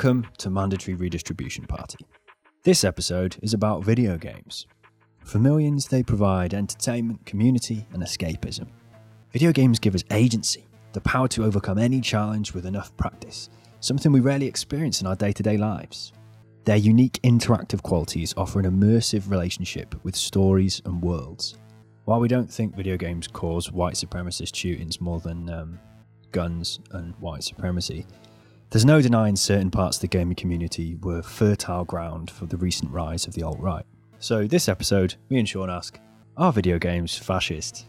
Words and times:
Welcome 0.00 0.28
to 0.38 0.48
Mandatory 0.48 0.94
Redistribution 0.94 1.66
Party. 1.66 1.98
This 2.62 2.84
episode 2.84 3.36
is 3.42 3.52
about 3.52 3.82
video 3.82 4.16
games. 4.16 4.68
For 5.24 5.40
millions, 5.40 5.88
they 5.88 6.04
provide 6.04 6.54
entertainment, 6.54 7.26
community, 7.26 7.84
and 7.92 8.00
escapism. 8.00 8.68
Video 9.32 9.50
games 9.50 9.80
give 9.80 9.96
us 9.96 10.04
agency, 10.12 10.68
the 10.92 11.00
power 11.00 11.26
to 11.26 11.44
overcome 11.44 11.78
any 11.78 12.00
challenge 12.00 12.54
with 12.54 12.64
enough 12.64 12.96
practice, 12.96 13.50
something 13.80 14.12
we 14.12 14.20
rarely 14.20 14.46
experience 14.46 15.00
in 15.00 15.08
our 15.08 15.16
day 15.16 15.32
to 15.32 15.42
day 15.42 15.56
lives. 15.56 16.12
Their 16.62 16.76
unique 16.76 17.18
interactive 17.24 17.82
qualities 17.82 18.32
offer 18.36 18.60
an 18.60 18.66
immersive 18.66 19.28
relationship 19.28 19.96
with 20.04 20.14
stories 20.14 20.80
and 20.84 21.02
worlds. 21.02 21.56
While 22.04 22.20
we 22.20 22.28
don't 22.28 22.48
think 22.48 22.76
video 22.76 22.96
games 22.96 23.26
cause 23.26 23.72
white 23.72 23.94
supremacist 23.94 24.54
shootings 24.54 25.00
more 25.00 25.18
than 25.18 25.50
um, 25.50 25.80
guns 26.30 26.78
and 26.92 27.16
white 27.16 27.42
supremacy, 27.42 28.06
there's 28.70 28.84
no 28.84 29.00
denying 29.00 29.36
certain 29.36 29.70
parts 29.70 29.96
of 29.96 30.02
the 30.02 30.08
gaming 30.08 30.34
community 30.34 30.94
were 30.96 31.22
fertile 31.22 31.84
ground 31.84 32.30
for 32.30 32.44
the 32.46 32.56
recent 32.56 32.90
rise 32.92 33.26
of 33.26 33.32
the 33.34 33.42
alt 33.42 33.58
right. 33.58 33.84
So, 34.18 34.46
this 34.46 34.68
episode, 34.68 35.14
me 35.30 35.38
and 35.38 35.48
Sean 35.48 35.70
ask 35.70 35.98
Are 36.36 36.52
video 36.52 36.78
games 36.78 37.16
fascist? 37.16 37.86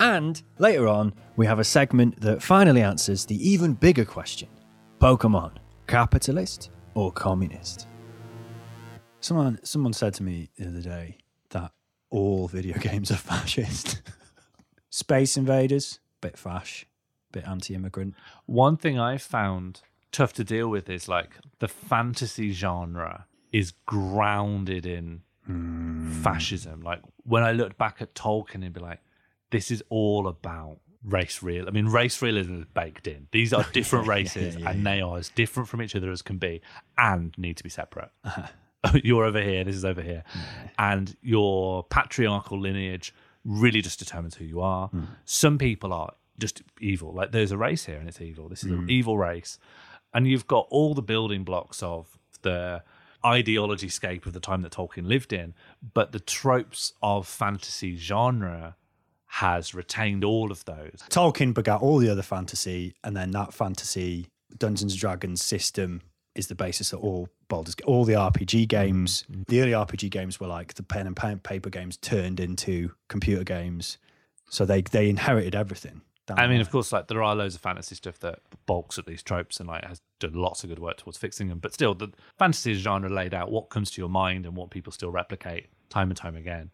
And 0.00 0.42
later 0.58 0.88
on, 0.88 1.12
we 1.36 1.44
have 1.46 1.58
a 1.58 1.64
segment 1.64 2.18
that 2.20 2.42
finally 2.42 2.82
answers 2.82 3.26
the 3.26 3.36
even 3.48 3.74
bigger 3.74 4.04
question 4.04 4.48
Pokemon, 5.00 5.56
capitalist 5.86 6.70
or 6.94 7.12
communist? 7.12 7.86
Someone, 9.20 9.60
someone 9.62 9.92
said 9.92 10.14
to 10.14 10.22
me 10.22 10.48
the 10.56 10.68
other 10.68 10.80
day 10.80 11.18
that 11.50 11.72
all 12.10 12.48
video 12.48 12.78
games 12.80 13.10
are 13.10 13.16
fascist. 13.16 14.00
Space 14.90 15.36
Invaders, 15.36 16.00
bit 16.22 16.38
fash, 16.38 16.86
bit 17.32 17.46
anti 17.46 17.74
immigrant. 17.74 18.14
One 18.46 18.78
thing 18.78 18.98
I 18.98 19.18
found 19.18 19.82
tough 20.12 20.32
to 20.34 20.44
deal 20.44 20.68
with 20.68 20.88
is 20.88 21.08
like 21.08 21.30
the 21.58 21.68
fantasy 21.68 22.52
genre 22.52 23.26
is 23.50 23.72
grounded 23.86 24.86
in 24.86 25.22
fascism. 26.22 26.80
Like 26.82 27.00
when 27.24 27.42
I 27.42 27.52
looked 27.52 27.78
back 27.78 28.00
at 28.00 28.14
Tolkien 28.14 28.64
and 28.64 28.72
be 28.72 28.80
like, 28.80 29.00
this 29.50 29.70
is 29.70 29.82
all 29.88 30.28
about 30.28 30.78
race 31.04 31.42
real. 31.42 31.66
I 31.66 31.70
mean, 31.70 31.86
race 31.86 32.22
realism 32.22 32.60
is 32.60 32.64
baked 32.66 33.06
in. 33.06 33.28
These 33.32 33.52
are 33.52 33.64
different 33.72 34.06
Yeah, 34.06 34.12
races 34.12 34.56
yeah, 34.56 34.70
and 34.70 34.86
they 34.86 35.00
are 35.00 35.18
as 35.18 35.28
different 35.30 35.68
from 35.68 35.82
each 35.82 35.96
other 35.96 36.10
as 36.10 36.22
can 36.22 36.38
be 36.38 36.60
and 36.96 37.36
need 37.36 37.56
to 37.56 37.64
be 37.64 37.70
separate. 37.70 38.10
You're 39.04 39.24
over 39.24 39.40
here, 39.40 39.64
this 39.64 39.76
is 39.76 39.84
over 39.84 40.02
here. 40.02 40.24
And 40.78 41.16
your 41.22 41.84
patriarchal 41.84 42.58
lineage 42.58 43.14
really 43.44 43.80
just 43.80 43.98
determines 43.98 44.36
who 44.36 44.44
you 44.44 44.60
are. 44.60 44.88
Hmm. 44.88 45.04
Some 45.24 45.58
people 45.58 45.92
are 45.92 46.14
just 46.38 46.62
evil. 46.80 47.12
Like 47.12 47.32
there's 47.32 47.52
a 47.52 47.58
race 47.58 47.84
here 47.84 47.98
and 47.98 48.08
it's 48.08 48.20
evil. 48.20 48.48
This 48.48 48.64
is 48.64 48.70
an 48.70 48.82
hmm. 48.82 48.90
evil 48.90 49.18
race. 49.18 49.58
And 50.14 50.26
you've 50.26 50.46
got 50.46 50.66
all 50.70 50.94
the 50.94 51.02
building 51.02 51.44
blocks 51.44 51.82
of 51.82 52.18
the 52.42 52.82
ideology 53.24 53.88
scape 53.88 54.26
of 54.26 54.32
the 54.32 54.40
time 54.40 54.62
that 54.62 54.72
Tolkien 54.72 55.06
lived 55.06 55.32
in, 55.32 55.54
but 55.94 56.12
the 56.12 56.20
tropes 56.20 56.92
of 57.02 57.26
fantasy 57.26 57.96
genre 57.96 58.76
has 59.26 59.74
retained 59.74 60.24
all 60.24 60.52
of 60.52 60.64
those. 60.66 61.02
Tolkien 61.08 61.54
begat 61.54 61.80
all 61.80 61.98
the 61.98 62.10
other 62.10 62.22
fantasy, 62.22 62.94
and 63.02 63.16
then 63.16 63.30
that 63.30 63.54
fantasy 63.54 64.26
Dungeons 64.58 64.92
and 64.92 65.00
Dragons 65.00 65.42
system 65.42 66.02
is 66.34 66.48
the 66.48 66.54
basis 66.54 66.92
of 66.92 67.00
all 67.00 67.28
Baldur's 67.48 67.76
all 67.86 68.04
the 68.04 68.14
RPG 68.14 68.44
mm-hmm. 68.44 68.64
games. 68.64 69.24
The 69.48 69.60
early 69.60 69.72
RPG 69.72 70.10
games 70.10 70.40
were 70.40 70.46
like 70.46 70.74
the 70.74 70.82
pen 70.82 71.06
and 71.06 71.42
paper 71.42 71.70
games 71.70 71.96
turned 71.96 72.40
into 72.40 72.92
computer 73.08 73.44
games, 73.44 73.98
so 74.48 74.64
they 74.64 74.82
they 74.82 75.08
inherited 75.08 75.54
everything. 75.54 76.02
I 76.30 76.46
mean, 76.46 76.60
of 76.60 76.70
course, 76.70 76.92
like 76.92 77.08
there 77.08 77.22
are 77.22 77.34
loads 77.34 77.54
of 77.54 77.60
fantasy 77.60 77.96
stuff 77.96 78.18
that 78.20 78.40
balks 78.66 78.98
at 78.98 79.06
these 79.06 79.22
tropes 79.22 79.58
and 79.58 79.68
like 79.68 79.84
has 79.84 80.00
done 80.20 80.34
lots 80.34 80.62
of 80.62 80.70
good 80.70 80.78
work 80.78 80.98
towards 80.98 81.18
fixing 81.18 81.48
them. 81.48 81.58
But 81.58 81.74
still, 81.74 81.94
the 81.94 82.12
fantasy 82.38 82.74
genre 82.74 83.10
laid 83.10 83.34
out 83.34 83.50
what 83.50 83.70
comes 83.70 83.90
to 83.92 84.00
your 84.00 84.08
mind 84.08 84.46
and 84.46 84.56
what 84.56 84.70
people 84.70 84.92
still 84.92 85.10
replicate 85.10 85.66
time 85.88 86.10
and 86.10 86.16
time 86.16 86.36
again 86.36 86.70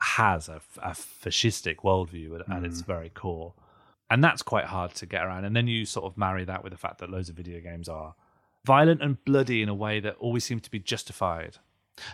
has 0.00 0.48
a, 0.48 0.60
a 0.82 0.90
fascistic 0.90 1.76
worldview 1.76 2.40
at, 2.40 2.50
at 2.52 2.64
its 2.64 2.80
very 2.80 3.08
core, 3.08 3.54
and 4.10 4.22
that's 4.22 4.42
quite 4.42 4.64
hard 4.64 4.94
to 4.94 5.06
get 5.06 5.24
around. 5.24 5.44
And 5.44 5.54
then 5.54 5.68
you 5.68 5.86
sort 5.86 6.06
of 6.06 6.18
marry 6.18 6.44
that 6.44 6.64
with 6.64 6.72
the 6.72 6.78
fact 6.78 6.98
that 6.98 7.08
loads 7.10 7.28
of 7.28 7.36
video 7.36 7.60
games 7.60 7.88
are 7.88 8.14
violent 8.64 9.00
and 9.00 9.24
bloody 9.24 9.62
in 9.62 9.68
a 9.68 9.74
way 9.74 10.00
that 10.00 10.16
always 10.18 10.44
seems 10.44 10.62
to 10.62 10.70
be 10.70 10.80
justified. 10.80 11.58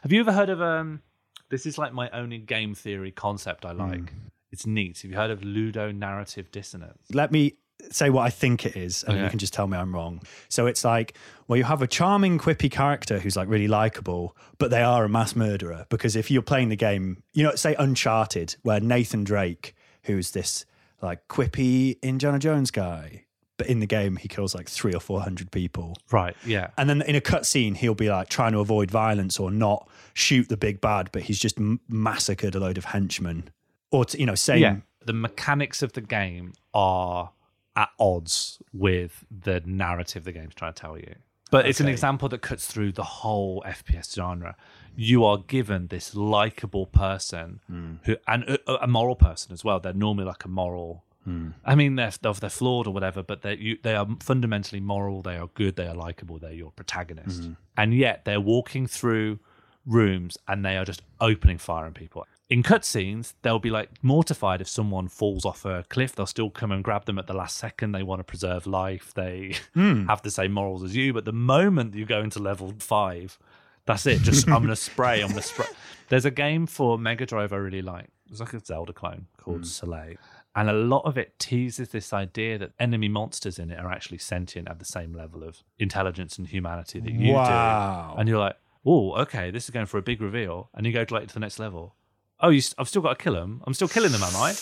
Have 0.03 0.13
you 0.13 0.21
ever 0.21 0.33
heard 0.33 0.51
of 0.51 0.61
um? 0.61 1.01
This 1.49 1.65
is 1.65 1.79
like 1.79 1.95
my 1.95 2.11
only 2.11 2.37
game 2.37 2.75
theory 2.75 3.11
concept 3.11 3.65
I 3.65 3.73
like. 3.73 4.13
It's 4.51 4.67
neat. 4.67 5.01
Have 5.03 5.11
you 5.11 5.17
heard 5.17 5.31
of 5.31 5.43
ludo 5.45 5.93
narrative 5.93 6.51
dissonance? 6.51 6.99
let 7.13 7.31
me 7.33 7.55
say 7.93 8.11
what 8.11 8.23
I 8.23 8.31
think 8.31 8.67
it 8.67 8.77
is, 8.77 9.05
and 9.05 9.17
you 9.21 9.29
can 9.31 9.39
just 9.39 9.53
tell 9.55 9.69
me 9.69 9.77
I'm 9.79 9.95
wrong. 9.95 10.21
So 10.49 10.67
it's 10.67 10.85
like, 10.85 11.17
well, 11.47 11.57
you 11.57 11.63
have 11.65 11.81
a 11.81 11.87
charming, 11.87 12.37
quippy 12.39 12.69
character 12.71 13.21
who's 13.21 13.37
like 13.37 13.49
really 13.49 13.69
likable, 13.69 14.37
but 14.59 14.71
they 14.73 14.83
are 14.83 15.05
a 15.05 15.09
mass 15.09 15.37
murderer. 15.37 15.87
Because 15.89 16.17
if 16.17 16.29
you're 16.29 16.43
playing 16.43 16.71
the 16.71 16.77
game, 16.77 17.23
you 17.35 17.45
know, 17.45 17.55
say 17.55 17.77
Uncharted, 17.79 18.57
where 18.63 18.81
Nathan 18.81 19.23
Drake, 19.23 19.77
who's 20.03 20.33
this 20.33 20.67
like 21.01 21.29
quippy 21.29 22.01
Indiana 22.03 22.41
Jones 22.41 22.73
guy, 22.73 23.27
but 23.59 23.69
in 23.69 23.79
the 23.79 23.87
game 23.87 24.17
he 24.17 24.27
kills 24.27 24.55
like 24.57 24.69
three 24.69 24.93
or 24.93 25.01
four 25.01 25.21
hundred 25.21 25.53
people. 25.53 25.97
Right. 26.11 26.37
Yeah. 26.45 26.71
And 26.77 26.91
then 26.91 27.03
in 27.03 27.15
a 27.15 27.21
cutscene, 27.21 27.77
he'll 27.77 27.95
be 27.95 28.09
like 28.11 28.29
trying 28.29 28.53
to 28.53 28.59
avoid 28.59 28.91
violence 28.91 29.39
or 29.39 29.53
not 29.53 29.89
shoot 30.15 30.49
the 30.49 30.57
big 30.57 30.81
bad, 30.81 31.11
but 31.13 31.23
he's 31.23 31.39
just 31.39 31.59
m- 31.59 31.79
massacred 31.89 32.57
a 32.57 32.61
load 32.61 32.77
of 32.79 32.87
henchmen. 32.87 33.51
Or, 33.91 34.05
to, 34.05 34.19
you 34.19 34.27
know, 34.27 34.35
same. 34.35 34.63
Yeah. 34.63 34.77
The 35.05 35.13
mechanics 35.13 35.83
of 35.83 35.95
the 35.95 36.03
game 36.03 36.53
are 36.75 37.31
at 37.77 37.91
odds 37.99 38.61
with 38.73 39.25
the 39.31 39.63
narrative 39.65 40.25
the 40.25 40.33
game's 40.33 40.55
trying 40.55 40.75
to 40.75 40.81
tell 40.81 40.99
you. 40.99 41.15
But 41.51 41.67
it's 41.67 41.81
an 41.81 41.89
example 41.89 42.29
that 42.29 42.43
cuts 42.43 42.67
through 42.67 42.93
the 42.93 43.05
whole 43.05 43.63
FPS 43.67 44.15
genre. 44.15 44.57
You 44.95 45.25
are 45.25 45.39
given 45.39 45.87
this 45.87 46.15
likable 46.15 46.87
person 46.87 47.61
hmm. 47.67 47.95
who, 48.03 48.17
and 48.27 48.45
a, 48.45 48.85
a 48.85 48.87
moral 48.87 49.17
person 49.17 49.53
as 49.53 49.65
well. 49.65 49.81
They're 49.81 49.95
normally 49.95 50.27
like 50.27 50.45
a 50.45 50.49
moral. 50.49 51.05
Hmm. 51.25 51.51
I 51.65 51.75
mean, 51.75 51.95
they're 51.95 52.13
they're 52.21 52.51
flawed 52.51 52.87
or 52.87 52.93
whatever, 52.93 53.23
but 53.23 53.43
they 53.43 53.55
you 53.57 53.79
they 53.83 53.95
are 53.95 54.07
fundamentally 54.21 54.81
moral. 54.81 55.23
They 55.23 55.37
are 55.37 55.49
good. 55.55 55.77
They 55.77 55.87
are 55.87 55.95
likable. 55.95 56.39
They're 56.39 56.53
your 56.53 56.73
protagonist, 56.73 57.45
hmm. 57.45 57.53
and 57.77 57.95
yet 57.95 58.25
they're 58.25 58.41
walking 58.41 58.87
through 58.87 59.39
rooms 59.87 60.37
and 60.47 60.65
they 60.65 60.77
are 60.77 60.85
just 60.85 61.03
opening 61.21 61.59
fire 61.59 61.87
on 61.87 61.95
people. 61.95 62.27
In 62.51 62.63
cutscenes, 62.63 63.35
they'll 63.43 63.59
be 63.59 63.71
like 63.71 63.91
mortified 64.03 64.63
if 64.63 64.69
someone 64.69 65.09
falls 65.09 65.45
off 65.45 65.67
a 65.67 65.85
cliff. 65.91 66.15
They'll 66.15 66.27
still 66.27 66.49
come 66.49 66.73
and 66.73 66.83
grab 66.83 67.05
them 67.05 67.19
at 67.19 67.27
the 67.27 67.35
last 67.35 67.59
second. 67.59 67.93
They 67.93 68.03
want 68.03 68.21
to 68.21 68.25
preserve 68.25 68.67
life. 68.67 69.13
They 69.15 69.57
hmm. 69.75 70.07
have 70.09 70.23
the 70.23 70.31
same 70.31 70.53
morals 70.53 70.83
as 70.83 70.97
you. 70.97 71.13
But 71.13 71.27
the 71.27 71.33
moment 71.33 71.95
you 71.95 72.07
go 72.07 72.23
into 72.23 72.39
level 72.39 72.75
five, 72.79 73.39
that's 73.85 74.07
it. 74.07 74.23
Just 74.23 74.49
I'm 74.49 74.63
gonna 74.63 74.77
spray. 74.77 75.21
I'm 75.21 75.29
gonna 75.29 75.43
spray. 75.43 75.67
There's 76.09 76.25
a 76.25 76.31
game 76.31 76.67
for 76.67 76.99
Mega 76.99 77.27
Drive 77.27 77.53
I 77.53 77.57
really 77.57 77.83
like. 77.83 78.09
It's 78.31 78.41
like 78.41 78.55
a 78.55 78.65
Zelda 78.65 78.95
clone 78.95 79.27
called 79.37 79.59
hmm. 79.59 79.65
Soleil. 79.65 80.17
And 80.55 80.69
a 80.69 80.73
lot 80.73 81.05
of 81.05 81.17
it 81.17 81.39
teases 81.39 81.91
this 81.91 82.13
idea 82.13 82.59
that 82.59 82.73
enemy 82.81 83.09
monsters 83.09 83.59
in 83.59 83.71
it 83.71 83.79
are 83.79 83.93
actually 83.93 84.19
sentient 84.19 84.69
at 84.69 84.79
the 84.79 84.85
same 84.85 85.13
level 85.13 85.45
of 85.45 85.63
intelligence 85.79 86.39
and 86.39 86.49
humanity 86.49 86.99
that 86.99 87.13
you 87.13 87.35
Wow. 87.35 88.13
do. 88.15 88.21
And 88.21 88.29
you're 88.29 88.41
like, 88.41 88.57
oh, 88.85 89.13
okay, 89.21 89.51
this 89.51 89.65
is 89.65 89.71
going 89.71 89.87
for 89.87 89.99
a 89.99 90.03
big 90.03 90.21
reveal. 90.21 90.71
And 90.75 90.85
you 90.85 90.93
go 90.93 91.05
to 91.05 91.15
like 91.15 91.29
to 91.29 91.35
the 91.35 91.41
next 91.41 91.59
level. 91.59 91.95
Oh, 92.41 92.51
you, 92.51 92.63
I've 92.79 92.89
still 92.89 93.03
got 93.03 93.19
to 93.19 93.23
kill 93.23 93.35
them. 93.35 93.63
I'm 93.67 93.75
still 93.75 93.89
killing 93.89 94.13
them, 94.13 94.23
am 94.23 94.37
I? 94.37 94.55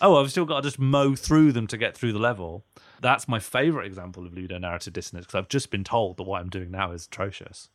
Oh, 0.00 0.16
I've 0.16 0.30
still 0.30 0.44
got 0.44 0.62
to 0.62 0.68
just 0.68 0.78
mow 0.78 1.14
through 1.14 1.52
them 1.52 1.66
to 1.66 1.76
get 1.76 1.96
through 1.96 2.12
the 2.12 2.18
level. 2.18 2.64
That's 3.00 3.28
my 3.28 3.38
favorite 3.38 3.86
example 3.86 4.24
of 4.26 4.32
ludo 4.32 4.58
narrative 4.58 4.92
dissonance 4.92 5.26
because 5.26 5.38
I've 5.38 5.48
just 5.48 5.70
been 5.70 5.84
told 5.84 6.16
that 6.16 6.22
what 6.22 6.40
I'm 6.40 6.48
doing 6.48 6.70
now 6.70 6.92
is 6.92 7.06
atrocious, 7.06 7.68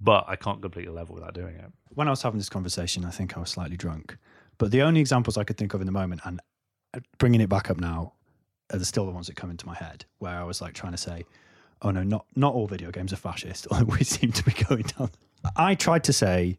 but 0.00 0.24
I 0.28 0.36
can't 0.36 0.60
complete 0.60 0.88
a 0.88 0.92
level 0.92 1.14
without 1.14 1.34
doing 1.34 1.54
it. 1.56 1.72
when 1.94 2.08
I 2.08 2.10
was 2.10 2.22
having 2.22 2.38
this 2.38 2.48
conversation, 2.48 3.04
I 3.04 3.10
think 3.10 3.36
I 3.36 3.40
was 3.40 3.50
slightly 3.50 3.76
drunk. 3.76 4.16
But 4.58 4.72
the 4.72 4.82
only 4.82 5.00
examples 5.00 5.36
I 5.36 5.44
could 5.44 5.56
think 5.56 5.72
of 5.72 5.80
in 5.80 5.86
the 5.86 5.92
moment, 5.92 6.20
and 6.24 6.40
uh, 6.94 7.00
bringing 7.18 7.40
it 7.40 7.48
back 7.48 7.70
up 7.70 7.78
now, 7.78 8.14
are 8.72 8.78
still 8.80 9.06
the 9.06 9.12
ones 9.12 9.28
that 9.28 9.36
come 9.36 9.50
into 9.50 9.66
my 9.66 9.74
head, 9.74 10.04
where 10.18 10.34
I 10.34 10.42
was 10.42 10.60
like 10.60 10.74
trying 10.74 10.92
to 10.92 10.98
say, 10.98 11.24
"Oh 11.80 11.90
no, 11.92 12.02
not 12.02 12.26
not 12.34 12.54
all 12.54 12.66
video 12.66 12.90
games 12.90 13.12
are 13.12 13.16
fascist." 13.16 13.68
We 13.86 14.04
seem 14.04 14.32
to 14.32 14.44
be 14.44 14.52
going 14.52 14.82
down. 14.82 15.10
I 15.56 15.76
tried 15.76 16.04
to 16.04 16.12
say, 16.12 16.58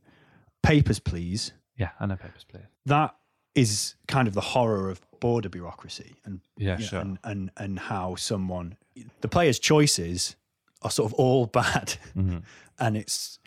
"Papers, 0.64 1.00
please." 1.00 1.52
Yeah, 1.80 1.90
I 2.00 2.06
know 2.06 2.16
Papers, 2.18 2.46
Please. 2.48 2.62
That 2.86 3.16
is 3.56 3.96
kind 4.08 4.28
of 4.28 4.34
the 4.36 4.42
horror 4.42 4.90
of 4.90 5.02
border 5.20 5.50
bureaucracy 5.50 6.16
and 6.26 6.42
Yeah, 6.58 6.74
you 6.78 6.84
know, 6.84 6.88
sure. 6.90 7.00
and, 7.00 7.18
and 7.24 7.52
and 7.58 7.80
how 7.80 8.16
someone 8.16 8.76
the 9.22 9.28
player's 9.28 9.60
choices 9.60 10.36
are 10.84 10.92
sort 10.92 11.12
of 11.12 11.14
all 11.16 11.46
bad, 11.62 11.96
Mm-hmm. 12.16 12.38
and 12.80 12.96
it's 12.98 13.40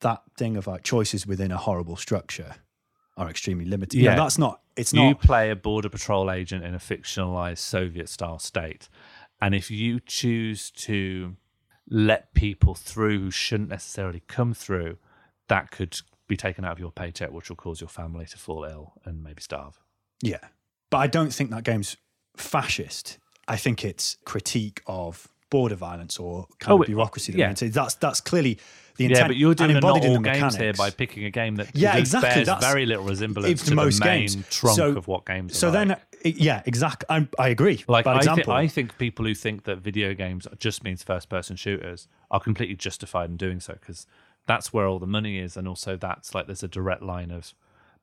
that 0.00 0.22
thing 0.36 0.56
of 0.56 0.66
like 0.66 0.84
choices 0.84 1.26
within 1.26 1.50
a 1.50 1.56
horrible 1.56 1.96
structure 1.96 2.54
are 3.16 3.28
extremely 3.28 3.64
limited. 3.64 3.98
Yeah. 4.00 4.10
Yeah, 4.12 4.16
that's 4.16 4.38
not. 4.38 4.60
It's 4.76 4.92
you 4.92 5.00
not. 5.00 5.08
You 5.08 5.14
play 5.16 5.50
a 5.50 5.56
border 5.56 5.88
patrol 5.88 6.30
agent 6.30 6.64
in 6.64 6.72
a 6.74 6.78
fictionalized 6.78 7.58
Soviet 7.58 8.08
style 8.08 8.38
state. 8.38 8.88
And 9.40 9.54
if 9.56 9.70
you 9.72 9.98
choose 10.00 10.70
to 10.72 11.36
let 11.90 12.32
people 12.34 12.74
through 12.76 13.18
who 13.20 13.30
shouldn't 13.32 13.70
necessarily 13.70 14.22
come 14.28 14.54
through, 14.54 14.98
that 15.48 15.70
could 15.72 16.00
be 16.28 16.36
taken 16.36 16.64
out 16.64 16.72
of 16.72 16.78
your 16.78 16.92
paycheck, 16.92 17.32
which 17.32 17.48
will 17.48 17.56
cause 17.56 17.80
your 17.80 17.88
family 17.88 18.26
to 18.26 18.38
fall 18.38 18.64
ill 18.64 18.92
and 19.04 19.22
maybe 19.24 19.40
starve. 19.42 19.80
Yeah, 20.22 20.38
but 20.90 20.98
I 20.98 21.06
don't 21.06 21.32
think 21.32 21.50
that 21.50 21.64
game's 21.64 21.96
fascist. 22.36 23.18
I 23.46 23.56
think 23.56 23.84
it's 23.84 24.16
critique 24.24 24.82
of 24.86 25.28
border 25.50 25.74
violence 25.74 26.18
or 26.18 26.46
kind 26.60 26.74
Oh, 26.74 26.80
of 26.82 26.86
bureaucracy. 26.86 27.32
That 27.32 27.38
yeah. 27.38 27.54
yeah. 27.60 27.68
That's 27.70 27.94
that's 27.94 28.20
clearly 28.20 28.58
the 28.96 29.04
Yeah, 29.04 29.10
intent. 29.10 29.28
but 29.28 29.36
you're 29.36 29.54
doing 29.54 29.70
embodied 29.70 30.04
in 30.04 30.10
all 30.10 30.16
the 30.22 30.28
games 30.30 30.56
here 30.56 30.72
by 30.74 30.90
picking 30.90 31.24
a 31.24 31.30
game 31.30 31.56
that 31.56 31.70
Yeah, 31.74 31.96
exactly, 31.96 32.28
bears 32.30 32.46
that's- 32.46 32.70
very 32.70 32.84
little 32.84 33.04
resemblance 33.04 33.48
It's 33.48 33.62
to 33.64 33.70
the 33.70 33.76
most 33.76 34.00
main 34.04 34.26
games. 34.26 34.36
trunk 34.50 34.76
So- 34.76 34.96
of 34.96 35.08
what 35.08 35.24
games. 35.24 35.52
Are. 35.52 35.54
So 35.54 35.68
are 35.68 35.70
then, 35.70 35.96
yeah, 36.24 36.62
exactly. 36.66 37.06
I, 37.08 37.26
I 37.38 37.48
agree. 37.48 37.82
Like 37.88 38.06
I, 38.06 38.16
example. 38.18 38.52
I 38.52 38.66
think 38.66 38.98
people 38.98 39.24
who 39.24 39.34
think 39.34 39.64
that 39.64 39.78
video 39.78 40.12
games 40.14 40.46
just 40.58 40.84
means 40.84 41.02
first-person 41.02 41.56
shooters 41.56 42.08
are 42.30 42.40
completely 42.40 42.74
justified 42.76 43.30
in 43.30 43.36
doing 43.38 43.60
so 43.60 43.74
because 43.74 44.06
that's 44.48 44.72
where 44.72 44.86
all 44.86 44.98
the 44.98 45.06
money 45.06 45.38
is, 45.38 45.56
and 45.56 45.68
also 45.68 45.96
that's 45.96 46.34
like 46.34 46.46
there's 46.46 46.64
a 46.64 46.68
direct 46.68 47.02
line 47.02 47.30
of 47.30 47.54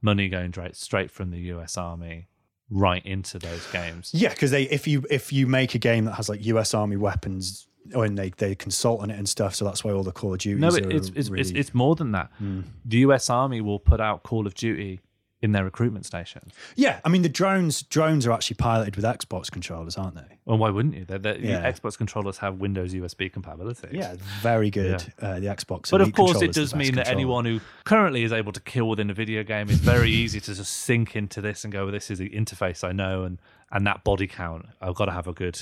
money 0.02 0.30
going 0.30 0.54
straight 0.54 0.76
straight 0.78 1.12
from 1.12 1.32
the 1.32 1.40
U.S. 1.40 1.78
Army 1.78 2.28
right 2.70 3.06
into 3.06 3.38
those 3.40 3.66
games. 3.72 4.12
Yeah, 4.14 4.30
because 4.30 4.52
they 4.52 4.64
if 4.64 4.88
you 4.88 5.06
if 5.10 5.34
you 5.34 5.48
make 5.48 5.76
a 5.76 5.80
game 5.80 6.06
that 6.06 6.14
has 6.14 6.30
like 6.30 6.46
U.S. 6.46 6.74
Army 6.74 6.96
weapons, 6.96 7.68
oh, 7.94 8.04
and 8.04 8.18
they 8.18 8.30
they 8.30 8.56
consult 8.56 9.02
on 9.02 9.10
it 9.10 9.18
and 9.18 9.28
stuff, 9.28 9.56
so 9.56 9.66
that's 9.66 9.84
why 9.84 9.92
all 9.92 10.04
the 10.04 10.12
Call 10.12 10.34
of 10.34 10.40
Duty. 10.40 10.60
No, 10.62 10.70
it, 10.70 10.86
it's 10.94 11.12
it's, 11.16 11.30
really, 11.30 11.42
it's 11.42 11.52
it's 11.52 11.74
more 11.74 11.96
than 11.96 12.12
that. 12.14 12.32
Hmm. 12.38 12.62
The 12.86 13.00
U.S. 13.00 13.30
Army 13.30 13.60
will 13.60 13.80
put 13.80 14.00
out 14.00 14.24
Call 14.24 14.48
of 14.48 14.54
Duty 14.54 15.02
in 15.46 15.54
their 15.54 15.64
recruitment 15.64 16.06
stations. 16.06 16.52
yeah. 16.76 17.00
I 17.06 17.10
mean, 17.10 17.22
the 17.22 17.30
drones 17.30 17.84
drones 17.84 18.26
are 18.28 18.34
actually 18.34 18.56
piloted 18.58 18.98
with 18.98 19.06
Xbox 19.06 19.50
controllers, 19.50 19.96
aren't 19.98 20.16
they? 20.16 20.38
Well, 20.44 20.58
why 20.58 20.70
wouldn't 20.72 20.96
you? 20.96 21.06
They're, 21.06 21.18
they're, 21.20 21.38
Yeah. 21.38 21.72
Xbox 21.72 21.98
controllers 21.98 22.40
have 22.40 22.56
Windows 22.60 22.94
USB 22.94 23.32
compatibility. 23.32 23.90
Yeah, 23.94 24.16
very 24.42 24.70
good. 24.70 25.14
Uh, 25.22 25.40
the 25.40 25.48
Xbox, 25.48 25.92
But 25.92 26.02
of 26.02 26.12
course, 26.14 26.42
it 26.42 26.52
does 26.52 26.76
mean 26.76 26.96
that 26.96 27.08
anyone 27.08 27.46
who 27.46 27.62
currently 27.86 28.24
is 28.24 28.34
able 28.34 28.52
to 28.52 28.60
kill 28.60 28.90
within 28.90 29.10
a 29.10 29.14
video 29.14 29.44
game 29.44 29.70
is 29.70 29.78
very 29.80 30.10
easy 30.12 30.42
to 30.42 30.54
just 30.54 30.72
sink 30.72 31.16
into 31.16 31.40
this 31.40 31.64
and 31.64 31.72
go, 31.72 31.84
well, 31.86 31.94
"This 31.94 32.12
is 32.12 32.20
the 32.20 32.30
interface 32.32 32.84
I 32.84 32.92
know," 32.92 33.24
and 33.24 33.40
and 33.72 33.88
that 33.88 34.04
body 34.04 34.28
count. 34.28 34.66
I've 34.82 34.96
got 34.96 35.06
to 35.06 35.12
have 35.12 35.28
a 35.28 35.34
good 35.34 35.60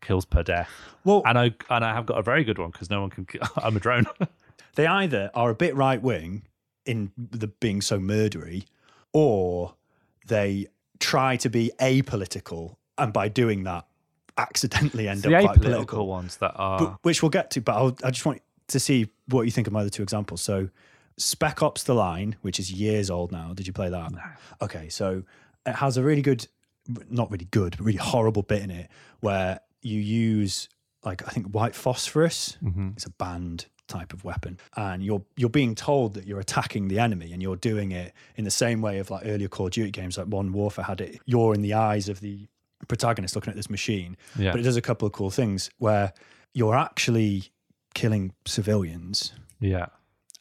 kills 0.00 0.24
per 0.24 0.42
death. 0.42 0.70
Well, 1.04 1.22
And 1.24 1.38
I 1.38 1.54
and 1.70 1.84
I 1.84 1.94
have 1.94 2.06
got 2.06 2.18
a 2.18 2.22
very 2.22 2.44
good 2.44 2.58
one 2.58 2.70
because 2.70 2.90
no 2.90 3.00
one 3.02 3.10
can. 3.10 3.26
I'm 3.56 3.76
a 3.76 3.80
drone. 3.80 4.06
they 4.76 4.86
either 4.86 5.30
are 5.34 5.50
a 5.50 5.54
bit 5.54 5.74
right 5.76 6.00
wing 6.00 6.42
in 6.84 7.10
the 7.16 7.48
being 7.48 7.80
so 7.80 7.98
murdery, 7.98 8.64
or 9.16 9.74
they 10.26 10.66
try 10.98 11.36
to 11.38 11.48
be 11.48 11.70
apolitical, 11.80 12.76
and 12.98 13.14
by 13.14 13.28
doing 13.28 13.64
that, 13.64 13.86
accidentally 14.36 15.08
end 15.08 15.22
the 15.22 15.34
up 15.34 15.42
quite 15.44 15.58
apolitical 15.58 15.62
political. 15.62 16.06
ones 16.06 16.36
that 16.36 16.52
are. 16.56 16.78
but, 16.78 16.98
which 17.00 17.22
we'll 17.22 17.30
get 17.30 17.50
to. 17.52 17.62
But 17.62 17.76
I'll, 17.76 17.96
I 18.04 18.10
just 18.10 18.26
want 18.26 18.42
to 18.68 18.78
see 18.78 19.08
what 19.28 19.42
you 19.42 19.50
think 19.50 19.66
of 19.66 19.72
my 19.72 19.80
other 19.80 19.88
two 19.88 20.02
examples. 20.02 20.42
So, 20.42 20.68
Spec 21.16 21.62
Ops: 21.62 21.84
The 21.84 21.94
Line, 21.94 22.36
which 22.42 22.60
is 22.60 22.70
years 22.70 23.08
old 23.08 23.32
now. 23.32 23.54
Did 23.54 23.66
you 23.66 23.72
play 23.72 23.88
that? 23.88 24.12
Okay, 24.60 24.90
so 24.90 25.22
it 25.64 25.76
has 25.76 25.96
a 25.96 26.02
really 26.02 26.22
good, 26.22 26.46
not 27.08 27.30
really 27.30 27.46
good, 27.46 27.76
but 27.78 27.86
really 27.86 27.96
horrible 27.98 28.42
bit 28.42 28.60
in 28.62 28.70
it 28.70 28.90
where 29.20 29.60
you 29.80 29.98
use 29.98 30.68
like 31.04 31.26
I 31.26 31.30
think 31.30 31.46
white 31.46 31.74
phosphorus. 31.74 32.58
Mhm. 32.62 32.92
It's 32.96 33.06
a 33.06 33.10
banned 33.10 33.64
type 33.88 34.12
of 34.12 34.24
weapon, 34.24 34.58
and 34.76 35.02
you're 35.02 35.22
you're 35.36 35.48
being 35.50 35.74
told 35.74 36.14
that 36.14 36.26
you're 36.26 36.40
attacking 36.40 36.88
the 36.88 36.98
enemy, 36.98 37.32
and 37.32 37.42
you're 37.42 37.56
doing 37.56 37.92
it 37.92 38.12
in 38.36 38.44
the 38.44 38.50
same 38.50 38.80
way 38.82 38.98
of 38.98 39.10
like 39.10 39.22
earlier 39.26 39.48
Call 39.48 39.66
of 39.66 39.72
Duty 39.72 39.90
games, 39.90 40.18
like 40.18 40.28
Modern 40.28 40.52
Warfare 40.52 40.84
had 40.84 41.00
it. 41.00 41.20
You're 41.26 41.54
in 41.54 41.62
the 41.62 41.74
eyes 41.74 42.08
of 42.08 42.20
the 42.20 42.46
protagonist 42.88 43.34
looking 43.34 43.50
at 43.50 43.56
this 43.56 43.70
machine, 43.70 44.16
Yeah. 44.38 44.50
but 44.52 44.60
it 44.60 44.64
does 44.64 44.76
a 44.76 44.82
couple 44.82 45.06
of 45.06 45.12
cool 45.12 45.30
things 45.30 45.70
where 45.78 46.12
you're 46.52 46.76
actually 46.76 47.44
killing 47.94 48.32
civilians. 48.46 49.32
yeah. 49.60 49.86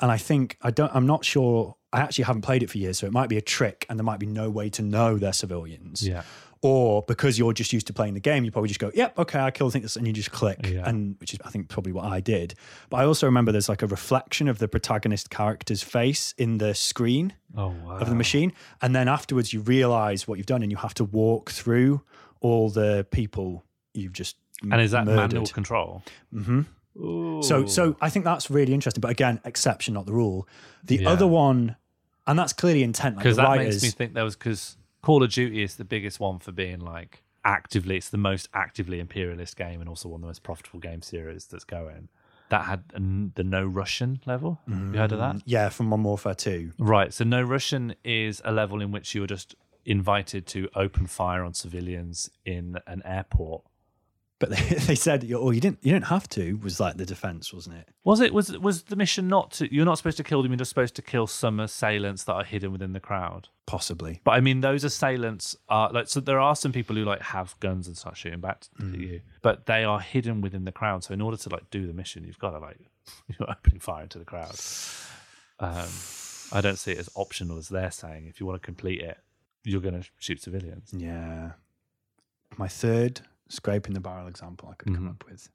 And 0.02 0.12
I 0.12 0.18
think 0.18 0.58
I 0.62 0.72
don't 0.72 0.94
I'm 0.94 1.06
not 1.08 1.24
sure 1.24 1.76
I 1.94 2.02
actually 2.02 2.26
haven't 2.26 2.42
played 2.42 2.64
it 2.64 2.70
for 2.70 2.78
years, 2.78 2.98
so 3.00 3.08
it 3.08 3.14
might 3.14 3.30
be 3.30 3.38
a 3.38 3.42
trick 3.42 3.86
and 3.88 3.98
there 3.98 4.04
might 4.04 4.20
be 4.20 4.26
no 4.26 4.50
way 4.50 4.70
to 4.72 4.82
know 4.82 5.18
they're 5.18 5.32
civilians. 5.32 6.06
Yeah. 6.06 6.24
Or 6.66 7.04
because 7.08 7.38
you're 7.38 7.54
just 7.54 7.72
used 7.74 7.88
to 7.88 7.94
playing 7.94 8.14
the 8.16 8.20
game, 8.20 8.44
you 8.44 8.52
probably 8.52 8.70
just 8.70 8.80
go, 8.80 8.92
Yep, 8.94 9.20
okay, 9.20 9.40
I 9.40 9.52
kill 9.52 9.70
things 9.70 9.96
and 9.96 10.08
you 10.08 10.14
just 10.14 10.32
click. 10.32 10.68
Yeah. 10.68 10.88
And 10.90 11.16
which 11.20 11.34
is 11.34 11.40
I 11.46 11.50
think 11.50 11.70
probably 11.70 11.92
what 11.92 12.06
I 12.06 12.20
did. 12.22 12.56
But 12.90 12.98
I 12.98 13.06
also 13.06 13.26
remember 13.28 13.52
there's 13.52 13.70
like 13.70 13.82
a 13.84 13.88
reflection 13.88 14.48
of 14.48 14.58
the 14.60 14.68
protagonist 14.68 15.30
character's 15.30 15.84
face 15.84 16.34
in 16.38 16.58
the 16.58 16.74
screen 16.74 17.34
Oh 17.56 17.74
wow. 17.84 17.98
of 17.98 18.10
the 18.10 18.16
machine. 18.16 18.52
And 18.82 18.96
then 18.96 19.08
afterwards 19.08 19.54
you 19.54 19.62
realize 19.62 20.28
what 20.28 20.38
you've 20.38 20.48
done 20.48 20.64
and 20.64 20.72
you 20.72 20.78
have 20.78 20.94
to 20.96 21.04
walk 21.04 21.52
through 21.52 22.02
all 22.42 22.70
the 22.70 23.06
people 23.12 23.64
you've 23.94 24.14
just 24.14 24.36
And 24.64 24.82
is 24.82 24.92
that 24.92 25.06
murdered. 25.06 25.18
manual 25.34 25.46
control? 25.48 26.04
Mm-hmm. 26.34 26.62
So, 27.42 27.64
Ooh. 27.64 27.68
so 27.68 27.96
I 28.00 28.10
think 28.10 28.24
that's 28.26 28.50
really 28.50 28.74
interesting. 28.74 29.02
But 29.02 29.12
again, 29.12 29.40
exception, 29.44 29.94
not 29.94 30.06
the 30.06 30.14
rule. 30.14 30.48
The 30.86 30.98
Yeah. 30.98 31.10
other 31.10 31.28
one, 31.28 31.76
and 32.26 32.40
that's 32.40 32.54
clearly 32.54 32.84
intent. 32.84 33.18
Like 33.18 33.24
because 33.24 33.36
the 33.36 33.42
that 33.44 33.50
writers, 33.50 33.76
makes 33.76 33.84
me 33.84 33.90
think 33.90 34.14
there 34.14 34.24
was 34.24 34.36
because 34.38 34.78
Call 35.06 35.22
of 35.22 35.30
Duty 35.30 35.62
is 35.62 35.76
the 35.76 35.86
biggest 35.86 36.20
one 36.20 36.40
for 36.40 36.52
being 36.52 36.80
like 36.80 37.22
actively. 37.44 37.96
It's 37.96 38.10
the 38.10 38.18
most 38.18 38.50
actively 38.56 39.00
imperialist 39.00 39.56
game 39.56 39.80
and 39.80 39.88
also 39.88 40.10
one 40.10 40.18
of 40.18 40.22
the 40.22 40.28
most 40.28 40.42
profitable 40.42 40.80
game 40.80 41.04
series 41.04 41.46
that's 41.46 41.64
going. 41.64 42.10
That 42.50 42.66
had 42.66 42.86
an, 42.96 43.32
the 43.36 43.44
no 43.44 43.64
Russian 43.64 44.20
level. 44.26 44.60
Have 44.68 44.94
you 44.96 45.00
heard 45.00 45.12
of 45.12 45.20
that? 45.20 45.36
Mm, 45.36 45.42
yeah, 45.46 45.70
from 45.70 45.90
Modern 45.90 46.06
Warfare 46.06 46.34
Two. 46.34 46.72
Right. 46.80 47.14
So 47.14 47.24
no 47.24 47.44
Russian 47.44 47.94
is 48.04 48.42
a 48.44 48.52
level 48.52 48.82
in 48.82 48.92
which 48.92 49.14
you're 49.14 49.28
just 49.28 49.54
invited 49.86 50.48
to 50.48 50.70
open 50.74 51.06
fire 51.06 51.44
on 51.44 51.54
civilians 51.54 52.32
in 52.44 52.80
an 52.88 53.04
airport. 53.06 53.62
But 54.38 54.50
they, 54.50 54.56
they 54.88 54.96
said, 54.96 55.26
"Oh, 55.34 55.52
you 55.52 55.62
didn't. 55.62 55.80
You 55.82 55.94
didn't 55.94 56.08
have 56.08 56.28
to." 56.30 56.56
Was 56.58 56.80
like 56.80 56.98
the 56.98 57.06
defense, 57.06 57.54
wasn't 57.54 57.78
it? 57.78 57.88
Was 58.04 58.20
it 58.20 58.34
was 58.34 58.52
was 58.58 58.84
the 58.84 58.98
mission 58.98 59.30
not 59.30 59.52
to? 59.54 59.74
You're 59.74 59.86
not 59.86 59.98
supposed 59.98 60.18
to 60.18 60.24
kill 60.26 60.42
them. 60.44 60.52
You're 60.52 60.58
just 60.58 60.70
supposed 60.70 60.96
to 60.98 61.02
kill 61.02 61.26
some 61.26 61.60
assailants 61.62 62.26
that 62.26 62.34
are 62.34 62.44
hidden 62.44 62.74
within 62.74 62.92
the 62.92 63.00
crowd. 63.00 63.48
Possibly. 63.66 64.20
But 64.26 64.32
I 64.32 64.42
mean, 64.42 64.60
those 64.60 64.84
assailants 64.84 65.56
are 65.70 65.90
like 65.92 66.10
so. 66.10 66.20
There 66.20 66.40
are 66.42 66.56
some 66.56 66.74
people 66.74 66.98
who 66.98 67.06
like 67.06 67.22
have 67.22 67.58
guns 67.62 67.88
and 67.88 67.96
start 67.98 68.18
shooting 68.18 68.42
back 68.42 68.60
to 68.62 68.70
Mm. 68.82 69.00
you, 69.00 69.22
but 69.42 69.68
they 69.68 69.86
are 69.86 70.02
hidden 70.02 70.42
within 70.42 70.66
the 70.66 70.72
crowd. 70.74 71.06
So 71.06 71.14
in 71.14 71.22
order 71.22 71.38
to 71.38 71.50
like 71.50 71.70
do 71.72 71.88
the 71.88 71.94
mission, 71.94 72.26
you've 72.26 72.38
got 72.40 72.52
to 72.52 72.60
like 72.60 72.78
you're 73.40 73.50
opening 73.50 73.80
fire 73.80 74.04
into 74.04 74.20
the 74.20 74.26
crowd. 74.26 74.56
Um, 75.60 75.88
I 76.52 76.60
don't 76.62 76.78
see 76.78 76.92
it 76.92 76.98
as 77.00 77.10
optional 77.16 77.58
as 77.58 77.70
they're 77.70 77.90
saying. 77.92 78.26
If 78.28 78.42
you 78.42 78.46
want 78.46 78.62
to 78.62 78.66
complete 78.66 79.00
it, 79.02 79.18
you're 79.64 79.80
going 79.82 80.02
to 80.02 80.08
shoot 80.20 80.42
civilians. 80.42 80.90
Yeah. 80.94 81.52
My 82.58 82.68
third 82.68 83.22
scraping 83.50 83.94
the 83.94 84.00
barrel 84.00 84.28
example 84.28 84.70
I 84.72 84.76
could 84.76 84.94
come 84.94 85.06
Mhm. 85.08 85.12
up 85.12 85.26
with 85.30 85.50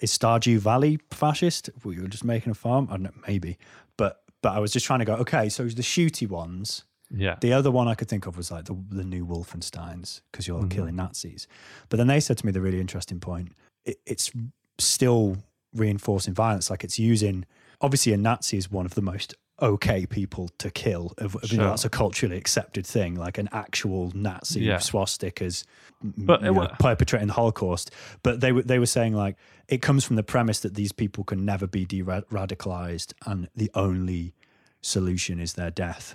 is 0.00 0.16
Stardew 0.16 0.58
Valley 0.58 0.98
fascist. 1.10 1.70
We 1.84 2.00
were 2.00 2.08
just 2.08 2.24
making 2.24 2.50
a 2.50 2.54
farm. 2.54 2.86
I 2.90 2.94
don't 2.94 3.02
know, 3.04 3.12
maybe, 3.26 3.58
but 3.96 4.22
but 4.42 4.52
I 4.54 4.58
was 4.58 4.72
just 4.72 4.84
trying 4.86 4.98
to 4.98 5.04
go. 5.06 5.14
Okay, 5.14 5.48
so 5.48 5.64
the 5.64 5.82
shooty 5.82 6.28
ones. 6.28 6.84
Yeah, 7.10 7.36
The 7.40 7.52
other 7.52 7.70
one 7.70 7.86
I 7.86 7.94
could 7.94 8.08
think 8.08 8.26
of 8.26 8.36
was 8.36 8.50
like 8.50 8.64
the, 8.64 8.74
the 8.90 9.04
new 9.04 9.24
Wolfensteins 9.26 10.20
because 10.32 10.48
you're 10.48 10.62
Mhm. 10.62 10.70
killing 10.70 10.96
Nazis. 10.96 11.46
But 11.88 11.98
then 11.98 12.08
they 12.08 12.18
said 12.18 12.38
to 12.38 12.46
me 12.46 12.50
the 12.52 12.60
really 12.62 12.80
interesting 12.80 13.20
point 13.20 13.52
it, 13.84 13.98
it's 14.06 14.32
still 14.78 15.36
reinforcing 15.74 16.34
violence. 16.34 16.70
Like 16.70 16.82
it's 16.82 16.98
using, 16.98 17.44
obviously, 17.80 18.12
a 18.12 18.16
Nazi 18.16 18.56
is 18.56 18.70
one 18.70 18.86
of 18.86 18.94
the 18.94 19.02
most 19.02 19.34
okay 19.62 20.04
people 20.06 20.48
to 20.58 20.70
kill. 20.70 21.12
Of, 21.18 21.36
of, 21.36 21.50
you 21.52 21.58
know, 21.58 21.64
Sure. 21.64 21.70
that's 21.70 21.84
a 21.84 21.88
culturally 21.90 22.36
accepted 22.36 22.86
thing, 22.86 23.14
like 23.14 23.38
an 23.38 23.48
actual 23.52 24.10
Nazi 24.14 24.60
Yeah. 24.62 24.78
swastikas 24.78 25.64
But 26.02 26.42
you 26.42 26.52
know, 26.52 26.62
uh, 26.62 26.74
perpetrating 26.78 27.28
the 27.28 27.34
Holocaust. 27.34 27.90
But 28.22 28.40
they 28.40 28.52
were, 28.52 28.62
they 28.62 28.78
were 28.78 28.86
saying 28.86 29.14
like 29.14 29.36
it 29.68 29.80
comes 29.80 30.04
from 30.04 30.16
the 30.16 30.22
premise 30.22 30.60
that 30.60 30.74
these 30.74 30.92
people 30.92 31.24
can 31.24 31.44
never 31.44 31.66
be 31.66 31.84
de 31.84 32.02
radicalized 32.02 33.12
and 33.26 33.48
the 33.56 33.70
only 33.74 34.34
solution 34.84 35.40
is 35.40 35.54
their 35.54 35.70
death. 35.70 36.14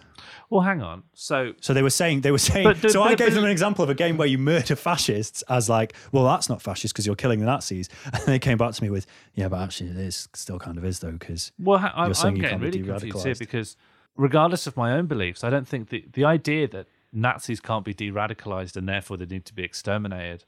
Well, 0.50 0.62
hang 0.62 0.82
on. 0.82 1.04
So 1.14 1.54
So 1.62 1.74
they 1.74 1.82
were 1.82 1.90
saying 1.90 2.22
they 2.22 2.32
were 2.32 2.38
saying. 2.38 2.64
But 2.82 2.92
so 2.92 3.04
I 3.04 3.10
gave 3.16 3.28
but- 3.30 3.34
them 3.36 3.44
an 3.46 3.50
example 3.52 3.84
of 3.84 3.90
a 3.90 3.96
game 3.96 4.18
where 4.18 4.28
you 4.28 4.38
murder 4.38 4.76
fascists 4.76 5.42
as 5.50 5.70
like, 5.70 5.94
well, 6.12 6.26
that's 6.26 6.50
not 6.50 6.62
fascist 6.62 6.94
because 6.94 7.06
you're 7.06 7.16
killing 7.16 7.40
the 7.40 7.46
Nazis. 7.46 7.90
And 8.14 8.24
they 8.26 8.40
came 8.40 8.58
back 8.58 8.74
to 8.74 8.84
me 8.84 8.90
with, 8.90 9.06
yeah, 9.34 9.48
but 9.50 9.60
actually 9.62 9.90
it 9.92 9.98
is 9.98 10.28
still 10.34 10.60
kind 10.60 10.78
of 10.78 10.86
is 10.86 11.00
though 11.00 11.12
because 11.12 11.52
Well, 11.60 11.80
I'm, 11.96 12.08
You're 12.08 12.14
saying 12.16 12.34
I'm 12.34 12.36
you 12.38 12.42
getting 12.44 12.60
really 12.60 12.84
confused 12.84 13.26
here 13.26 13.36
because, 13.36 13.76
regardless 14.16 14.68
of 14.68 14.76
my 14.78 14.92
own 14.94 15.06
beliefs, 15.08 15.44
I 15.44 15.50
don't 15.50 15.68
think 15.68 15.90
the 15.90 16.06
the 16.14 16.26
idea 16.26 16.68
that 16.70 16.88
Nazis 17.12 17.60
can't 17.60 17.84
be 17.86 17.94
de-radicalized 17.94 18.76
and 18.78 18.88
therefore 18.88 19.18
they 19.18 19.26
need 19.26 19.46
to 19.46 19.54
be 19.54 19.64
exterminated. 19.64 20.46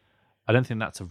I 0.48 0.54
don't 0.54 0.66
think 0.68 0.80
that's 0.80 1.02
a 1.02 1.08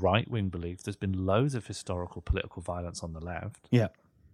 right 0.00 0.28
wing 0.30 0.48
belief. 0.48 0.82
There's 0.82 0.96
been 0.96 1.24
loads 1.26 1.54
of 1.54 1.66
historical 1.66 2.20
political 2.22 2.60
violence 2.62 3.02
on 3.02 3.12
the 3.12 3.20
left. 3.20 3.66
yeah, 3.70 3.88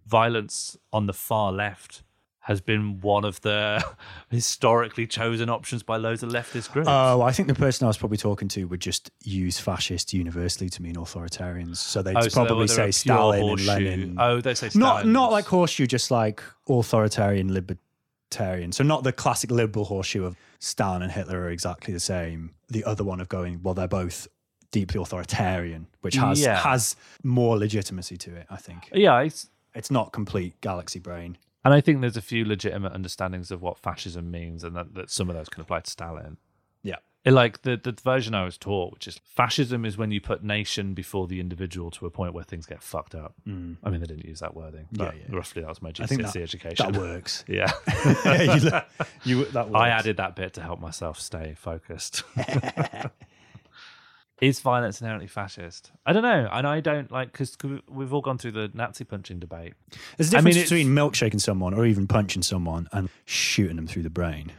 Violence 0.05 0.77
on 0.93 1.05
the 1.05 1.13
far 1.13 1.51
left 1.51 2.03
has 2.47 2.61
been 2.61 3.01
one 3.01 3.25
of 3.25 3.41
the 3.41 3.83
historically 4.29 5.05
chosen 5.05 5.49
options 5.49 5.83
by 5.83 5.97
loads 5.97 6.23
of 6.23 6.29
leftist 6.29 6.71
groups. 6.71 6.87
Oh, 6.89 7.21
I 7.21 7.33
think 7.33 7.49
the 7.49 7.53
person 7.55 7.83
I 7.85 7.87
was 7.89 7.97
probably 7.97 8.17
talking 8.17 8.47
to 8.49 8.63
would 8.69 8.79
just 8.79 9.11
use 9.23 9.59
fascist 9.59 10.13
universally 10.13 10.69
to 10.69 10.81
mean 10.81 10.95
authoritarians. 10.95 11.75
So 11.77 12.01
they'd 12.01 12.15
Oh, 12.15 12.21
so 12.21 12.29
probably 12.45 12.67
they're- 12.67 12.75
they're 12.77 12.91
say 12.93 12.99
Stalin 13.03 13.49
and. 13.49 13.65
Lenin. 13.65 14.15
Oh, 14.17 14.39
they 14.39 14.53
say 14.53 14.67
not 14.67 14.99
Stalin 14.99 15.11
not 15.11 15.29
was- 15.29 15.33
like 15.33 15.45
horseshoe, 15.45 15.87
just 15.87 16.09
like 16.09 16.41
authoritarian 16.69 17.53
libertarian. 17.53 18.71
So 18.71 18.83
not 18.83 19.03
the 19.03 19.11
classic 19.11 19.51
liberal 19.51 19.83
horseshoe 19.83 20.23
of 20.25 20.37
Stalin 20.59 21.01
and 21.01 21.11
Hitler 21.11 21.41
are 21.41 21.49
exactly 21.49 21.93
the 21.93 21.99
same. 21.99 22.51
The 22.69 22.83
other 22.85 23.03
one 23.03 23.19
of 23.19 23.27
going, 23.27 23.61
well, 23.61 23.73
they're 23.73 23.87
both 23.89 24.27
deeply 24.71 25.01
authoritarian, 25.01 25.87
which 26.01 26.15
has 26.15 26.39
Yeah. 26.41 26.55
has 26.59 26.95
more 27.23 27.57
legitimacy 27.57 28.15
to 28.17 28.35
it. 28.35 28.47
I 28.49 28.55
think 28.57 28.89
yeah, 28.93 29.19
it's, 29.19 29.49
it's 29.75 29.91
not 29.91 30.13
complete 30.13 30.59
galaxy 30.61 30.99
brain. 30.99 31.37
And 31.67 31.73
I 31.73 31.81
think 31.81 31.99
there's 31.99 32.15
a 32.15 32.21
few 32.21 32.45
legitimate 32.45 32.93
understandings 32.93 33.51
of 33.51 33.61
what 33.61 33.77
fascism 33.77 34.31
means, 34.31 34.63
and 34.63 34.73
that, 34.77 34.93
that 34.93 35.09
some 35.11 35.29
of 35.29 35.35
those 35.35 35.49
can 35.49 35.59
apply 35.61 35.81
to 35.81 35.91
Stalin. 35.91 36.37
Yeah. 36.81 36.95
It, 37.25 37.33
like 37.33 37.63
the, 37.63 37.75
the 37.75 37.91
version 37.91 38.33
I 38.33 38.45
was 38.45 38.57
taught, 38.57 38.93
which 38.93 39.05
is 39.05 39.19
fascism 39.25 39.83
is 39.83 39.97
when 39.97 40.09
you 40.11 40.21
put 40.21 40.41
nation 40.45 40.93
before 40.93 41.27
the 41.27 41.41
individual 41.41 41.91
to 41.91 42.05
a 42.05 42.09
point 42.09 42.33
where 42.33 42.45
things 42.45 42.65
get 42.65 42.81
fucked 42.81 43.15
up. 43.15 43.33
I 43.45 43.49
mean, 43.49 43.99
they 43.99 44.07
didn't 44.07 44.23
use 44.23 44.39
that 44.39 44.55
wording, 44.55 44.87
but 44.93 45.13
Mm. 45.13 45.17
Yeah, 45.17 45.25
yeah. 45.29 45.35
roughly 45.35 45.61
that 45.61 45.67
was 45.67 45.81
my 45.81 45.91
GCSE 45.91 46.03
I 46.03 46.05
think 46.07 46.21
that, 46.21 46.35
education. 46.37 46.91
that 46.93 47.01
works. 47.01 47.43
yeah. 47.49 47.69
you, 49.25 49.39
you, 49.39 49.45
that 49.47 49.65
works. 49.69 49.75
I 49.75 49.89
added 49.89 50.15
that 50.17 50.37
bit 50.37 50.53
to 50.53 50.61
help 50.61 50.79
myself 50.79 51.19
stay 51.19 51.53
focused. 51.57 52.23
Is 54.39 54.59
violence 54.59 55.01
inherently 55.01 55.27
fascist? 55.27 55.91
I 56.05 56.13
don't 56.13 56.21
know, 56.21 56.47
and 56.51 56.67
I 56.67 56.79
don't 56.79 57.11
like 57.11 57.31
because 57.31 57.57
we've 57.89 58.13
all 58.13 58.21
gone 58.21 58.37
through 58.37 58.51
the 58.51 58.69
Nazi 58.73 59.03
punching 59.03 59.39
debate. 59.39 59.73
There's 60.15 60.31
a 60.31 60.37
I 60.37 60.41
mean, 60.41 60.53
difference 60.53 60.57
it's- 60.57 60.69
between 60.69 60.95
milkshaking 60.95 61.41
someone 61.41 61.73
or 61.73 61.85
even 61.87 62.05
punching 62.07 62.43
someone 62.43 62.87
and 62.91 63.09
shooting 63.25 63.77
them 63.77 63.87
through 63.87 64.03
the 64.03 64.11
brain. 64.11 64.51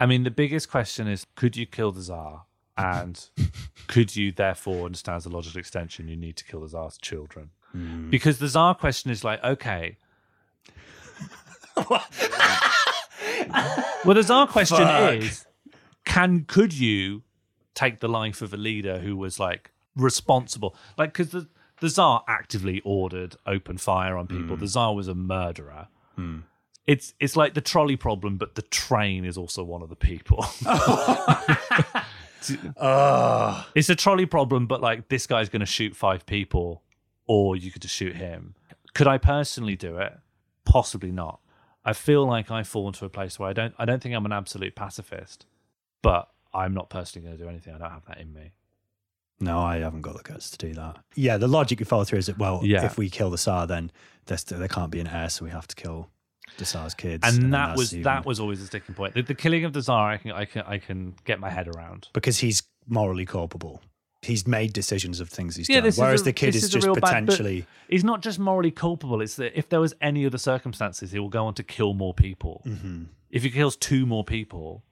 I 0.00 0.06
mean, 0.06 0.24
the 0.24 0.32
biggest 0.32 0.70
question 0.70 1.06
is: 1.06 1.24
Could 1.36 1.56
you 1.56 1.66
kill 1.66 1.92
the 1.92 2.00
Tsar? 2.02 2.46
And 2.76 3.24
could 3.86 4.16
you 4.16 4.32
therefore 4.32 4.86
understand 4.86 5.18
as 5.18 5.26
a 5.26 5.28
logical 5.28 5.60
extension 5.60 6.08
you 6.08 6.16
need 6.16 6.36
to 6.38 6.44
kill 6.44 6.62
the 6.62 6.68
Tsar's 6.68 6.98
children? 6.98 7.50
Hmm. 7.70 8.10
Because 8.10 8.38
the 8.38 8.48
Tsar 8.48 8.74
question 8.74 9.12
is 9.12 9.22
like, 9.22 9.42
okay. 9.44 9.98
well, 11.76 12.04
the 14.14 14.22
Tsar 14.24 14.48
question 14.48 14.78
Fuck. 14.78 15.14
is: 15.14 15.46
Can 16.04 16.44
could 16.46 16.72
you 16.72 17.22
take 17.74 18.00
the 18.00 18.08
life 18.08 18.42
of 18.42 18.52
a 18.52 18.56
leader 18.56 18.98
who 18.98 19.16
was 19.16 19.38
like 19.38 19.70
responsible? 19.96 20.76
Like, 20.96 21.12
because 21.12 21.30
the 21.30 21.48
the 21.80 21.88
Tsar 21.88 22.22
actively 22.28 22.80
ordered 22.84 23.36
open 23.44 23.76
fire 23.76 24.16
on 24.16 24.28
people. 24.28 24.56
The 24.56 24.66
mm. 24.66 24.70
Tsar 24.70 24.94
was 24.94 25.08
a 25.08 25.16
murderer. 25.16 25.88
Hmm. 26.14 26.38
It's 26.86 27.14
it's 27.18 27.36
like 27.36 27.54
the 27.54 27.60
trolley 27.60 27.96
problem, 27.96 28.36
but 28.36 28.54
the 28.54 28.62
train 28.62 29.24
is 29.24 29.36
also 29.36 29.64
one 29.64 29.82
of 29.82 29.88
the 29.88 29.96
people. 29.96 30.46
Oh, 32.76 33.66
it's 33.74 33.88
a 33.88 33.94
trolley 33.94 34.26
problem, 34.26 34.66
but 34.66 34.80
like 34.80 35.08
this 35.08 35.26
guy's 35.26 35.48
going 35.48 35.60
to 35.60 35.66
shoot 35.66 35.94
five 35.94 36.26
people, 36.26 36.82
or 37.26 37.56
you 37.56 37.70
could 37.70 37.82
just 37.82 37.94
shoot 37.94 38.16
him. 38.16 38.54
Could 38.94 39.06
I 39.06 39.18
personally 39.18 39.76
do 39.76 39.98
it? 39.98 40.18
Possibly 40.64 41.12
not. 41.12 41.40
I 41.84 41.92
feel 41.92 42.26
like 42.26 42.50
I 42.50 42.62
fall 42.62 42.86
into 42.88 43.04
a 43.04 43.08
place 43.08 43.38
where 43.38 43.48
I 43.48 43.52
don't. 43.52 43.74
I 43.78 43.84
don't 43.84 44.02
think 44.02 44.14
I'm 44.14 44.26
an 44.26 44.32
absolute 44.32 44.74
pacifist, 44.74 45.46
but 46.02 46.28
I'm 46.54 46.74
not 46.74 46.90
personally 46.90 47.26
going 47.26 47.36
to 47.38 47.42
do 47.42 47.48
anything. 47.48 47.74
I 47.74 47.78
don't 47.78 47.90
have 47.90 48.04
that 48.06 48.18
in 48.20 48.32
me. 48.32 48.52
no, 49.40 49.58
I 49.60 49.78
haven't 49.78 50.02
got 50.02 50.16
the 50.16 50.22
guts 50.22 50.50
to 50.50 50.58
do 50.58 50.72
that. 50.74 50.98
Yeah, 51.16 51.36
the 51.36 51.48
logic 51.48 51.80
you 51.80 51.86
follow 51.86 52.04
through 52.04 52.20
is 52.20 52.26
that, 52.26 52.38
well, 52.38 52.60
Yeah. 52.62 52.84
if 52.84 52.96
we 52.96 53.10
kill 53.10 53.30
the 53.30 53.38
Tsar, 53.38 53.66
then 53.66 53.90
there's, 54.26 54.44
there 54.44 54.68
can't 54.68 54.90
be 54.92 55.00
an 55.00 55.08
heir, 55.08 55.28
so 55.30 55.44
we 55.44 55.50
have 55.50 55.66
to 55.66 55.74
kill 55.74 56.10
the 56.58 56.64
Tsar's 56.64 56.94
kids. 56.94 57.26
And, 57.26 57.42
then 57.44 57.50
that 57.50 57.76
was 57.76 57.92
even- 57.92 58.04
that 58.04 58.24
was 58.24 58.38
always 58.38 58.60
a 58.62 58.66
sticking 58.66 58.94
point. 58.94 59.14
The, 59.14 59.22
the 59.22 59.34
killing 59.34 59.64
of 59.64 59.72
the 59.72 59.80
Tsar, 59.82 60.10
I 60.12 60.16
can 60.18 60.30
I 60.32 60.44
can 60.44 60.62
I 60.62 60.78
can 60.78 61.14
get 61.24 61.40
my 61.40 61.50
head 61.50 61.66
around. 61.68 62.08
because 62.12 62.38
he's 62.38 62.62
morally 62.86 63.24
culpable. 63.26 63.80
He's 64.20 64.46
made 64.46 64.72
decisions 64.72 65.18
of 65.18 65.28
things 65.28 65.56
he's 65.56 65.68
Yeah, 65.68 65.80
done. 65.80 65.90
Whereas 65.96 66.20
a- 66.20 66.24
the 66.24 66.32
kid 66.32 66.54
is, 66.54 66.62
is 66.64 66.70
just 66.70 66.86
real 66.86 66.94
bad- 66.94 67.02
potentially. 67.26 67.66
He's 67.88 68.04
not 68.04 68.22
just 68.22 68.38
morally 68.38 68.70
culpable. 68.70 69.20
It's 69.20 69.34
that 69.36 69.58
if 69.58 69.68
there 69.70 69.80
was 69.80 69.92
any 70.00 70.24
other 70.24 70.38
circumstances, 70.38 71.10
he 71.10 71.18
will 71.18 71.28
go 71.30 71.46
on 71.46 71.54
to 71.54 71.64
kill 71.64 71.94
more 71.94 72.14
people. 72.14 72.62
Mm-hmm. 72.64 73.04
If 73.30 73.42
he 73.42 73.50
kills 73.50 73.74
two 73.76 74.06
more 74.06 74.22
people, 74.22 74.84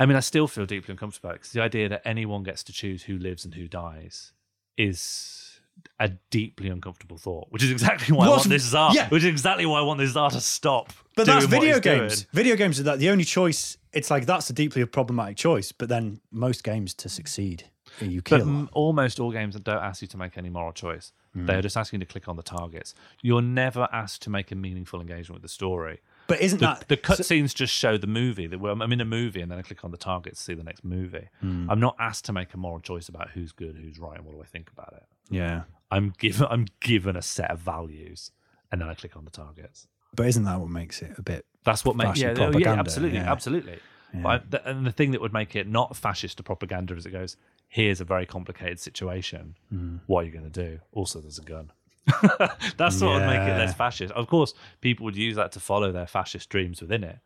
I 0.00 0.06
mean, 0.06 0.16
I 0.16 0.20
still 0.20 0.46
feel 0.48 0.66
deeply 0.66 0.92
uncomfortable 0.92 1.28
about 1.28 1.36
it 1.36 1.40
because 1.40 1.52
the 1.52 1.60
idea 1.62 1.88
that 1.90 2.02
anyone 2.04 2.42
gets 2.42 2.62
to 2.64 2.72
choose 2.72 3.04
who 3.04 3.18
lives 3.18 3.44
and 3.44 3.54
who 3.54 3.68
dies 3.68 4.32
is 4.76 5.60
a 5.98 6.08
deeply 6.30 6.68
uncomfortable 6.68 7.16
thought. 7.18 7.46
Which 7.50 7.62
is 7.62 7.70
exactly 7.70 8.16
why 8.16 8.26
I 8.26 8.30
want 8.30 8.48
this 8.48 8.64
czar. 8.64 8.92
yeah. 8.94 9.08
Which 9.08 9.22
is 9.22 9.28
exactly 9.28 9.66
why 9.66 9.78
I 9.78 9.82
want 9.82 9.98
this 9.98 10.12
czar 10.12 10.30
to 10.30 10.40
stop. 10.40 10.92
But 11.16 11.26
that's 11.26 11.46
video 11.46 11.74
he's 11.74 11.80
doing. 11.80 11.98
games. 12.00 12.26
Video 12.32 12.56
games 12.56 12.80
are 12.80 12.84
that 12.84 12.98
the 12.98 13.10
only 13.10 13.24
choice. 13.24 13.76
It's 13.92 14.10
like 14.10 14.26
that's 14.26 14.48
a 14.50 14.52
deeply 14.52 14.84
problematic 14.86 15.36
choice. 15.36 15.72
But 15.72 15.88
then 15.88 16.20
most 16.30 16.64
games 16.64 16.94
to 16.94 17.08
succeed, 17.08 17.64
you 18.00 18.22
But 18.22 18.38
kill. 18.38 18.48
m- 18.48 18.68
almost 18.72 19.20
all 19.20 19.30
games 19.32 19.54
that 19.54 19.64
don't 19.64 19.82
ask 19.82 20.00
you 20.02 20.08
to 20.08 20.16
make 20.16 20.38
any 20.38 20.48
moral 20.48 20.72
choice. 20.72 21.12
Hmm. 21.34 21.46
They're 21.46 21.62
just 21.62 21.76
asking 21.76 22.00
you 22.00 22.06
to 22.06 22.10
click 22.12 22.26
on 22.28 22.36
the 22.36 22.42
targets. 22.42 22.94
You're 23.22 23.42
never 23.42 23.86
asked 23.92 24.22
to 24.22 24.30
make 24.30 24.50
a 24.50 24.54
meaningful 24.54 25.00
engagement 25.00 25.36
with 25.36 25.42
the 25.42 25.48
story. 25.54 26.00
But 26.30 26.40
isn't 26.40 26.60
The, 26.60 26.66
that 26.66 26.88
the 26.88 26.96
cutscenes 26.96 27.54
just 27.54 27.74
show 27.74 27.98
the 27.98 28.06
movie. 28.06 28.46
That 28.46 28.58
I'm 28.64 28.92
in 28.92 29.00
a 29.00 29.04
movie, 29.04 29.40
and 29.40 29.50
then 29.50 29.58
I 29.58 29.62
click 29.62 29.84
on 29.84 29.90
the 29.90 29.96
target 29.96 30.36
to 30.36 30.40
see 30.40 30.54
the 30.54 30.64
next 30.64 30.84
movie. 30.84 31.28
Hmm. 31.40 31.70
I'm 31.70 31.80
not 31.80 31.96
asked 31.98 32.24
to 32.26 32.32
make 32.32 32.54
a 32.54 32.56
moral 32.56 32.80
choice 32.80 33.08
about 33.08 33.30
who's 33.30 33.52
good, 33.52 33.76
who's 33.76 33.98
right, 33.98 34.16
and 34.16 34.24
what 34.24 34.34
do 34.34 34.40
I 34.40 34.46
think 34.46 34.70
about 34.70 34.94
it. 34.96 35.04
Yeah. 35.28 35.62
I'm 35.90 36.12
given 36.18 36.46
I'm 36.48 36.66
given 36.80 37.16
a 37.16 37.22
set 37.22 37.50
of 37.50 37.58
values, 37.58 38.30
and 38.70 38.80
then 38.80 38.88
I 38.88 38.94
click 38.94 39.16
on 39.16 39.24
the 39.24 39.30
targets. 39.30 39.86
But 40.14 40.26
isn't 40.26 40.44
that 40.44 40.58
what 40.60 40.70
makes 40.70 41.02
it 41.02 41.18
a 41.18 41.22
bit? 41.22 41.46
That's 41.64 41.84
what 41.84 41.96
makes 41.96 42.18
yeah, 42.18 42.28
oh, 42.28 42.30
yeah, 42.30 42.34
propaganda, 42.36 42.80
absolutely, 42.80 43.18
yeah. 43.18 43.32
absolutely. 43.32 43.78
But 44.12 44.28
I, 44.28 44.38
th- 44.38 44.62
and 44.66 44.86
the 44.86 44.92
thing 44.92 45.12
that 45.12 45.20
would 45.20 45.32
make 45.32 45.54
it 45.54 45.68
not 45.68 45.96
fascist 45.96 46.38
to 46.38 46.42
propaganda 46.42 46.96
is 46.96 47.06
it 47.06 47.10
goes, 47.10 47.36
here's 47.68 48.00
a 48.00 48.04
very 48.04 48.26
complicated 48.26 48.80
situation. 48.80 49.54
Hmm. 49.68 49.98
What 50.06 50.22
are 50.22 50.26
you 50.26 50.32
going 50.32 50.50
to 50.50 50.50
do? 50.50 50.80
Also, 50.92 51.20
there's 51.20 51.38
a 51.38 51.42
gun. 51.42 51.70
That's 52.76 53.00
what 53.00 53.14
would 53.14 53.26
make 53.26 53.40
it 53.40 53.58
less 53.58 53.74
fascist. 53.74 54.12
Of 54.14 54.26
course, 54.26 54.54
people 54.80 55.04
would 55.04 55.16
use 55.16 55.36
that 55.36 55.52
to 55.52 55.60
follow 55.60 55.92
their 55.92 56.06
fascist 56.06 56.48
dreams 56.48 56.80
within 56.80 57.04
it, 57.04 57.18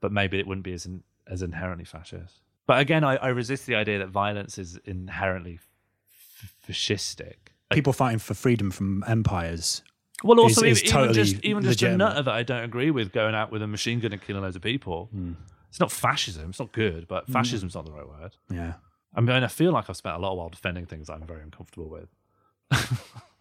but 0.00 0.12
maybe 0.12 0.38
it 0.38 0.46
wouldn't 0.46 0.64
be 0.64 0.72
as 0.72 0.86
in, 0.86 1.02
as 1.26 1.42
inherently 1.42 1.84
fascist. 1.84 2.40
But 2.66 2.80
again, 2.80 3.04
I, 3.04 3.16
I 3.16 3.28
resist 3.28 3.66
the 3.66 3.74
idea 3.74 3.98
that 3.98 4.08
violence 4.08 4.58
is 4.58 4.78
inherently 4.84 5.58
f- 5.60 6.54
fascistic. 6.68 7.34
People 7.70 7.92
fighting 7.92 8.18
for 8.18 8.34
freedom 8.34 8.70
from 8.70 9.04
empires. 9.06 9.82
Well, 10.22 10.40
also 10.40 10.64
is- 10.64 10.78
is 10.78 10.84
even, 10.84 10.88
even 10.88 10.92
totally 10.92 11.14
just 11.14 11.44
even 11.44 11.62
just 11.62 11.82
a 11.82 11.96
nutter 11.96 12.22
that 12.22 12.34
I 12.34 12.42
don't 12.42 12.64
agree 12.64 12.90
with 12.90 13.12
going 13.12 13.34
out 13.34 13.52
with 13.52 13.62
a 13.62 13.66
machine 13.66 14.00
gun 14.00 14.12
and 14.12 14.22
killing 14.22 14.42
loads 14.42 14.56
of 14.56 14.62
people. 14.62 15.08
Hmm. 15.12 15.32
It's 15.68 15.80
not 15.80 15.90
fascism. 15.90 16.50
It's 16.50 16.60
not 16.60 16.72
good, 16.72 17.08
but 17.08 17.26
hmm. 17.26 17.32
fascism's 17.32 17.74
not 17.74 17.84
the 17.84 17.92
right 17.92 18.08
word. 18.08 18.36
Yeah. 18.50 18.74
I 19.14 19.20
mean, 19.20 19.30
I 19.42 19.46
feel 19.48 19.72
like 19.72 19.88
I've 19.88 19.96
spent 19.96 20.16
a 20.16 20.18
lot 20.18 20.32
of 20.32 20.38
while 20.38 20.48
defending 20.48 20.86
things 20.86 21.08
I'm 21.08 21.26
very 21.26 21.42
uncomfortable 21.42 21.88
with. 21.88 22.08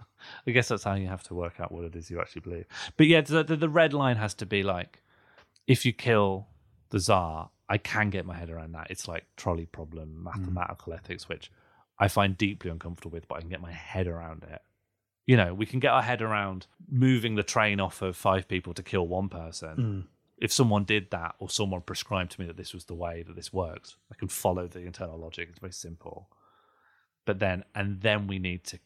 I 0.46 0.52
guess 0.52 0.68
that's 0.68 0.84
how 0.84 0.96
you 0.96 1.08
have 1.08 1.24
to 1.24 1.34
work 1.34 1.60
out 1.60 1.72
what 1.72 1.86
it 1.86 1.96
is 1.96 2.10
you 2.12 2.20
actually 2.20 2.42
believe. 2.42 2.66
But 2.98 3.08
yeah, 3.08 3.22
the, 3.22 3.44
the, 3.44 3.56
the 3.56 3.70
red 3.70 3.94
line 3.94 4.18
has 4.18 4.34
to 4.36 4.46
be 4.46 4.64
like, 4.64 5.02
if 5.68 5.86
you 5.86 5.94
kill 5.94 6.48
the 6.90 7.00
czar, 7.00 7.50
I 7.70 7.78
can 7.78 8.10
get 8.10 8.26
my 8.26 8.36
head 8.36 8.50
around 8.50 8.74
that. 8.74 8.88
It's 8.90 9.08
like 9.08 9.26
trolley 9.38 9.66
problem, 9.66 10.10
mm. 10.20 10.24
mathematical 10.24 10.94
ethics, 10.94 11.30
which 11.30 11.50
I 11.98 12.08
find 12.08 12.38
deeply 12.38 12.70
uncomfortable 12.70 13.12
with, 13.12 13.28
but 13.28 13.36
I 13.36 13.42
can 13.42 13.50
get 13.50 13.62
my 13.62 13.72
head 13.72 14.08
around 14.08 14.44
it. 14.44 14.62
You 15.26 15.38
know, 15.38 15.54
we 15.54 15.66
can 15.66 15.80
get 15.80 15.92
our 15.92 16.02
head 16.02 16.22
around 16.22 16.68
moving 16.90 17.36
the 17.36 17.44
train 17.44 17.80
off 17.80 18.02
of 18.02 18.18
five 18.18 18.48
people 18.48 18.74
to 18.74 18.84
kill 18.84 19.08
one 19.08 19.30
person. 19.30 19.78
Mm. 19.78 20.04
If 20.38 20.52
someone 20.52 20.84
did 20.84 21.12
that, 21.12 21.36
or 21.40 21.50
someone 21.50 21.82
prescribed 21.82 22.32
to 22.34 22.42
me 22.42 22.48
that 22.48 22.58
this 22.58 22.74
was 22.74 22.86
the 22.86 22.94
way 22.96 23.24
that 23.26 23.36
this 23.36 23.54
works, 23.54 23.96
I 24.12 24.16
can 24.16 24.28
follow 24.28 24.68
the 24.68 24.82
internal 24.82 25.18
logic. 25.18 25.48
It's 25.50 25.60
very 25.60 25.72
simple. 25.72 26.28
But 27.26 27.40
then, 27.40 27.64
and 27.74 28.02
then 28.02 28.28
we 28.28 28.40
need 28.40 28.66
to 28.66 28.80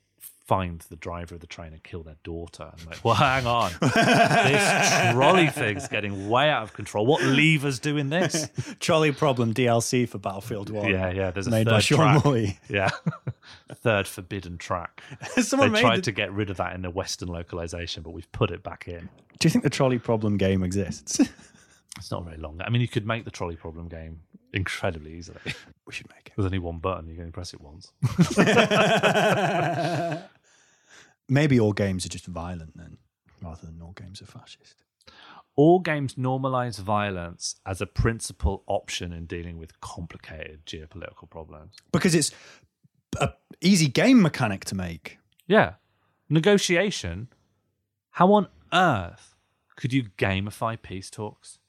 find 0.48 0.80
the 0.90 0.96
driver 0.96 1.36
of 1.36 1.42
the 1.42 1.48
train 1.48 1.74
and 1.74 1.84
kill 1.84 2.04
their 2.04 2.16
daughter. 2.24 2.72
I'm 2.72 2.86
like, 2.90 3.04
well, 3.04 3.16
hang 3.16 3.46
on. 3.46 3.72
this 3.82 5.12
trolley 5.14 5.48
thing's 5.48 5.88
getting 5.90 6.30
way 6.30 6.50
out 6.50 6.64
of 6.64 6.74
control. 6.74 7.06
What 7.06 7.22
levers 7.22 7.80
doing 7.80 8.10
this? 8.10 8.50
Trolley 8.80 9.12
problem 9.12 9.54
DLC 9.54 10.08
for 10.08 10.20
Battlefield 10.20 10.70
One. 10.70 10.90
Yeah, 10.90 11.12
yeah. 11.12 11.32
There's 11.32 11.48
a 11.48 11.52
Made 11.52 11.66
third 11.66 11.72
by 11.72 11.80
Sean 11.80 12.22
track. 12.22 12.60
Yeah, 12.70 12.90
third 13.74 14.08
forbidden 14.08 14.58
track. 14.58 15.04
Someone 15.42 15.70
they 15.70 15.74
made 15.74 15.82
tried 15.82 15.98
the- 15.98 16.02
to 16.04 16.12
get 16.14 16.32
rid 16.32 16.50
of 16.50 16.58
that 16.58 16.74
in 16.76 16.82
the 16.82 16.90
Western 16.90 17.28
localization, 17.28 18.02
but 18.04 18.12
we've 18.12 18.32
put 18.32 18.50
it 18.50 18.64
back 18.64 18.88
in. 18.88 19.10
Do 19.40 19.46
you 19.48 19.50
think 19.50 19.64
the 19.66 19.70
trolley 19.70 20.00
problem 20.00 20.38
game 20.38 20.64
exists? 20.64 21.20
It's 21.98 22.12
not 22.12 22.24
very 22.26 22.38
long. 22.38 22.62
I 22.64 22.70
mean, 22.70 22.82
you 22.82 22.88
could 22.88 23.06
make 23.06 23.26
the 23.26 23.32
trolley 23.32 23.56
problem 23.56 23.88
game 23.88 24.22
incredibly 24.54 25.14
easily. 25.14 25.40
we 25.86 25.94
should 25.94 26.08
make 26.10 26.28
it. 26.28 26.34
There's 26.38 26.46
only 26.46 26.60
one 26.60 26.78
button. 26.80 27.08
You 27.08 27.16
can 27.16 27.22
only 27.24 27.32
press 27.32 27.54
it 27.54 27.60
once. 27.62 27.92
Maybe 31.30 31.60
all 31.60 31.74
games 31.74 32.06
are 32.06 32.10
just 32.10 32.26
violent 32.26 32.78
then, 32.78 32.98
rather 33.42 33.66
than 33.66 33.82
all 33.82 33.94
games 33.94 34.22
are 34.22 34.26
fascist. 34.26 34.84
All 35.56 35.80
games 35.80 36.16
normalize 36.16 36.80
violence 36.80 37.56
as 37.66 37.82
a 37.82 37.88
principal 37.88 38.64
option 38.68 39.12
in 39.12 39.26
dealing 39.26 39.58
with 39.58 39.80
complicated 39.82 40.66
geopolitical 40.66 41.30
problems. 41.30 41.76
Because 41.92 42.14
it's 42.14 42.32
a 43.20 43.32
easy 43.62 43.88
game 43.88 44.22
mechanic 44.22 44.66
to 44.66 44.76
make. 44.76 45.18
Yeah. 45.48 45.74
Negotiation. 46.30 47.30
How 48.12 48.32
on 48.34 48.48
earth 48.72 49.36
could 49.76 49.94
you 49.94 50.04
gamify 50.18 50.80
peace 50.82 51.10
talks? 51.10 51.60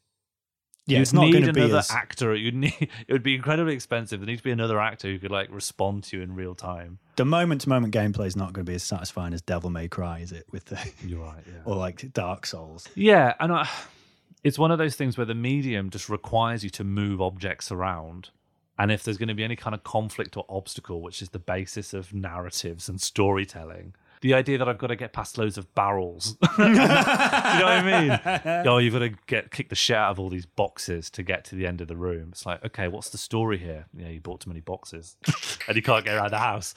Yeah, 0.88 1.00
it's 1.00 1.12
not 1.12 1.30
going 1.30 1.44
to 1.44 1.52
be 1.52 1.60
another 1.60 1.78
as 1.78 1.90
actor. 1.90 2.34
You'd 2.34 2.54
need 2.54 2.74
it 3.06 3.12
would 3.12 3.22
be 3.22 3.34
incredibly 3.34 3.74
expensive. 3.74 4.20
There 4.20 4.26
needs 4.26 4.40
to 4.40 4.44
be 4.44 4.50
another 4.50 4.80
actor 4.80 5.08
who 5.08 5.18
could 5.18 5.30
like 5.30 5.48
respond 5.50 6.04
to 6.04 6.16
you 6.16 6.22
in 6.22 6.34
real 6.34 6.54
time. 6.54 6.98
the 7.16 7.24
moment 7.24 7.60
to 7.62 7.68
moment 7.68 7.94
gameplay 7.94 8.26
is 8.26 8.36
not 8.36 8.52
going 8.52 8.64
to 8.64 8.70
be 8.70 8.74
as 8.74 8.82
satisfying 8.82 9.34
as 9.34 9.42
Devil 9.42 9.70
May 9.70 9.88
Cry, 9.88 10.20
is 10.20 10.32
it? 10.32 10.46
With 10.50 10.66
the 10.66 10.78
You're 11.06 11.20
right. 11.20 11.44
Yeah. 11.46 11.60
or 11.64 11.76
like 11.76 12.12
Dark 12.12 12.46
Souls. 12.46 12.88
Yeah, 12.94 13.34
and 13.38 13.52
I, 13.52 13.68
it's 14.44 14.58
one 14.58 14.70
of 14.70 14.78
those 14.78 14.96
things 14.96 15.16
where 15.16 15.26
the 15.26 15.34
medium 15.34 15.90
just 15.90 16.08
requires 16.08 16.64
you 16.64 16.70
to 16.70 16.84
move 16.84 17.20
objects 17.20 17.70
around. 17.70 18.30
And 18.78 18.92
if 18.92 19.02
there's 19.02 19.18
going 19.18 19.28
to 19.28 19.34
be 19.34 19.42
any 19.42 19.56
kind 19.56 19.74
of 19.74 19.82
conflict 19.82 20.36
or 20.36 20.44
obstacle, 20.48 21.02
which 21.02 21.20
is 21.20 21.30
the 21.30 21.40
basis 21.40 21.92
of 21.92 22.14
narratives 22.14 22.88
and 22.88 23.00
storytelling, 23.00 23.94
the 24.20 24.34
idea 24.34 24.58
that 24.58 24.68
I've 24.68 24.78
got 24.78 24.88
to 24.88 24.96
get 24.96 25.12
past 25.12 25.38
loads 25.38 25.58
of 25.58 25.72
barrels. 25.74 26.36
you 26.58 26.64
know 26.64 26.74
what 26.74 27.64
I 27.64 27.82
mean? 27.82 28.64
Oh, 28.68 28.78
you've 28.78 28.92
got 28.92 29.00
to 29.00 29.10
get 29.26 29.50
kick 29.50 29.68
the 29.68 29.74
shit 29.74 29.96
out 29.96 30.10
of 30.10 30.20
all 30.20 30.28
these 30.28 30.46
boxes 30.46 31.10
to 31.10 31.22
get 31.22 31.44
to 31.46 31.54
the 31.54 31.66
end 31.66 31.80
of 31.80 31.88
the 31.88 31.96
room. 31.96 32.28
It's 32.32 32.44
like, 32.44 32.64
okay, 32.64 32.88
what's 32.88 33.10
the 33.10 33.18
story 33.18 33.58
here? 33.58 33.86
Yeah, 33.96 34.08
you 34.08 34.20
bought 34.20 34.40
too 34.40 34.50
many 34.50 34.60
boxes 34.60 35.16
and 35.68 35.76
you 35.76 35.82
can't 35.82 36.04
get 36.04 36.16
around 36.16 36.30
the 36.30 36.38
house. 36.38 36.74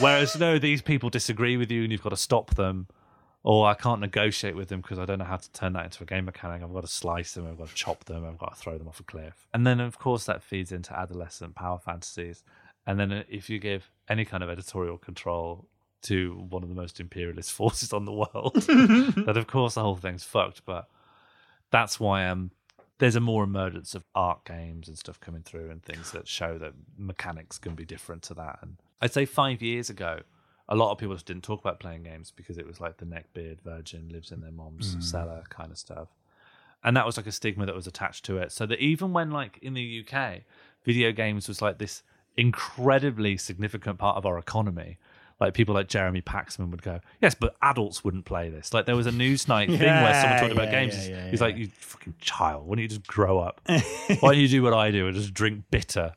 Whereas, 0.00 0.38
no, 0.38 0.58
these 0.58 0.82
people 0.82 1.10
disagree 1.10 1.56
with 1.56 1.70
you 1.70 1.82
and 1.82 1.92
you've 1.92 2.02
got 2.02 2.10
to 2.10 2.16
stop 2.16 2.54
them. 2.54 2.88
Or 3.42 3.66
I 3.66 3.74
can't 3.74 4.00
negotiate 4.00 4.54
with 4.54 4.68
them 4.68 4.82
because 4.82 4.98
I 4.98 5.06
don't 5.06 5.18
know 5.18 5.24
how 5.24 5.38
to 5.38 5.52
turn 5.52 5.72
that 5.72 5.84
into 5.86 6.02
a 6.02 6.06
game 6.06 6.26
mechanic. 6.26 6.62
I've 6.62 6.74
got 6.74 6.82
to 6.82 6.88
slice 6.88 7.32
them, 7.32 7.46
I've 7.46 7.56
got 7.56 7.68
to 7.68 7.74
chop 7.74 8.04
them, 8.04 8.26
I've 8.26 8.36
got 8.36 8.54
to 8.54 8.60
throw 8.60 8.76
them 8.76 8.86
off 8.86 9.00
a 9.00 9.02
cliff. 9.02 9.46
And 9.54 9.66
then, 9.66 9.80
of 9.80 9.98
course, 9.98 10.24
that 10.26 10.42
feeds 10.42 10.72
into 10.72 10.98
adolescent 10.98 11.54
power 11.54 11.78
fantasies. 11.78 12.44
And 12.86 13.00
then, 13.00 13.12
uh, 13.12 13.22
if 13.30 13.48
you 13.48 13.58
give 13.58 13.90
any 14.10 14.26
kind 14.26 14.42
of 14.42 14.50
editorial 14.50 14.98
control 14.98 15.66
to 16.02 16.46
one 16.48 16.62
of 16.62 16.68
the 16.68 16.74
most 16.74 17.00
imperialist 17.00 17.52
forces 17.60 17.92
on 17.92 18.04
the 18.04 18.12
world, 18.12 18.54
that 18.54 19.36
of 19.36 19.46
course 19.46 19.74
the 19.74 19.82
whole 19.82 19.96
thing's 19.96 20.24
fucked. 20.24 20.64
But 20.64 20.88
that's 21.70 22.00
why 22.00 22.26
um, 22.26 22.50
there's 22.98 23.16
a 23.16 23.20
more 23.20 23.44
emergence 23.44 23.94
of 23.94 24.04
art 24.14 24.44
games 24.44 24.88
and 24.88 24.98
stuff 24.98 25.20
coming 25.20 25.42
through 25.42 25.70
and 25.70 25.82
things 25.82 26.12
that 26.12 26.28
show 26.28 26.58
that 26.58 26.72
mechanics 26.98 27.58
can 27.58 27.74
be 27.74 27.84
different 27.84 28.22
to 28.22 28.34
that. 28.34 28.58
And 28.62 28.76
I'd 29.00 29.12
say 29.12 29.24
five 29.24 29.62
years 29.62 29.90
ago, 29.90 30.20
a 30.68 30.76
lot 30.76 30.92
of 30.92 30.98
people 30.98 31.14
just 31.14 31.26
didn't 31.26 31.42
talk 31.42 31.60
about 31.60 31.80
playing 31.80 32.04
games 32.04 32.32
because 32.34 32.56
it 32.56 32.66
was 32.66 32.80
like 32.80 32.98
the 32.98 33.04
neckbeard 33.04 33.60
virgin 33.60 34.08
lives 34.08 34.30
in 34.30 34.40
their 34.40 34.52
mom's 34.52 34.96
cellar 35.00 35.42
kind 35.48 35.72
of 35.72 35.78
stuff. 35.78 36.08
And 36.84 36.96
that 36.96 37.04
was 37.04 37.16
like 37.16 37.26
a 37.26 37.32
stigma 37.32 37.66
that 37.66 37.74
was 37.74 37.86
attached 37.86 38.24
to 38.26 38.38
it. 38.38 38.52
So 38.52 38.66
that 38.66 38.78
even 38.78 39.12
when 39.12 39.30
like 39.30 39.58
in 39.60 39.74
the 39.74 40.04
UK, 40.06 40.42
video 40.84 41.12
games 41.12 41.48
was 41.48 41.60
like 41.60 41.78
this 41.78 42.02
incredibly 42.36 43.36
significant 43.36 43.98
part 43.98 44.16
of 44.16 44.24
our 44.24 44.38
economy. 44.38 44.98
Like 45.40 45.54
people 45.54 45.74
like 45.74 45.88
Jeremy 45.88 46.20
Paxman 46.20 46.70
would 46.70 46.82
go, 46.82 47.00
yes, 47.22 47.34
but 47.34 47.56
adults 47.62 48.04
wouldn't 48.04 48.26
play 48.26 48.50
this. 48.50 48.74
Like 48.74 48.84
there 48.84 48.96
was 48.96 49.06
a 49.06 49.10
Newsnight 49.10 49.66
thing 49.78 49.80
where 49.80 50.20
someone 50.20 50.38
talked 50.38 50.52
about 50.52 50.70
games. 50.70 51.08
yeah, 51.08 51.16
yeah, 51.16 51.30
He's 51.30 51.40
yeah. 51.40 51.46
like, 51.46 51.56
you 51.56 51.68
fucking 51.72 52.14
child, 52.20 52.66
why 52.66 52.76
don't 52.76 52.82
you 52.82 52.88
just 52.88 53.06
grow 53.06 53.38
up? 53.38 53.60
why 53.66 53.82
don't 54.20 54.38
you 54.38 54.48
do 54.48 54.62
what 54.62 54.74
I 54.74 54.90
do 54.90 55.06
and 55.06 55.16
just 55.16 55.32
drink 55.32 55.64
bitter? 55.70 56.12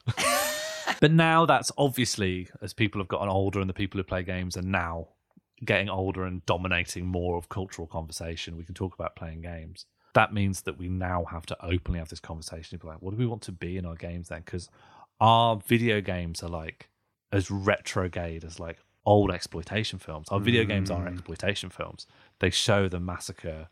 but 1.00 1.12
now 1.12 1.46
that's 1.46 1.72
obviously 1.78 2.50
as 2.62 2.74
people 2.74 3.00
have 3.00 3.08
gotten 3.08 3.30
older 3.30 3.62
and 3.62 3.70
the 3.70 3.74
people 3.74 3.98
who 3.98 4.04
play 4.04 4.24
games 4.24 4.58
are 4.58 4.62
now 4.62 5.08
getting 5.64 5.90
older 5.90 6.26
and 6.26 6.46
dominating 6.46 7.06
more 7.06 7.38
of 7.38 7.48
cultural 7.48 7.88
conversation. 7.88 8.58
We 8.58 8.66
can 8.66 8.76
talk 8.76 8.94
about 8.94 9.16
playing 9.16 9.42
games. 9.42 9.86
That 10.14 10.34
means 10.34 10.64
that 10.64 10.78
we 10.78 10.90
now 10.90 11.26
have 11.32 11.46
to 11.48 11.66
openly 11.66 12.00
have 12.00 12.10
this 12.10 12.20
conversation. 12.20 12.78
Be 12.82 12.88
like, 12.88 13.02
what 13.02 13.12
do 13.12 13.18
we 13.18 13.26
want 13.26 13.42
to 13.44 13.52
be 13.52 13.78
in 13.78 13.86
our 13.86 13.96
games 13.96 14.28
then? 14.28 14.42
Because 14.46 14.70
our 15.22 15.56
video 15.66 16.02
games 16.02 16.44
are 16.44 16.50
like 16.50 16.90
as 17.32 17.50
retrograde 17.50 18.44
as 18.44 18.60
like 18.60 18.78
old 19.06 19.32
exploitation 19.32 20.00
films. 20.00 20.28
Our 20.30 20.40
video 20.40 20.64
games 20.64 20.90
are 20.90 21.08
exploitation 21.08 21.70
films. 21.70 22.08
They 22.40 22.50
show 22.50 22.88
the 22.88 23.00
massacre 23.00 23.68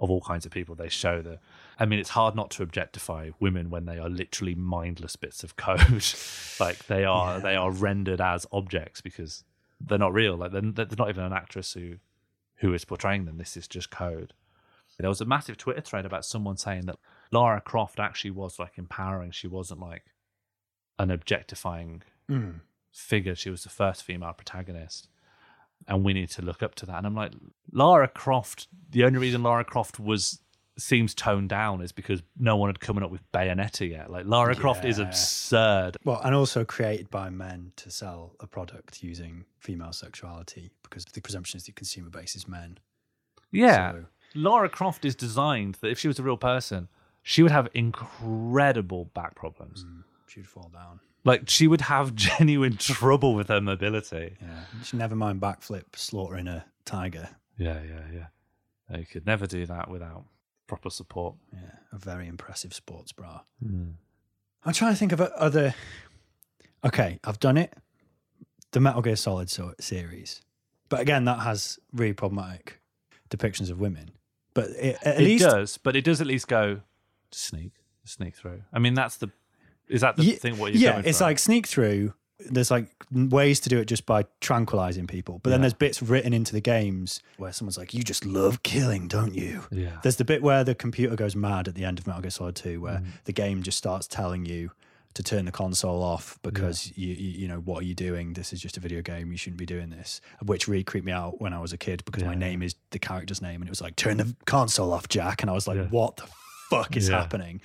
of 0.00 0.10
all 0.10 0.20
kinds 0.20 0.44
of 0.44 0.52
people. 0.52 0.74
They 0.74 0.88
show 0.88 1.22
the. 1.22 1.38
I 1.78 1.86
mean, 1.86 1.98
it's 1.98 2.10
hard 2.10 2.34
not 2.34 2.50
to 2.52 2.62
objectify 2.62 3.30
women 3.40 3.70
when 3.70 3.86
they 3.86 3.98
are 3.98 4.08
literally 4.08 4.54
mindless 4.54 5.16
bits 5.16 5.42
of 5.42 5.56
code. 5.56 6.04
like 6.60 6.86
they 6.86 7.04
are, 7.04 7.40
they 7.40 7.56
are 7.56 7.70
rendered 7.70 8.20
as 8.20 8.46
objects 8.52 9.00
because 9.00 9.44
they're 9.80 9.98
not 9.98 10.12
real. 10.12 10.36
Like 10.36 10.52
they're, 10.52 10.60
they're 10.60 10.86
not 10.98 11.08
even 11.08 11.24
an 11.24 11.32
actress 11.32 11.72
who 11.72 11.96
who 12.56 12.72
is 12.74 12.84
portraying 12.84 13.24
them. 13.24 13.38
This 13.38 13.56
is 13.56 13.66
just 13.66 13.90
code. 13.90 14.32
There 14.98 15.08
was 15.08 15.20
a 15.20 15.24
massive 15.24 15.56
Twitter 15.56 15.80
thread 15.80 16.06
about 16.06 16.24
someone 16.24 16.56
saying 16.56 16.86
that 16.86 16.98
Lara 17.32 17.60
Croft 17.60 17.98
actually 17.98 18.30
was 18.30 18.60
like 18.60 18.78
empowering. 18.78 19.32
She 19.32 19.48
wasn't 19.48 19.80
like 19.80 20.04
an 20.98 21.10
objectifying 21.10 22.02
Mm. 22.30 22.60
Figure. 22.94 23.34
She 23.34 23.50
was 23.50 23.64
the 23.64 23.68
first 23.68 24.02
female 24.02 24.32
protagonist. 24.32 25.08
And 25.86 26.02
we 26.02 26.14
need 26.14 26.30
to 26.30 26.42
look 26.42 26.62
up 26.62 26.74
to 26.76 26.86
that. 26.86 26.96
And 26.96 27.06
I'm 27.06 27.14
like, 27.14 27.32
Lara 27.72 28.08
Croft, 28.08 28.68
the 28.90 29.04
only 29.04 29.18
reason 29.18 29.42
Lara 29.42 29.64
Croft 29.64 30.00
was 30.00 30.40
seems 30.76 31.14
toned 31.14 31.48
down 31.50 31.80
is 31.82 31.92
because 31.92 32.20
no 32.38 32.56
one 32.56 32.68
had 32.68 32.80
come 32.80 33.00
up 33.00 33.10
with 33.10 33.20
Bayonetta 33.32 33.88
yet. 33.88 34.10
Like 34.10 34.24
Lara 34.26 34.56
Croft 34.56 34.84
is 34.84 34.98
absurd. 34.98 35.96
Well, 36.04 36.20
and 36.24 36.34
also 36.34 36.64
created 36.64 37.10
by 37.10 37.30
men 37.30 37.72
to 37.76 37.90
sell 37.90 38.34
a 38.40 38.46
product 38.46 39.02
using 39.02 39.44
female 39.58 39.92
sexuality 39.92 40.70
because 40.82 41.04
the 41.04 41.20
presumption 41.20 41.58
is 41.58 41.64
the 41.64 41.72
consumer 41.72 42.08
base 42.10 42.34
is 42.34 42.48
men. 42.48 42.78
Yeah. 43.52 43.92
So- 43.92 44.04
Lara 44.36 44.68
Croft 44.68 45.04
is 45.04 45.14
designed 45.14 45.76
that 45.76 45.90
if 45.90 45.98
she 45.98 46.08
was 46.08 46.18
a 46.18 46.22
real 46.24 46.36
person, 46.36 46.88
she 47.22 47.42
would 47.42 47.52
have 47.52 47.68
incredible 47.74 49.04
back 49.14 49.34
problems. 49.36 49.84
Mm, 49.84 50.02
She'd 50.26 50.46
fall 50.48 50.70
down. 50.72 50.98
Like 51.24 51.48
she 51.48 51.66
would 51.66 51.82
have 51.82 52.14
genuine 52.14 52.76
trouble 52.76 53.34
with 53.34 53.48
her 53.48 53.60
mobility. 53.60 54.36
Yeah. 54.40 54.82
She 54.82 54.96
never 54.96 55.16
mind 55.16 55.40
backflip 55.40 55.84
slaughtering 55.96 56.46
a 56.48 56.64
tiger. 56.84 57.28
Yeah, 57.58 57.80
yeah, 57.82 58.02
yeah. 58.90 58.96
You 58.98 59.06
could 59.06 59.26
never 59.26 59.46
do 59.46 59.64
that 59.66 59.88
without 59.88 60.24
proper 60.66 60.90
support. 60.90 61.36
Yeah. 61.52 61.60
A 61.92 61.98
very 61.98 62.26
impressive 62.28 62.74
sports 62.74 63.12
bra. 63.12 63.40
Hmm. 63.62 63.92
I'm 64.64 64.72
trying 64.72 64.92
to 64.92 64.98
think 64.98 65.12
of 65.12 65.20
other. 65.20 65.74
Okay, 66.84 67.18
I've 67.24 67.40
done 67.40 67.56
it. 67.56 67.74
The 68.72 68.80
Metal 68.80 69.02
Gear 69.02 69.16
Solid 69.16 69.50
so- 69.50 69.74
series. 69.80 70.42
But 70.88 71.00
again, 71.00 71.24
that 71.24 71.40
has 71.40 71.78
really 71.92 72.12
problematic 72.12 72.80
depictions 73.30 73.70
of 73.70 73.80
women. 73.80 74.10
But 74.52 74.70
it, 74.70 74.98
at 75.02 75.20
it 75.20 75.24
least 75.24 75.44
does, 75.44 75.78
but 75.78 75.96
it 75.96 76.04
does 76.04 76.20
at 76.20 76.26
least 76.26 76.46
go 76.48 76.80
sneak, 77.32 77.72
sneak 78.04 78.36
through. 78.36 78.62
I 78.72 78.78
mean, 78.78 78.94
that's 78.94 79.16
the 79.16 79.30
is 79.88 80.00
that 80.02 80.16
the 80.16 80.32
thing? 80.32 80.58
What 80.58 80.72
you're 80.74 80.82
yeah, 80.94 81.02
it's 81.04 81.18
from? 81.18 81.26
like 81.28 81.38
sneak 81.38 81.66
through. 81.66 82.14
There's 82.50 82.70
like 82.70 82.88
ways 83.12 83.60
to 83.60 83.68
do 83.68 83.78
it 83.78 83.84
just 83.84 84.06
by 84.06 84.24
tranquilizing 84.40 85.06
people, 85.06 85.38
but 85.42 85.50
then 85.50 85.60
there's 85.60 85.72
bits 85.72 86.02
written 86.02 86.32
into 86.34 86.52
the 86.52 86.60
games 86.60 87.22
where 87.36 87.52
someone's 87.52 87.78
like, 87.78 87.94
"You 87.94 88.02
just 88.02 88.26
love 88.26 88.62
killing, 88.64 89.06
don't 89.08 89.34
you?" 89.34 89.62
yeah, 89.70 89.98
There's 90.02 90.16
the 90.16 90.24
bit 90.24 90.42
where 90.42 90.64
the 90.64 90.74
computer 90.74 91.14
goes 91.16 91.36
mad 91.36 91.68
at 91.68 91.74
the 91.76 91.84
end 91.84 91.98
of 92.00 92.06
Metal 92.06 92.22
Gear 92.22 92.30
Solid 92.32 92.56
2, 92.56 92.80
where 92.80 92.98
Mm. 92.98 93.06
the 93.24 93.32
game 93.32 93.62
just 93.62 93.78
starts 93.78 94.06
telling 94.08 94.44
you 94.46 94.72
to 95.14 95.22
turn 95.22 95.44
the 95.44 95.52
console 95.52 96.02
off 96.02 96.38
because 96.42 96.92
you, 96.96 97.14
you 97.14 97.30
you 97.42 97.48
know 97.48 97.60
what 97.60 97.82
are 97.82 97.86
you 97.86 97.94
doing? 97.94 98.32
This 98.32 98.52
is 98.52 98.60
just 98.60 98.76
a 98.76 98.80
video 98.80 99.00
game. 99.00 99.30
You 99.30 99.38
shouldn't 99.38 99.58
be 99.58 99.64
doing 99.66 99.90
this. 99.90 100.20
Which 100.44 100.66
really 100.66 100.82
creeped 100.84 101.06
me 101.06 101.12
out 101.12 101.40
when 101.40 101.52
I 101.54 101.60
was 101.60 101.72
a 101.72 101.78
kid 101.78 102.04
because 102.04 102.24
my 102.24 102.34
name 102.34 102.62
is 102.64 102.74
the 102.90 102.98
character's 102.98 103.40
name, 103.40 103.62
and 103.62 103.68
it 103.68 103.70
was 103.70 103.80
like 103.80 103.94
turn 103.94 104.16
the 104.16 104.34
console 104.44 104.92
off, 104.92 105.08
Jack, 105.08 105.42
and 105.42 105.50
I 105.50 105.54
was 105.54 105.68
like, 105.68 105.76
Yeah. 105.76 105.86
what 105.86 106.16
the 106.16 106.24
fuck 106.68 106.96
is 106.96 107.08
Yeah. 107.08 107.20
happening? 107.20 107.60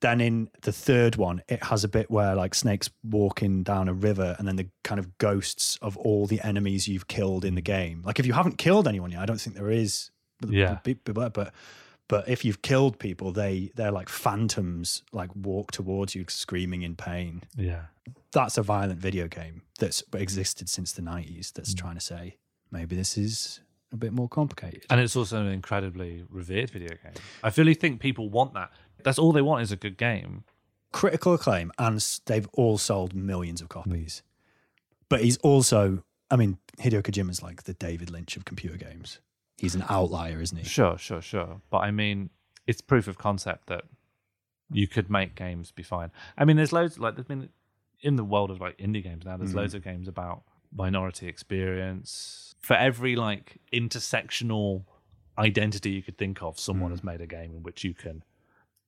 Then 0.00 0.20
in 0.20 0.48
the 0.62 0.72
third 0.72 1.16
one, 1.16 1.42
it 1.48 1.62
has 1.64 1.84
a 1.84 1.88
bit 1.88 2.10
where 2.10 2.34
like 2.34 2.54
Snake's 2.54 2.90
walking 3.02 3.62
down 3.62 3.88
a 3.88 3.94
river, 3.94 4.36
and 4.38 4.46
then 4.46 4.56
the 4.56 4.68
kind 4.82 4.98
of 4.98 5.16
ghosts 5.18 5.78
of 5.80 5.96
all 5.96 6.26
the 6.26 6.40
enemies 6.42 6.86
you've 6.88 7.08
killed 7.08 7.44
in 7.44 7.54
the 7.54 7.62
game. 7.62 8.02
Like 8.04 8.18
if 8.18 8.26
you 8.26 8.32
haven't 8.34 8.58
killed 8.58 8.86
anyone 8.88 9.10
yet, 9.12 9.20
I 9.22 9.26
don't 9.26 9.40
think 9.40 9.56
there 9.56 9.70
is. 9.70 10.10
Yeah. 10.46 10.78
But 10.84 11.54
but 12.06 12.28
if 12.28 12.44
you've 12.44 12.60
killed 12.60 12.98
people, 12.98 13.32
they 13.32 13.70
they're 13.76 13.92
like 13.92 14.08
phantoms, 14.10 15.02
like 15.12 15.34
walk 15.34 15.72
towards 15.72 16.14
you 16.14 16.24
screaming 16.28 16.82
in 16.82 16.96
pain. 16.96 17.42
yeah. 17.56 17.86
That's 18.32 18.58
a 18.58 18.62
violent 18.62 18.98
video 18.98 19.28
game 19.28 19.62
that's 19.78 20.02
existed 20.12 20.68
since 20.68 20.90
the 20.92 21.02
nineties. 21.02 21.52
That's 21.54 21.72
Mm. 21.72 21.78
trying 21.78 21.94
to 21.94 22.00
say 22.00 22.36
maybe 22.70 22.96
this 22.96 23.16
is 23.16 23.60
a 23.92 23.96
bit 23.96 24.12
more 24.12 24.28
complicated. 24.28 24.84
And 24.90 25.00
it's 25.00 25.14
also 25.14 25.40
an 25.40 25.46
incredibly 25.46 26.24
revered 26.28 26.68
video 26.70 26.88
game. 26.88 27.12
I 27.44 27.52
really 27.56 27.74
think 27.74 28.00
people 28.00 28.28
want 28.28 28.52
that. 28.54 28.72
That's 29.04 29.18
all 29.18 29.32
they 29.32 29.42
want 29.42 29.62
is 29.62 29.70
a 29.72 29.76
good 29.76 29.96
game. 29.96 30.44
Critical 30.92 31.34
acclaim, 31.34 31.70
and 31.78 32.04
they've 32.26 32.48
all 32.54 32.78
sold 32.78 33.14
millions 33.14 33.60
of 33.60 33.68
copies. 33.68 34.22
But 35.08 35.22
he's 35.22 35.36
also, 35.38 36.02
I 36.30 36.36
mean, 36.36 36.58
Hideo 36.78 37.02
Kojima's 37.02 37.42
like 37.42 37.64
the 37.64 37.74
David 37.74 38.10
Lynch 38.10 38.36
of 38.36 38.44
computer 38.44 38.76
games. 38.76 39.18
He's 39.58 39.74
an 39.74 39.84
outlier, 39.88 40.40
isn't 40.40 40.56
he? 40.58 40.64
Sure, 40.64 40.98
sure, 40.98 41.20
sure. 41.22 41.60
But 41.70 41.78
I 41.78 41.90
mean, 41.90 42.30
it's 42.66 42.80
proof 42.80 43.06
of 43.06 43.18
concept 43.18 43.66
that 43.68 43.84
you 44.70 44.88
could 44.88 45.10
make 45.10 45.34
games 45.34 45.70
be 45.70 45.82
fine. 45.82 46.10
I 46.38 46.44
mean, 46.44 46.56
there's 46.56 46.72
loads 46.72 46.98
like 46.98 47.14
there's 47.16 47.26
been 47.28 47.50
in 48.00 48.16
the 48.16 48.24
world 48.24 48.50
of 48.50 48.60
like 48.60 48.76
indie 48.78 49.02
games 49.02 49.24
now. 49.24 49.36
There's 49.36 49.52
Mm. 49.52 49.56
loads 49.56 49.74
of 49.74 49.82
games 49.84 50.08
about 50.08 50.42
minority 50.72 51.28
experience. 51.28 52.54
For 52.60 52.74
every 52.74 53.14
like 53.14 53.58
intersectional 53.72 54.84
identity 55.38 55.90
you 55.90 56.02
could 56.02 56.18
think 56.18 56.42
of, 56.42 56.58
someone 56.58 56.90
Mm. 56.90 56.94
has 56.94 57.04
made 57.04 57.20
a 57.20 57.26
game 57.26 57.54
in 57.54 57.62
which 57.62 57.84
you 57.84 57.94
can 57.94 58.22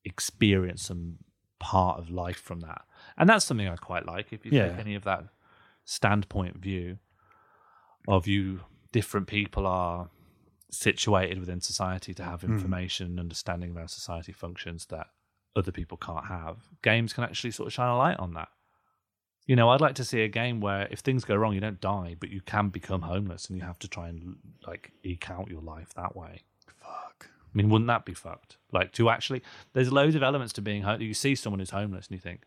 experience 0.06 0.84
some 0.84 1.18
part 1.58 1.98
of 1.98 2.10
life 2.10 2.38
from 2.38 2.60
that. 2.60 2.82
And 3.18 3.28
that's 3.28 3.44
something 3.44 3.68
I 3.68 3.76
quite 3.76 4.06
like. 4.06 4.32
If 4.32 4.44
you 4.44 4.52
Yeah. 4.52 4.68
take 4.68 4.78
any 4.78 4.94
of 4.94 5.04
that 5.04 5.24
standpoint 5.84 6.56
view 6.56 6.98
of 8.08 8.26
you, 8.26 8.60
different 8.92 9.26
people 9.26 9.66
are 9.66 10.10
situated 10.70 11.38
within 11.38 11.60
society 11.60 12.12
to 12.14 12.24
have 12.24 12.42
hmm. 12.42 12.52
information 12.52 13.06
and 13.06 13.20
understanding 13.20 13.70
of 13.70 13.76
how 13.76 13.86
society 13.86 14.32
functions 14.32 14.86
that 14.86 15.08
other 15.54 15.72
people 15.72 15.96
can't 15.96 16.26
have. 16.26 16.68
Games 16.82 17.12
can 17.12 17.24
actually 17.24 17.50
sort 17.50 17.66
of 17.68 17.72
shine 17.72 17.88
a 17.88 17.96
light 17.96 18.18
on 18.18 18.34
that. 18.34 18.48
You 19.46 19.54
know, 19.54 19.70
I'd 19.70 19.80
like 19.80 19.94
to 19.96 20.04
see 20.04 20.22
a 20.22 20.28
game 20.28 20.60
where 20.60 20.88
if 20.90 21.00
things 21.00 21.24
go 21.24 21.36
wrong, 21.36 21.54
you 21.54 21.60
don't 21.60 21.80
die, 21.80 22.16
but 22.18 22.30
you 22.30 22.40
can 22.40 22.68
become 22.68 23.02
homeless 23.02 23.48
and 23.48 23.56
you 23.56 23.64
have 23.64 23.78
to 23.78 23.88
try 23.88 24.08
and 24.08 24.36
like 24.66 24.92
eke 25.04 25.30
out 25.30 25.48
your 25.48 25.62
life 25.62 25.94
that 25.94 26.16
way. 26.16 26.42
I 27.56 27.62
mean, 27.62 27.70
wouldn't 27.70 27.88
that 27.88 28.04
be 28.04 28.12
fucked? 28.12 28.58
Like 28.70 28.92
to 28.92 29.08
actually, 29.08 29.42
there's 29.72 29.90
loads 29.90 30.14
of 30.14 30.22
elements 30.22 30.52
to 30.54 30.62
being 30.62 30.82
homeless. 30.82 31.06
You 31.06 31.14
see 31.14 31.34
someone 31.34 31.58
who's 31.58 31.70
homeless 31.70 32.06
and 32.06 32.14
you 32.14 32.20
think, 32.20 32.42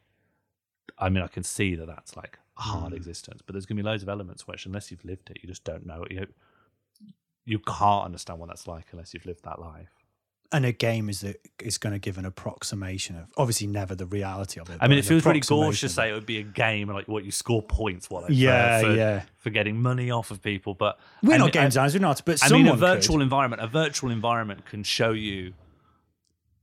I 1.00 1.10
mean, 1.10 1.24
I 1.24 1.28
can 1.28 1.42
see 1.42 1.74
that 1.74 1.88
that's 1.88 2.16
like 2.16 2.38
a 2.58 2.62
hard 2.62 2.92
hmm. 2.92 2.98
existence, 2.98 3.42
but 3.44 3.54
there's 3.54 3.66
going 3.66 3.78
to 3.78 3.84
be 3.84 3.88
loads 3.90 4.04
of 4.04 4.10
elements 4.10 4.46
which, 4.46 4.68
unless 4.68 4.92
you've 4.92 5.04
lived 5.04 5.32
it, 5.32 5.40
you 5.42 5.48
just 5.48 5.64
don't 5.64 5.84
know. 5.84 6.06
You, 6.12 6.28
you 7.44 7.58
can't 7.58 8.06
understand 8.06 8.40
what 8.40 8.50
that's 8.50 8.68
like 8.68 8.86
unless 8.92 9.16
you've 9.16 9.26
lived 9.26 9.44
that 9.46 9.60
life. 9.60 9.90
And 10.52 10.66
a 10.66 10.72
game 10.72 11.10
is 11.10 11.22
that 11.22 11.38
is 11.60 11.78
going 11.78 11.94
to 11.94 12.00
give 12.00 12.18
an 12.18 12.26
approximation 12.26 13.16
of 13.18 13.26
obviously 13.38 13.68
never 13.68 13.94
the 13.94 14.08
reality 14.08 14.60
of 14.60 14.68
it. 14.72 14.80
I 14.82 14.88
mean, 14.88 14.98
it 14.98 15.06
feels 15.06 15.24
really 15.24 15.42
gauche 15.42 15.82
to 15.82 15.90
say 15.90 16.10
it 16.10 16.14
would 16.14 16.26
be 16.26 16.40
a 16.40 16.44
game 16.44 16.90
like 16.90 17.08
what 17.08 17.24
you 17.24 17.30
score 17.32 17.62
points, 17.62 18.10
what 18.10 18.32
Yeah, 18.32 18.80
for, 18.82 18.88
for, 18.88 18.96
yeah. 18.96 19.22
for 19.38 19.50
getting 19.52 19.80
money 19.80 20.10
off 20.10 20.32
of 20.32 20.42
people. 20.42 20.74
But 20.74 20.98
We're 21.22 21.34
and- 21.34 21.42
not 21.44 21.52
game 21.52 21.66
designers, 21.66 21.94
we're 21.94 22.00
not. 22.00 22.24
But 22.26 22.44
I 22.44 22.50
mean, 22.50 22.68
a 22.68 22.76
virtual 22.76 23.18
could. 23.18 23.22
environment, 23.24 23.62
a 23.62 23.68
virtual 23.68 24.10
environment 24.10 24.66
can 24.66 24.82
show 24.82 25.12
you 25.12 25.54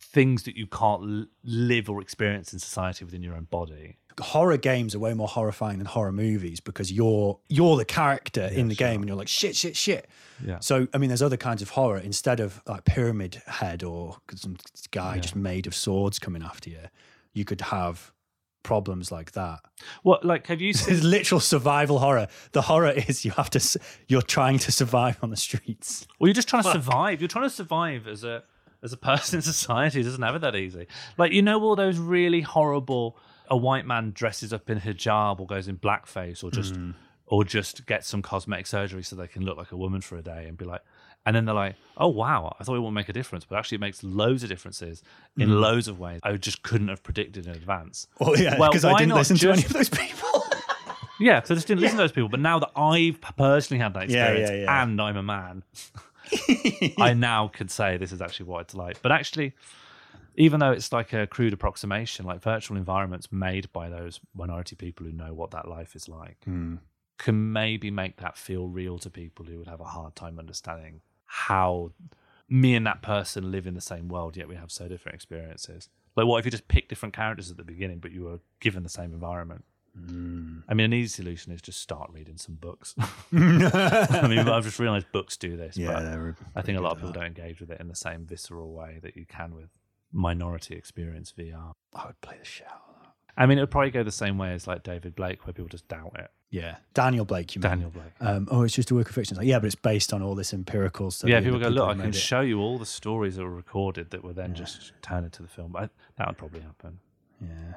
things 0.01 0.43
that 0.45 0.57
you 0.57 0.67
can't 0.67 1.29
live 1.45 1.89
or 1.89 2.01
experience 2.01 2.53
in 2.53 2.59
society 2.59 3.05
within 3.05 3.23
your 3.23 3.35
own 3.35 3.45
body. 3.45 3.99
Horror 4.21 4.57
games 4.57 4.95
are 4.95 4.99
way 4.99 5.15
more 5.15 5.29
horrifying 5.29 5.79
than 5.79 5.87
horror 5.87 6.13
movies 6.13 6.61
because 6.61 6.91
you're 6.91 7.39
you're 7.49 7.77
the 7.77 7.85
character 7.85 8.47
in 8.47 8.69
the 8.69 8.75
game 8.75 9.01
and 9.01 9.09
you're 9.09 9.17
like 9.17 9.29
shit, 9.29 9.57
shit, 9.57 9.77
shit. 9.77 10.09
Yeah. 10.45 10.59
So 10.61 10.87
I 10.95 10.99
mean, 10.99 11.09
there's 11.09 11.23
other 11.23 11.37
kinds 11.37 11.63
of 11.63 11.71
horror 11.71 11.99
instead 11.99 12.41
of 12.41 12.63
like 12.67 12.85
Pyramid 12.85 13.43
Head 13.47 13.83
or 13.83 14.17
some 14.35 14.57
guy 14.91 15.19
just 15.19 15.37
made 15.37 15.67
of 15.67 15.75
swords 15.75 16.19
coming 16.19 16.43
after 16.43 16.71
you. 16.71 16.81
You 17.35 17.45
could 17.45 17.61
have 17.61 18.13
problems 18.63 19.13
like 19.13 19.33
that. 19.33 19.61
What, 20.03 20.25
like, 20.25 20.49
have 20.49 20.61
you 20.61 20.73
seen? 20.75 21.09
Literal 21.09 21.41
survival 21.41 21.99
horror. 22.01 22.29
The 22.53 22.63
horror 22.63 22.91
is 22.91 23.25
you 23.25 23.31
have 23.33 23.51
to 23.51 23.81
you're 24.09 24.23
trying 24.23 24.59
to 24.61 24.73
survive 24.73 25.19
on 25.23 25.31
the 25.31 25.37
streets. 25.37 26.07
Well, 26.19 26.29
you're 26.29 26.35
just 26.35 26.49
trying 26.49 26.65
to 26.65 26.73
survive. 26.73 27.21
You're 27.21 27.29
trying 27.29 27.45
to 27.45 27.55
survive 27.55 28.07
as 28.07 28.25
a 28.25 28.43
as 28.83 28.93
a 28.93 28.97
person 28.97 29.37
in 29.39 29.43
society. 29.43 30.01
It 30.01 30.05
doesn't 30.05 30.23
have 30.23 30.35
it 30.35 30.41
that 30.41 30.57
easy. 30.57 30.87
Like 31.17 31.33
you 31.33 31.43
know, 31.43 31.63
all 31.63 31.77
those 31.77 31.99
really 31.99 32.43
horrible. 32.43 33.17
A 33.49 33.57
white 33.57 33.87
man 33.87 34.13
dresses 34.13 34.53
up 34.53 34.69
in 34.71 34.81
hijab 34.81 35.41
or 35.41 35.47
goes 35.47 35.69
in 35.69 35.79
blackface 35.79 36.43
or 36.43 36.51
just 36.51 36.75
mm. 36.75 36.95
or 37.27 37.45
just 37.45 37.87
gets 37.87 38.09
some 38.09 38.23
cosmetic 38.23 38.67
surgery 38.67 39.03
so 39.03 39.17
they 39.17 39.27
can 39.27 39.45
look 39.45 39.57
like 39.57 39.73
a 39.73 39.77
woman 39.77 40.01
for 40.01 40.17
a 40.17 40.23
day 40.23 40.47
and 40.47 40.57
be 40.57 40.65
like. 40.65 40.83
And 41.25 41.35
then 41.35 41.45
they're 41.45 41.57
like, 41.57 41.75
"Oh 41.97 42.07
wow, 42.07 42.55
I 42.61 42.63
thought 42.63 42.77
it 42.77 42.79
wouldn't 42.79 42.95
make 42.95 43.09
a 43.09 43.13
difference, 43.13 43.45
but 43.45 43.59
actually, 43.59 43.77
it 43.77 43.81
makes 43.81 44.05
loads 44.05 44.45
of 44.45 44.49
differences 44.49 45.03
in 45.37 45.49
mm. 45.49 45.61
loads 45.61 45.89
of 45.89 45.99
ways. 45.99 46.21
I 46.23 46.37
just 46.37 46.63
couldn't 46.63 46.87
have 46.87 47.03
predicted 47.03 47.47
in 47.49 47.53
advance." 47.53 48.07
Oh 48.21 48.37
yeah, 48.37 48.57
Well, 48.57 48.71
because 48.71 48.85
I 48.85 48.93
why 48.93 48.99
didn't 49.01 49.09
not 49.09 49.19
listen 49.19 49.37
to 49.39 49.51
any 49.51 49.65
of 49.65 49.73
those 49.73 49.89
people. 49.89 50.45
Yeah, 51.19 51.43
so 51.43 51.55
I 51.55 51.57
just 51.57 51.67
didn't 51.67 51.81
listen 51.81 51.97
to 51.97 52.03
those 52.03 52.13
people. 52.13 52.29
But 52.29 52.41
now 52.41 52.59
that 52.59 52.71
I've 52.77 53.21
personally 53.37 53.83
had 53.83 53.95
that 53.95 54.11
Yeah, 54.11 54.27
experience 54.27 54.51
yeah, 54.51 54.57
yeah. 54.65 54.83
and 54.83 55.01
I'm 55.01 55.17
a 55.17 55.23
man, 55.23 55.63
I 56.99 57.15
now 57.15 57.49
could 57.49 57.71
say 57.71 57.97
this 57.97 58.13
is 58.13 58.21
actually 58.21 58.47
what 58.47 58.63
it's 58.63 58.75
like. 58.75 59.01
But 59.03 59.13
actually, 59.13 59.55
even 60.37 60.61
though 60.61 60.73
it's 60.73 60.93
like 60.93 61.13
a 61.13 61.27
crude 61.27 61.53
approximation, 61.53 62.27
like 62.27 62.41
virtual 62.43 62.77
environments 62.77 63.33
made 63.33 63.73
by 63.73 63.89
those 63.89 64.21
minority 64.35 64.77
people 64.77 65.07
who 65.07 65.13
know 65.13 65.33
what 65.35 65.51
that 65.51 65.67
life 65.69 65.97
is 65.97 66.09
like 66.09 66.39
Hmm. 66.45 66.77
can 67.19 67.53
maybe 67.53 67.91
make 67.91 68.17
that 68.19 68.37
feel 68.37 68.69
real 68.69 68.99
to 68.99 69.11
people 69.11 69.47
who 69.47 69.59
would 69.59 69.69
have 69.69 69.81
a 69.81 69.85
hard 69.85 70.15
time 70.15 70.39
understanding 70.39 71.01
how 71.25 71.93
me 72.49 72.75
and 72.75 72.87
that 72.87 73.03
person 73.03 73.51
live 73.51 73.67
in 73.67 73.75
the 73.75 73.81
same 73.81 74.09
world, 74.09 74.37
yet 74.37 74.47
we 74.49 74.55
have 74.55 74.71
so 74.71 74.87
different 74.87 75.15
experiences. 75.17 75.89
Like, 76.15 76.27
what 76.27 76.39
if 76.39 76.45
you 76.45 76.51
just 76.51 76.69
pick 76.69 76.89
different 76.89 77.15
characters 77.15 77.51
at 77.51 77.57
the 77.57 77.65
beginning, 77.65 77.99
but 77.99 78.13
you 78.13 78.23
were 78.25 78.39
given 78.61 78.83
the 78.85 78.89
same 78.89 79.13
environment? 79.13 79.65
I 80.69 80.75
mean, 80.75 80.85
an 80.85 80.93
easy 80.93 81.09
solution 81.09 81.53
is 81.53 81.63
just 81.63 81.81
start 81.81 82.11
reading 82.13 82.37
some 82.37 82.57
books. 82.57 82.95
I 83.33 84.27
mean, 84.29 84.41
I've 84.41 84.65
just 84.65 84.79
realised 84.79 85.11
books 85.11 85.37
do 85.39 85.57
this. 85.57 85.77
Yeah, 85.77 86.33
I 86.55 86.63
think 86.63 86.77
a 86.79 86.83
lot 86.83 86.93
of 86.93 86.99
people 86.99 87.09
at 87.11 87.15
don't 87.15 87.25
engage 87.25 87.61
with 87.61 87.71
it 87.71 87.81
in 87.81 87.89
the 87.89 87.95
same 87.95 88.27
visceral 88.27 88.73
way 88.75 88.99
that 89.03 89.17
you 89.17 89.25
can 89.25 89.55
with 89.55 89.71
minority 90.13 90.75
experience 90.75 91.33
VR. 91.39 91.73
I 91.95 92.07
would 92.07 92.21
play 92.21 92.37
the 92.39 92.45
shit 92.45 92.67
out 92.69 92.83
of 92.89 92.95
that. 93.03 93.13
I 93.37 93.47
mean, 93.47 93.59
it 93.59 93.63
would 93.63 93.71
probably 93.71 93.91
go 93.91 94.03
the 94.03 94.11
same 94.11 94.39
way 94.39 94.53
as 94.53 94.67
like 94.67 94.83
David 94.83 95.15
Blake, 95.15 95.47
where 95.47 95.53
people 95.53 95.69
just 95.69 95.87
doubt 95.89 96.13
it. 96.19 96.31
Yeah, 96.51 96.77
Daniel 96.95 97.25
Blake. 97.25 97.55
You 97.55 97.61
mean? 97.61 97.71
Daniel 97.71 97.91
Blake. 97.91 98.13
Um, 98.21 98.49
oh, 98.51 98.63
it's 98.63 98.75
just 98.75 98.91
a 98.91 98.95
work 98.95 99.09
of 99.09 99.15
fiction. 99.15 99.35
It's 99.35 99.39
like, 99.39 99.49
yeah, 99.49 99.59
but 99.59 99.67
it's 99.67 99.75
based 99.75 100.13
on 100.13 100.23
all 100.23 100.35
this 100.35 100.55
empirical 100.55 101.11
stuff. 101.11 101.29
yeah, 101.29 101.41
people 101.41 101.59
go, 101.59 101.69
look, 101.69 101.89
I 101.89 101.95
can 102.01 102.13
show 102.13 102.41
you 102.41 102.61
all 102.61 102.79
the 102.79 102.87
stories 102.87 103.37
that 103.37 103.43
were 103.43 103.51
recorded 103.51 104.11
that 104.11 104.23
were 104.25 104.33
then 104.33 104.55
just 104.55 104.93
turned 105.03 105.25
into 105.27 105.43
the 105.43 105.49
film. 105.49 105.73
But 105.73 105.91
that 106.17 106.29
would 106.29 106.39
probably 106.39 106.61
happen. 106.61 107.01
Yeah. 107.43 107.75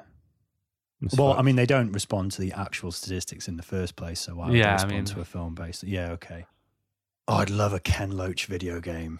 Well. 1.16 1.32
I 1.32 1.42
mean, 1.42 1.56
they 1.56 1.66
don't 1.66 1.92
respond 1.92 2.32
to 2.32 2.40
the 2.42 2.52
actual 2.52 2.92
statistics 2.92 3.48
in 3.48 3.56
the 3.56 3.62
first 3.62 3.96
place, 3.96 4.20
so 4.20 4.34
why 4.36 4.48
would 4.48 4.56
Yeah, 4.56 4.64
they 4.64 4.68
I 4.70 4.72
respond 4.74 4.92
mean- 4.92 5.04
to 5.06 5.20
a 5.20 5.24
film 5.24 5.54
based? 5.54 5.82
Yeah, 5.82 6.10
okay. 6.12 6.46
Oh, 7.26 7.36
I'd 7.36 7.50
love 7.50 7.72
a 7.72 7.80
Ken 7.80 8.10
Loach 8.12 8.46
video 8.46 8.80
game. 8.80 9.18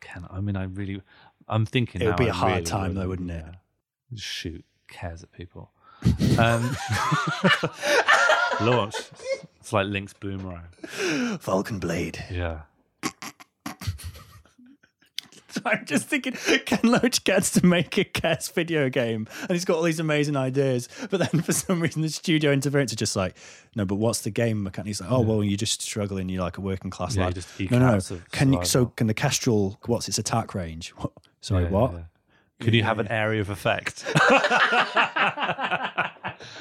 Can 0.00 0.26
I 0.30 0.40
mean, 0.40 0.56
I 0.56 0.64
really, 0.64 1.02
I'm 1.48 1.64
thinking 1.66 2.00
It 2.02 2.06
would 2.06 2.16
be 2.16 2.26
a 2.26 2.30
I 2.30 2.34
hard 2.34 2.52
really 2.52 2.64
time 2.64 2.94
would, 2.94 3.02
though, 3.02 3.08
wouldn't 3.08 3.30
it? 3.30 3.44
yeah. 3.46 4.16
Shoot 4.16 4.64
cares 4.88 5.22
at 5.22 5.32
people. 5.32 5.70
Um, 6.38 6.76
launch. 8.60 8.94
It's 9.60 9.72
like 9.72 9.86
Link's 9.86 10.12
boomerang. 10.14 10.64
Falcon 11.40 11.78
Blade. 11.78 12.22
Yeah. 12.30 12.60
So 15.48 15.62
I'm 15.64 15.84
just 15.86 16.06
thinking, 16.06 16.34
Ken 16.66 16.80
Loach 16.84 17.24
gets 17.24 17.50
to 17.52 17.64
make 17.66 17.96
a 17.98 18.04
Kes 18.04 18.52
video 18.52 18.88
game, 18.90 19.26
and 19.42 19.50
he's 19.52 19.64
got 19.64 19.76
all 19.76 19.82
these 19.82 19.98
amazing 20.00 20.36
ideas. 20.36 20.88
But 21.10 21.18
then, 21.18 21.42
for 21.42 21.52
some 21.52 21.80
reason, 21.80 22.02
the 22.02 22.08
studio 22.10 22.52
interference 22.52 22.92
is 22.92 22.96
just 22.96 23.16
like, 23.16 23.36
no. 23.74 23.84
But 23.86 23.96
what's 23.96 24.20
the 24.20 24.30
game 24.30 24.62
mechanic? 24.62 24.88
He's 24.88 25.00
like, 25.00 25.10
oh 25.10 25.20
well, 25.20 25.42
you're 25.42 25.56
just 25.56 25.80
struggling. 25.82 26.28
You're 26.28 26.42
like 26.42 26.58
a 26.58 26.60
working 26.60 26.90
class 26.90 27.16
Yeah, 27.16 27.26
lad. 27.26 27.44
no, 27.70 27.78
no, 27.78 28.00
Can 28.32 28.52
you? 28.52 28.64
So 28.64 28.86
can 28.86 29.06
the 29.06 29.14
Kestrel? 29.14 29.78
What's 29.86 30.08
its 30.08 30.18
attack 30.18 30.54
range? 30.54 30.90
What? 30.90 31.12
Sorry, 31.46 31.62
Yeah, 31.64 31.70
what? 31.70 31.92
yeah. 31.92 31.98
Could 32.58 32.74
you 32.74 32.82
have 32.82 32.98
an 32.98 33.06
area 33.08 33.40
of 33.40 33.50
effect? 33.50 34.02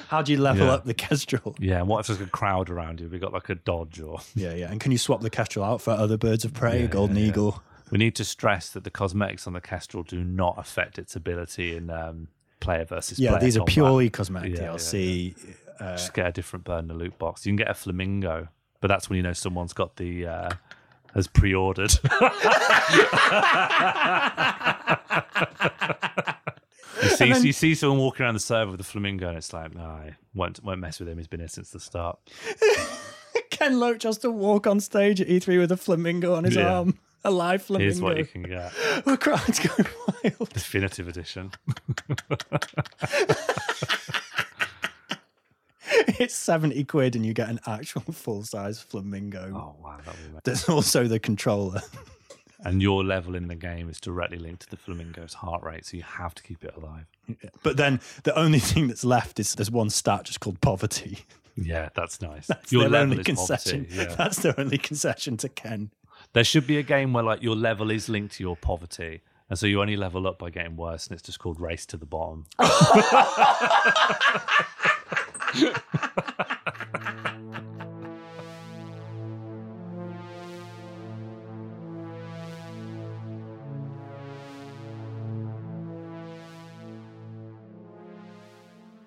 How 0.07 0.21
do 0.23 0.31
you 0.31 0.37
level 0.39 0.67
Yeah. 0.67 0.73
up 0.73 0.85
the 0.85 0.93
Kestrel? 0.93 1.55
yeah. 1.59 1.79
And 1.79 1.87
what 1.87 1.99
if 2.01 2.07
there's 2.07 2.21
a 2.21 2.27
crowd 2.27 2.69
around 2.69 2.99
you? 3.01 3.07
We 3.09 3.17
got 3.19 3.33
like 3.33 3.49
a 3.49 3.55
dodge 3.55 3.99
or. 3.99 4.19
Yeah, 4.35 4.53
yeah. 4.53 4.69
And 4.71 4.79
can 4.79 4.91
you 4.91 4.97
swap 4.97 5.21
the 5.21 5.29
Kestrel 5.29 5.65
out 5.65 5.81
for 5.81 5.91
other 5.91 6.17
birds 6.17 6.45
of 6.45 6.53
prey? 6.53 6.79
Yeah, 6.79 6.85
a 6.85 6.87
golden 6.87 7.15
yeah, 7.15 7.23
yeah. 7.23 7.29
eagle. 7.29 7.63
We 7.91 7.97
need 7.97 8.15
to 8.15 8.23
stress 8.23 8.69
that 8.69 8.83
the 8.83 8.91
cosmetics 8.91 9.47
on 9.47 9.53
the 9.53 9.61
Kestrel 9.61 10.03
do 10.03 10.23
not 10.23 10.55
affect 10.57 10.99
its 10.99 11.15
ability 11.15 11.75
in 11.75 11.89
um, 11.89 12.27
player 12.59 12.85
versus 12.85 13.17
player. 13.17 13.25
Yeah, 13.31 13.37
player 13.37 13.41
these 13.45 13.55
are 13.57 13.59
combat. 13.61 13.73
purely 13.73 14.09
cosmetic 14.09 14.55
Yeah, 14.55 14.61
yeah, 14.63 14.69
DLC. 14.71 15.35
Just 15.79 16.13
get 16.13 16.27
a 16.27 16.31
different 16.31 16.65
bird 16.65 16.79
in 16.79 16.87
the 16.87 16.93
loot 16.93 17.17
box. 17.17 17.45
You 17.45 17.49
can 17.51 17.57
get 17.57 17.69
a 17.69 17.73
flamingo, 17.73 18.47
but 18.81 18.87
that's 18.87 19.09
when 19.09 19.17
you 19.17 19.23
know 19.23 19.33
someone's 19.33 19.73
got 19.73 19.95
the 19.97 20.25
uh, 20.27 20.49
has 21.15 21.27
pre-ordered. 21.27 21.93
you 27.03 27.09
see, 27.09 27.47
you 27.47 27.53
see 27.53 27.75
someone 27.75 27.99
walking 27.99 28.23
around 28.25 28.35
the 28.35 28.39
server 28.39 28.71
with 28.71 28.81
a 28.81 28.85
flamingo, 28.85 29.27
and 29.29 29.37
it's 29.37 29.53
like, 29.53 29.73
no, 29.73 29.81
I 29.83 30.15
won't 30.33 30.63
won't 30.63 30.79
mess 30.79 30.99
with 30.99 31.09
him. 31.09 31.17
He's 31.17 31.27
been 31.27 31.39
here 31.39 31.49
since 31.49 31.71
the 31.71 31.79
start. 31.79 32.19
Ken 33.49 33.79
Loach 33.79 34.03
has 34.03 34.17
to 34.19 34.31
walk 34.31 34.67
on 34.67 34.79
stage 34.79 35.19
at 35.21 35.27
E3 35.27 35.59
with 35.59 35.71
a 35.71 35.77
flamingo 35.77 36.35
on 36.35 36.43
his 36.43 36.55
Yeah. 36.55 36.77
arm. 36.79 36.99
A 37.23 37.31
live 37.31 37.63
flamingo. 37.63 37.89
Here's 37.91 38.01
what 38.01 38.17
you 38.17 38.25
can 38.25 38.43
get: 38.43 38.71
The 39.05 39.17
going 39.17 40.35
wild. 40.39 40.49
definitive 40.53 41.07
edition. 41.07 41.51
It's 46.19 46.35
70 46.35 46.83
quid 46.85 47.15
and 47.15 47.25
you 47.25 47.33
get 47.33 47.49
an 47.49 47.59
actual 47.65 48.01
full 48.01 48.43
size 48.43 48.79
flamingo. 48.81 49.51
Oh 49.55 49.75
wow, 49.83 49.97
that 50.05 50.15
would 50.15 50.33
be 50.33 50.39
There's 50.43 50.69
also 50.69 51.07
the 51.07 51.19
controller. 51.19 51.81
and 52.59 52.81
your 52.81 53.03
level 53.03 53.35
in 53.35 53.47
the 53.47 53.55
game 53.55 53.89
is 53.89 53.99
directly 53.99 54.37
linked 54.37 54.63
to 54.63 54.69
the 54.69 54.77
flamingo's 54.77 55.33
heart 55.33 55.63
rate, 55.63 55.85
so 55.85 55.97
you 55.97 56.03
have 56.03 56.33
to 56.35 56.43
keep 56.43 56.63
it 56.63 56.73
alive. 56.77 57.05
But 57.63 57.77
then 57.77 57.99
the 58.23 58.37
only 58.37 58.59
thing 58.59 58.87
that's 58.87 59.03
left 59.05 59.39
is 59.39 59.55
there's 59.55 59.71
one 59.71 59.89
stat 59.89 60.25
just 60.25 60.39
called 60.39 60.61
poverty. 60.61 61.19
Yeah, 61.57 61.89
that's 61.95 62.21
nice. 62.21 62.47
That's 62.47 62.71
your 62.71 62.81
their 62.81 62.89
level 62.89 63.11
only 63.11 63.19
is 63.21 63.25
concession. 63.25 63.85
poverty. 63.85 64.09
Yeah. 64.09 64.15
That's 64.15 64.37
the 64.41 64.59
only 64.59 64.77
concession 64.77 65.37
to 65.37 65.47
Ken. 65.49 65.89
There 66.33 66.43
should 66.43 66.67
be 66.67 66.77
a 66.77 66.83
game 66.83 67.13
where 67.13 67.23
like 67.23 67.41
your 67.41 67.55
level 67.55 67.91
is 67.91 68.09
linked 68.09 68.35
to 68.35 68.43
your 68.43 68.57
poverty, 68.57 69.21
and 69.49 69.57
so 69.57 69.65
you 69.65 69.79
only 69.79 69.95
level 69.95 70.27
up 70.27 70.37
by 70.37 70.49
getting 70.49 70.75
worse, 70.75 71.07
and 71.07 71.13
it's 71.13 71.23
just 71.23 71.39
called 71.39 71.61
Race 71.61 71.85
to 71.87 71.97
the 71.97 72.05
Bottom. 72.05 72.45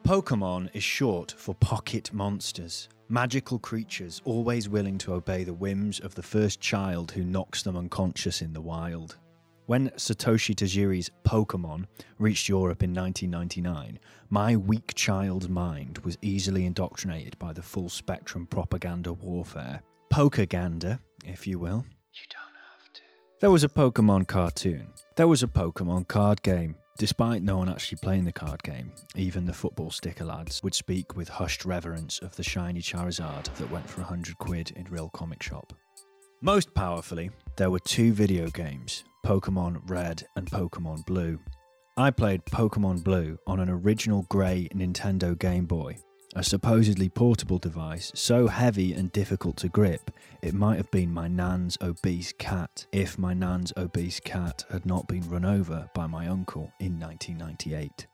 Pokemon 0.08 0.70
is 0.72 0.82
short 0.82 1.34
for 1.36 1.54
pocket 1.54 2.14
monsters, 2.14 2.88
magical 3.10 3.58
creatures 3.58 4.22
always 4.24 4.66
willing 4.66 4.96
to 4.96 5.12
obey 5.12 5.44
the 5.44 5.52
whims 5.52 6.00
of 6.00 6.14
the 6.14 6.22
first 6.22 6.62
child 6.62 7.10
who 7.12 7.24
knocks 7.24 7.62
them 7.62 7.76
unconscious 7.76 8.40
in 8.40 8.54
the 8.54 8.62
wild. 8.62 9.18
When 9.68 9.90
Satoshi 9.90 10.54
Tajiri's 10.54 11.10
Pokemon 11.26 11.84
reached 12.18 12.48
Europe 12.48 12.82
in 12.82 12.94
1999, 12.94 13.98
my 14.30 14.56
weak 14.56 14.94
child's 14.94 15.50
mind 15.50 15.98
was 15.98 16.16
easily 16.22 16.64
indoctrinated 16.64 17.38
by 17.38 17.52
the 17.52 17.60
full 17.60 17.90
spectrum 17.90 18.46
propaganda 18.46 19.12
warfare. 19.12 19.82
Pokergander, 20.10 21.00
if 21.22 21.46
you 21.46 21.58
will. 21.58 21.84
You 22.14 22.22
don't 22.30 22.56
have 22.72 22.92
to. 22.94 23.02
There 23.42 23.50
was 23.50 23.62
a 23.62 23.68
Pokemon 23.68 24.26
cartoon. 24.26 24.86
There 25.16 25.28
was 25.28 25.42
a 25.42 25.46
Pokemon 25.46 26.08
card 26.08 26.40
game. 26.40 26.74
Despite 26.96 27.42
no 27.42 27.58
one 27.58 27.68
actually 27.68 27.98
playing 27.98 28.24
the 28.24 28.32
card 28.32 28.62
game, 28.62 28.90
even 29.16 29.44
the 29.44 29.52
football 29.52 29.90
sticker 29.90 30.24
lads 30.24 30.62
would 30.62 30.74
speak 30.74 31.14
with 31.14 31.28
hushed 31.28 31.66
reverence 31.66 32.20
of 32.20 32.34
the 32.36 32.42
shiny 32.42 32.80
Charizard 32.80 33.54
that 33.56 33.70
went 33.70 33.90
for 33.90 34.00
100 34.00 34.38
quid 34.38 34.70
in 34.76 34.84
real 34.84 35.10
comic 35.10 35.42
shop. 35.42 35.74
Most 36.40 36.72
powerfully, 36.72 37.30
there 37.56 37.70
were 37.70 37.80
two 37.80 38.12
video 38.12 38.48
games 38.48 39.02
Pokemon 39.26 39.80
Red 39.90 40.22
and 40.36 40.48
Pokemon 40.48 41.04
Blue. 41.04 41.40
I 41.96 42.12
played 42.12 42.44
Pokemon 42.44 43.02
Blue 43.02 43.38
on 43.48 43.58
an 43.58 43.68
original 43.68 44.24
grey 44.28 44.68
Nintendo 44.72 45.36
Game 45.36 45.66
Boy, 45.66 45.96
a 46.36 46.44
supposedly 46.44 47.08
portable 47.08 47.58
device 47.58 48.12
so 48.14 48.46
heavy 48.46 48.92
and 48.92 49.10
difficult 49.10 49.56
to 49.56 49.68
grip 49.68 50.12
it 50.40 50.54
might 50.54 50.76
have 50.76 50.92
been 50.92 51.12
my 51.12 51.26
nan's 51.26 51.76
obese 51.82 52.32
cat 52.38 52.86
if 52.92 53.18
my 53.18 53.34
nan's 53.34 53.72
obese 53.76 54.20
cat 54.20 54.64
had 54.70 54.86
not 54.86 55.08
been 55.08 55.28
run 55.28 55.44
over 55.44 55.90
by 55.92 56.06
my 56.06 56.28
uncle 56.28 56.72
in 56.78 57.00
1998. 57.00 58.06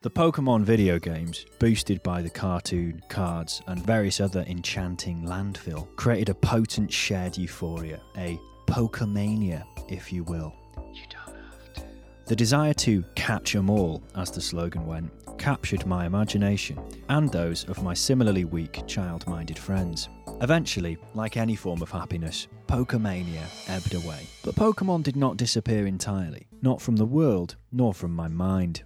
The 0.00 0.10
Pokemon 0.12 0.62
video 0.62 1.00
games, 1.00 1.44
boosted 1.58 2.00
by 2.04 2.22
the 2.22 2.30
cartoon, 2.30 3.02
cards, 3.08 3.60
and 3.66 3.84
various 3.84 4.20
other 4.20 4.44
enchanting 4.46 5.24
landfill, 5.24 5.88
created 5.96 6.28
a 6.28 6.34
potent 6.34 6.92
shared 6.92 7.36
euphoria, 7.36 8.00
a 8.16 8.38
Pokemania, 8.68 9.64
if 9.88 10.12
you 10.12 10.22
will. 10.22 10.54
You 10.94 11.02
don't 11.10 11.34
have 11.34 11.72
to. 11.74 11.82
The 12.26 12.36
desire 12.36 12.74
to 12.74 13.02
catch 13.16 13.56
'em 13.56 13.68
all, 13.68 14.00
as 14.14 14.30
the 14.30 14.40
slogan 14.40 14.86
went, 14.86 15.10
captured 15.36 15.84
my 15.84 16.06
imagination 16.06 16.78
and 17.08 17.28
those 17.32 17.64
of 17.64 17.82
my 17.82 17.92
similarly 17.92 18.44
weak, 18.44 18.86
child 18.86 19.26
minded 19.26 19.58
friends. 19.58 20.08
Eventually, 20.40 20.96
like 21.14 21.36
any 21.36 21.56
form 21.56 21.82
of 21.82 21.90
happiness, 21.90 22.46
Pokemania 22.68 23.42
ebbed 23.66 23.94
away. 23.94 24.28
But 24.44 24.54
Pokemon 24.54 25.02
did 25.02 25.16
not 25.16 25.36
disappear 25.36 25.88
entirely, 25.88 26.46
not 26.62 26.80
from 26.80 26.94
the 26.94 27.04
world, 27.04 27.56
nor 27.72 27.92
from 27.92 28.14
my 28.14 28.28
mind. 28.28 28.84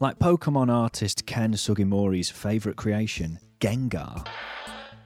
Like 0.00 0.20
Pokemon 0.20 0.72
artist 0.72 1.26
Ken 1.26 1.54
Sugimori's 1.54 2.30
favourite 2.30 2.76
creation, 2.76 3.40
Gengar, 3.58 4.24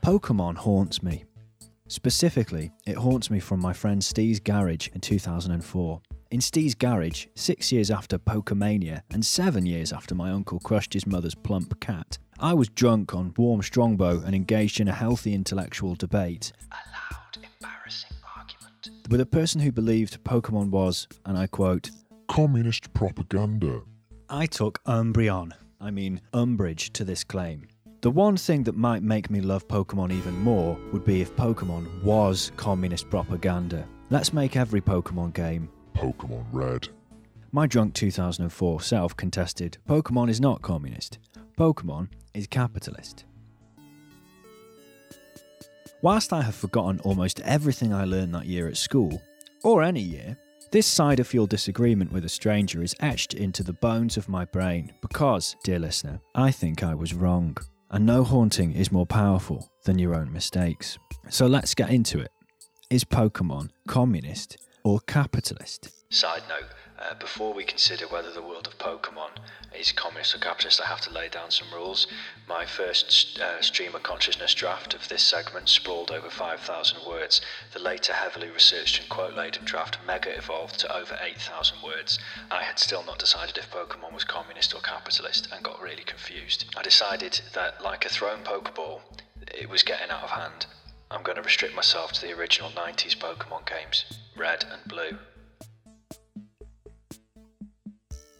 Pokemon 0.04 0.56
haunts 0.56 1.02
me. 1.02 1.24
Specifically, 1.88 2.72
it 2.84 2.98
haunts 2.98 3.30
me 3.30 3.40
from 3.40 3.58
my 3.58 3.72
friend 3.72 4.04
Steve's 4.04 4.38
garage 4.38 4.88
in 4.88 5.00
2004. 5.00 6.02
In 6.30 6.40
Steve's 6.42 6.74
garage, 6.74 7.24
six 7.34 7.72
years 7.72 7.90
after 7.90 8.18
Pokemania 8.18 9.00
and 9.10 9.24
seven 9.24 9.64
years 9.64 9.94
after 9.94 10.14
my 10.14 10.30
uncle 10.30 10.60
crushed 10.60 10.92
his 10.92 11.06
mother's 11.06 11.34
plump 11.34 11.80
cat, 11.80 12.18
I 12.38 12.52
was 12.52 12.68
drunk 12.68 13.14
on 13.14 13.32
warm 13.38 13.62
strongbow 13.62 14.20
and 14.20 14.34
engaged 14.34 14.78
in 14.78 14.88
a 14.88 14.92
healthy 14.92 15.32
intellectual 15.32 15.94
debate. 15.94 16.52
A 16.70 16.74
loud, 16.74 17.38
embarrassing 17.38 18.18
argument. 18.36 19.08
With 19.08 19.22
a 19.22 19.26
person 19.26 19.62
who 19.62 19.72
believed 19.72 20.22
Pokemon 20.22 20.68
was, 20.68 21.08
and 21.24 21.38
I 21.38 21.46
quote, 21.46 21.90
Communist 22.28 22.92
propaganda. 22.92 23.84
I 24.34 24.46
took 24.46 24.82
Umbreon, 24.84 25.52
I 25.78 25.90
mean 25.90 26.18
umbrage, 26.32 26.90
to 26.94 27.04
this 27.04 27.22
claim. 27.22 27.68
The 28.00 28.10
one 28.10 28.38
thing 28.38 28.62
that 28.62 28.74
might 28.74 29.02
make 29.02 29.28
me 29.28 29.42
love 29.42 29.68
Pokemon 29.68 30.10
even 30.10 30.38
more 30.38 30.78
would 30.90 31.04
be 31.04 31.20
if 31.20 31.36
Pokemon 31.36 32.02
was 32.02 32.50
communist 32.56 33.10
propaganda. 33.10 33.86
Let's 34.08 34.32
make 34.32 34.56
every 34.56 34.80
Pokemon 34.80 35.34
game. 35.34 35.68
Pokemon 35.94 36.46
Red. 36.50 36.88
My 37.52 37.66
drunk 37.66 37.92
2004 37.92 38.80
self 38.80 39.14
contested 39.14 39.76
Pokemon 39.86 40.30
is 40.30 40.40
not 40.40 40.62
communist, 40.62 41.18
Pokemon 41.58 42.08
is 42.32 42.46
capitalist. 42.46 43.26
Whilst 46.00 46.32
I 46.32 46.40
have 46.40 46.54
forgotten 46.54 47.00
almost 47.00 47.40
everything 47.40 47.92
I 47.92 48.06
learned 48.06 48.34
that 48.34 48.46
year 48.46 48.66
at 48.66 48.78
school, 48.78 49.20
or 49.62 49.82
any 49.82 50.00
year, 50.00 50.38
this 50.72 50.86
side 50.86 51.20
of 51.20 51.26
fuel 51.26 51.46
disagreement 51.46 52.10
with 52.12 52.24
a 52.24 52.30
stranger 52.30 52.82
is 52.82 52.96
etched 52.98 53.34
into 53.34 53.62
the 53.62 53.74
bones 53.74 54.16
of 54.16 54.26
my 54.26 54.46
brain 54.46 54.90
because, 55.02 55.54
dear 55.64 55.78
listener, 55.78 56.18
I 56.34 56.50
think 56.50 56.82
I 56.82 56.94
was 56.94 57.12
wrong. 57.12 57.58
And 57.90 58.06
no 58.06 58.24
haunting 58.24 58.72
is 58.72 58.90
more 58.90 59.04
powerful 59.04 59.70
than 59.84 59.98
your 59.98 60.14
own 60.14 60.32
mistakes. 60.32 60.96
So 61.28 61.46
let's 61.46 61.74
get 61.74 61.90
into 61.90 62.20
it. 62.20 62.30
Is 62.88 63.04
Pokemon 63.04 63.68
communist 63.86 64.56
or 64.82 65.00
capitalist? 65.00 65.90
Side 66.10 66.42
note 66.48 66.70
uh, 67.02 67.14
before 67.14 67.52
we 67.52 67.64
consider 67.64 68.06
whether 68.06 68.30
the 68.30 68.42
world 68.42 68.66
of 68.66 68.78
Pokemon 68.78 69.30
is 69.74 69.92
communist 69.92 70.34
or 70.34 70.38
capitalist, 70.38 70.80
I 70.80 70.86
have 70.86 71.00
to 71.02 71.10
lay 71.10 71.28
down 71.28 71.50
some 71.50 71.72
rules. 71.72 72.06
My 72.48 72.64
first 72.64 73.40
uh, 73.40 73.60
stream 73.60 73.94
of 73.94 74.02
consciousness 74.02 74.54
draft 74.54 74.94
of 74.94 75.08
this 75.08 75.22
segment 75.22 75.68
sprawled 75.68 76.10
over 76.10 76.30
5,000 76.30 77.06
words. 77.06 77.40
The 77.72 77.78
later 77.78 78.12
heavily 78.12 78.50
researched 78.50 79.00
and 79.00 79.08
quote 79.08 79.34
laden 79.34 79.64
draft 79.64 79.98
mega 80.06 80.36
evolved 80.36 80.78
to 80.80 80.94
over 80.94 81.18
8,000 81.20 81.82
words. 81.82 82.18
I 82.50 82.62
had 82.62 82.78
still 82.78 83.04
not 83.04 83.18
decided 83.18 83.58
if 83.58 83.70
Pokemon 83.70 84.12
was 84.12 84.24
communist 84.24 84.74
or 84.74 84.80
capitalist 84.80 85.48
and 85.52 85.64
got 85.64 85.80
really 85.80 86.04
confused. 86.04 86.66
I 86.76 86.82
decided 86.82 87.40
that, 87.54 87.82
like 87.82 88.04
a 88.04 88.08
thrown 88.08 88.44
Pokeball, 88.44 89.00
it 89.48 89.68
was 89.68 89.82
getting 89.82 90.10
out 90.10 90.24
of 90.24 90.30
hand. 90.30 90.66
I'm 91.10 91.22
going 91.22 91.36
to 91.36 91.42
restrict 91.42 91.74
myself 91.74 92.12
to 92.12 92.20
the 92.22 92.32
original 92.32 92.70
90s 92.70 93.16
Pokemon 93.16 93.66
games, 93.66 94.04
Red 94.36 94.64
and 94.70 94.82
Blue. 94.88 95.18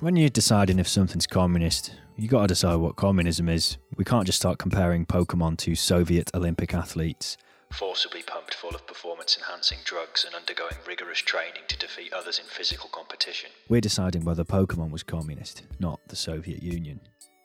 When 0.02 0.16
you're 0.16 0.30
deciding 0.30 0.80
if 0.80 0.88
something's 0.88 1.28
communist, 1.28 1.94
you 2.16 2.26
got 2.26 2.40
to 2.40 2.48
decide 2.48 2.74
what 2.74 2.96
communism 2.96 3.48
is. 3.48 3.76
We 3.96 4.04
can't 4.04 4.26
just 4.26 4.40
start 4.40 4.58
comparing 4.58 5.06
Pokemon 5.06 5.58
to 5.58 5.76
Soviet 5.76 6.28
Olympic 6.34 6.74
athletes. 6.74 7.36
Forcibly 7.70 8.24
pumped 8.24 8.52
full 8.52 8.74
of 8.74 8.84
performance 8.88 9.38
enhancing 9.38 9.78
drugs 9.84 10.24
and 10.24 10.34
undergoing 10.34 10.74
rigorous 10.88 11.20
training 11.20 11.62
to 11.68 11.78
defeat 11.78 12.12
others 12.12 12.40
in 12.40 12.46
physical 12.46 12.90
competition. 12.90 13.50
We're 13.68 13.80
deciding 13.80 14.24
whether 14.24 14.42
Pokemon 14.42 14.90
was 14.90 15.04
communist, 15.04 15.62
not 15.78 16.00
the 16.08 16.16
Soviet 16.16 16.64
Union. 16.64 16.98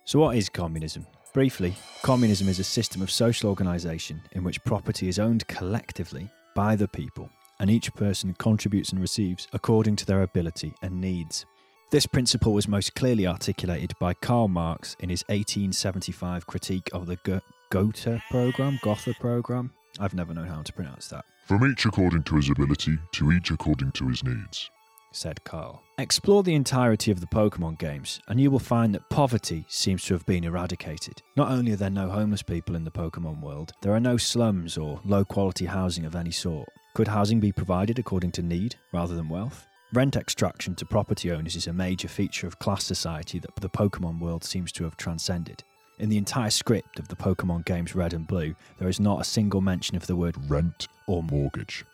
So, 0.05 0.17
what 0.17 0.35
is 0.35 0.49
communism? 0.49 1.05
Briefly, 1.35 1.75
communism 2.01 2.49
is 2.49 2.57
a 2.57 2.63
system 2.63 3.03
of 3.03 3.11
social 3.11 3.51
organisation 3.51 4.19
in 4.31 4.43
which 4.43 4.63
property 4.63 5.07
is 5.07 5.19
owned 5.19 5.45
collectively 5.45 6.27
by 6.55 6.75
the 6.75 6.87
people, 6.87 7.29
and 7.59 7.69
each 7.69 7.93
person 7.93 8.33
contributes 8.39 8.89
and 8.93 8.99
receives 8.99 9.47
according 9.53 9.95
to 9.97 10.07
their 10.07 10.23
ability 10.23 10.73
and 10.81 10.99
needs. 10.99 11.45
This 11.89 12.05
principle 12.05 12.53
was 12.53 12.67
most 12.67 12.95
clearly 12.95 13.25
articulated 13.25 13.93
by 13.99 14.13
Karl 14.13 14.47
Marx 14.49 14.95
in 14.99 15.09
his 15.09 15.23
1875 15.29 16.45
critique 16.45 16.89
of 16.91 17.07
the 17.07 17.15
Go- 17.23 17.39
Gotha 17.69 18.21
program, 18.29 18.77
Gotha 18.83 19.13
program. 19.19 19.71
I've 19.99 20.13
never 20.13 20.33
known 20.33 20.47
how 20.47 20.61
to 20.61 20.73
pronounce 20.73 21.07
that, 21.07 21.23
From 21.47 21.65
each 21.65 21.85
according 21.85 22.23
to 22.23 22.35
his 22.35 22.49
ability, 22.49 22.97
to 23.13 23.31
each 23.31 23.51
according 23.51 23.93
to 23.93 24.07
his 24.09 24.21
needs. 24.23 24.69
said 25.13 25.41
Karl. 25.45 25.81
Explore 25.97 26.43
the 26.43 26.53
entirety 26.53 27.09
of 27.09 27.21
the 27.21 27.25
Pokemon 27.25 27.79
games, 27.79 28.19
and 28.27 28.39
you 28.39 28.51
will 28.51 28.59
find 28.59 28.93
that 28.93 29.09
poverty 29.09 29.65
seems 29.69 30.03
to 30.05 30.13
have 30.13 30.25
been 30.25 30.43
eradicated. 30.43 31.21
Not 31.37 31.49
only 31.51 31.71
are 31.71 31.77
there 31.77 31.89
no 31.89 32.09
homeless 32.09 32.43
people 32.43 32.75
in 32.75 32.83
the 32.83 32.91
Pokemon 32.91 33.39
world, 33.41 33.71
there 33.81 33.93
are 33.93 33.99
no 34.01 34.17
slums 34.17 34.77
or 34.77 34.99
low 35.05 35.23
quality 35.23 35.65
housing 35.65 36.05
of 36.05 36.15
any 36.15 36.31
sort. 36.31 36.67
Could 36.93 37.07
housing 37.07 37.39
be 37.39 37.51
provided 37.53 37.97
according 37.97 38.33
to 38.33 38.41
need 38.43 38.75
rather 38.91 39.15
than 39.15 39.29
wealth? 39.29 39.65
Rent 39.93 40.17
extraction 40.17 40.75
to 40.75 40.85
property 40.85 41.31
owners 41.31 41.55
is 41.55 41.67
a 41.67 41.73
major 41.73 42.09
feature 42.09 42.45
of 42.45 42.59
class 42.59 42.83
society 42.83 43.39
that 43.39 43.55
the 43.55 43.69
Pokemon 43.69 44.19
world 44.19 44.43
seems 44.43 44.71
to 44.73 44.83
have 44.83 44.97
transcended. 44.97 45.63
In 45.99 46.09
the 46.09 46.17
entire 46.17 46.49
script 46.49 46.99
of 46.99 47.07
the 47.07 47.15
Pokemon 47.15 47.65
games 47.65 47.95
Red 47.95 48.13
and 48.13 48.27
Blue, 48.27 48.53
there 48.77 48.89
is 48.89 48.99
not 48.99 49.21
a 49.21 49.25
single 49.25 49.61
mention 49.61 49.95
of 49.95 50.05
the 50.05 50.15
word 50.15 50.35
Rent 50.49 50.87
or 51.07 51.17
or 51.17 51.23
mortgage. 51.23 51.85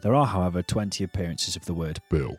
There 0.00 0.14
are, 0.14 0.26
however, 0.26 0.62
20 0.62 1.04
appearances 1.04 1.54
of 1.54 1.66
the 1.66 1.74
word 1.74 2.00
Bill. 2.10 2.38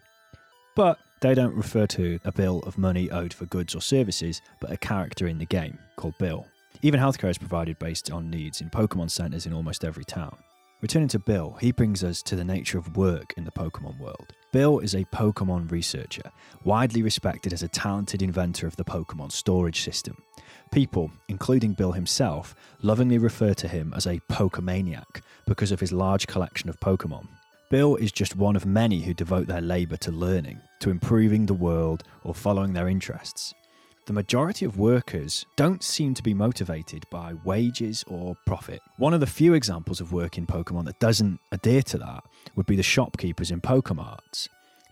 but 0.76 0.98
they 1.22 1.36
don't 1.36 1.56
refer 1.56 1.86
to 1.88 2.20
a 2.26 2.32
bill 2.32 2.60
of 2.66 2.78
money 2.78 3.10
owed 3.12 3.34
for 3.34 3.46
goods 3.46 3.76
or 3.76 3.82
services, 3.82 4.42
but 4.60 4.72
a 4.72 4.78
character 4.78 5.28
in 5.28 5.38
the 5.38 5.46
game 5.46 5.78
called 5.96 6.18
Bill. 6.18 6.48
Even 6.82 7.00
healthcare 7.00 7.30
is 7.30 7.38
provided 7.38 7.78
based 7.80 8.12
on 8.12 8.32
needs 8.32 8.60
in 8.60 8.70
Pokemon 8.72 9.12
centers 9.12 9.46
in 9.46 9.54
almost 9.54 9.86
every 9.86 10.04
town. 10.04 10.36
Returning 10.82 11.08
to 11.10 11.20
Bill, 11.20 11.56
he 11.62 11.72
brings 11.72 12.04
us 12.04 12.22
to 12.24 12.36
the 12.36 12.44
nature 12.44 12.80
of 12.80 12.98
work 12.98 13.34
in 13.38 13.46
the 13.46 13.52
Pokemon 13.52 14.00
world. 14.00 14.34
Bill 14.54 14.78
is 14.78 14.94
a 14.94 15.04
Pokemon 15.06 15.72
researcher, 15.72 16.32
widely 16.64 17.02
respected 17.02 17.54
as 17.54 17.64
a 17.64 17.68
talented 17.68 18.22
inventor 18.22 18.68
of 18.68 18.76
the 18.76 18.84
Pokemon 18.84 19.32
storage 19.32 19.82
system. 19.82 20.22
People, 20.72 21.12
including 21.28 21.74
Bill 21.74 21.94
himself, 21.94 22.54
lovingly 22.84 23.18
refer 23.18 23.56
to 23.56 23.68
him 23.68 23.92
as 23.96 24.06
a 24.06 24.20
Pokemaniac 24.32 25.24
because 25.48 25.72
of 25.72 25.80
his 25.80 25.92
large 25.92 26.28
collection 26.28 26.70
of 26.70 26.80
Pokemon. 26.80 27.28
Bill 27.72 27.96
is 27.96 28.12
just 28.12 28.36
one 28.36 28.56
of 28.56 28.64
many 28.64 29.02
who 29.02 29.16
devote 29.16 29.48
their 29.48 29.60
labour 29.60 29.98
to 29.98 30.12
learning, 30.12 30.62
to 30.82 30.92
improving 30.92 31.48
the 31.48 31.56
world, 31.56 32.04
or 32.24 32.36
following 32.36 32.74
their 32.74 32.88
interests. 32.88 33.56
The 34.06 34.12
majority 34.14 34.66
of 34.66 34.78
workers 34.78 35.46
don't 35.56 35.82
seem 35.82 36.14
to 36.16 36.24
be 36.24 36.34
motivated 36.34 37.06
by 37.10 37.36
wages 37.46 38.04
or 38.08 38.36
profit. 38.46 38.82
One 38.98 39.14
of 39.14 39.22
the 39.22 39.26
few 39.28 39.54
examples 39.54 40.02
of 40.02 40.12
work 40.12 40.38
in 40.38 40.46
Pokemon 40.46 40.84
that 40.86 41.00
doesn't 41.00 41.40
adhere 41.54 41.84
to 41.84 41.98
that 42.00 42.26
would 42.58 42.66
be 42.66 42.76
the 42.76 42.84
shopkeepers 42.84 43.50
in 43.50 43.62
Pokemarts. 43.62 44.50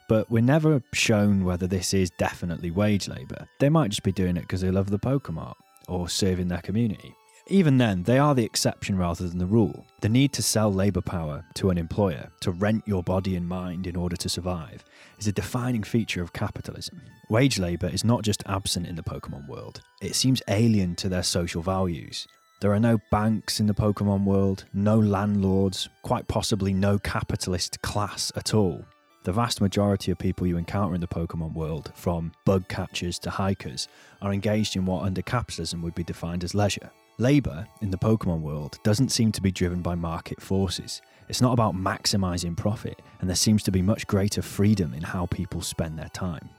But 0.08 0.32
we're 0.32 0.42
never 0.42 0.82
shown 0.94 1.44
whether 1.44 1.68
this 1.68 1.94
is 1.94 2.10
definitely 2.12 2.72
wage 2.72 3.10
labour. 3.10 3.50
They 3.60 3.68
might 3.68 3.90
just 3.90 4.04
be 4.04 4.14
doing 4.14 4.38
it 4.38 4.42
because 4.42 4.62
they 4.62 4.72
love 4.72 4.90
the 4.90 4.98
Pokemart 4.98 5.56
or 5.90 6.08
serving 6.08 6.48
their 6.48 6.62
community. 6.62 7.14
Even 7.52 7.78
then, 7.78 8.04
they 8.04 8.18
are 8.18 8.34
the 8.34 8.46
exception 8.46 8.98
rather 8.98 9.28
than 9.28 9.38
the 9.38 9.46
rule. 9.46 9.86
The 10.00 10.08
need 10.08 10.32
to 10.34 10.42
sell 10.42 10.72
labour 10.72 11.02
power 11.02 11.44
to 11.56 11.70
an 11.70 11.78
employer, 11.78 12.30
to 12.40 12.52
rent 12.52 12.82
your 12.88 13.04
body 13.04 13.36
and 13.36 13.46
mind 13.46 13.88
in 13.88 13.98
order 13.98 14.16
to 14.16 14.30
survive, 14.30 14.86
is 15.20 15.28
a 15.28 15.34
defining 15.34 15.84
feature 15.84 16.22
of 16.22 16.32
capitalism. 16.32 17.02
Wage 17.30 17.60
labour 17.60 17.90
is 17.90 18.06
not 18.06 18.22
just 18.22 18.42
absent 18.46 18.88
in 18.88 18.96
the 18.96 19.04
Pokemon 19.04 19.50
world, 19.50 19.82
it 20.02 20.16
seems 20.16 20.42
alien 20.48 20.96
to 20.96 21.10
their 21.10 21.24
social 21.24 21.62
values. 21.62 22.26
There 22.62 22.72
are 22.72 22.80
no 22.80 23.00
banks 23.12 23.60
in 23.60 23.68
the 23.68 23.74
Pokemon 23.74 24.24
world, 24.24 24.64
no 24.74 24.98
landlords, 24.98 25.90
quite 26.04 26.30
possibly 26.30 26.74
no 26.74 27.00
capitalist 27.00 27.82
class 27.82 28.32
at 28.38 28.54
all. 28.54 28.86
The 29.24 29.34
vast 29.34 29.60
majority 29.60 30.10
of 30.12 30.18
people 30.18 30.48
you 30.48 30.56
encounter 30.56 30.96
in 30.96 31.02
the 31.02 31.08
Pokemon 31.08 31.54
world, 31.54 31.92
from 31.96 32.32
bug 32.46 32.70
catchers 32.70 33.20
to 33.20 33.30
hikers, 33.30 33.90
are 34.22 34.32
engaged 34.32 34.78
in 34.78 34.86
what 34.86 35.04
under 35.04 35.22
capitalism 35.22 35.82
would 35.82 35.96
be 35.96 36.06
defined 36.06 36.46
as 36.46 36.56
leisure. 36.56 36.90
Labour 37.22 37.68
in 37.82 37.92
the 37.92 38.00
Pokemon 38.00 38.42
world 38.42 38.80
doesn't 38.82 39.10
seem 39.12 39.32
to 39.34 39.44
be 39.44 39.52
driven 39.52 39.84
by 39.84 39.94
market 39.94 40.42
forces. 40.42 41.04
It's 41.30 41.40
not 41.40 41.54
about 41.54 41.76
maximising 41.76 42.58
profit, 42.58 43.00
and 43.20 43.30
there 43.30 43.36
seems 43.36 43.62
to 43.62 43.72
be 43.72 43.84
much 43.84 44.08
greater 44.08 44.42
freedom 44.42 44.96
in 44.96 45.04
how 45.04 45.28
people 45.28 45.62
spend 45.62 46.00
their 46.00 46.10
time. 46.16 46.50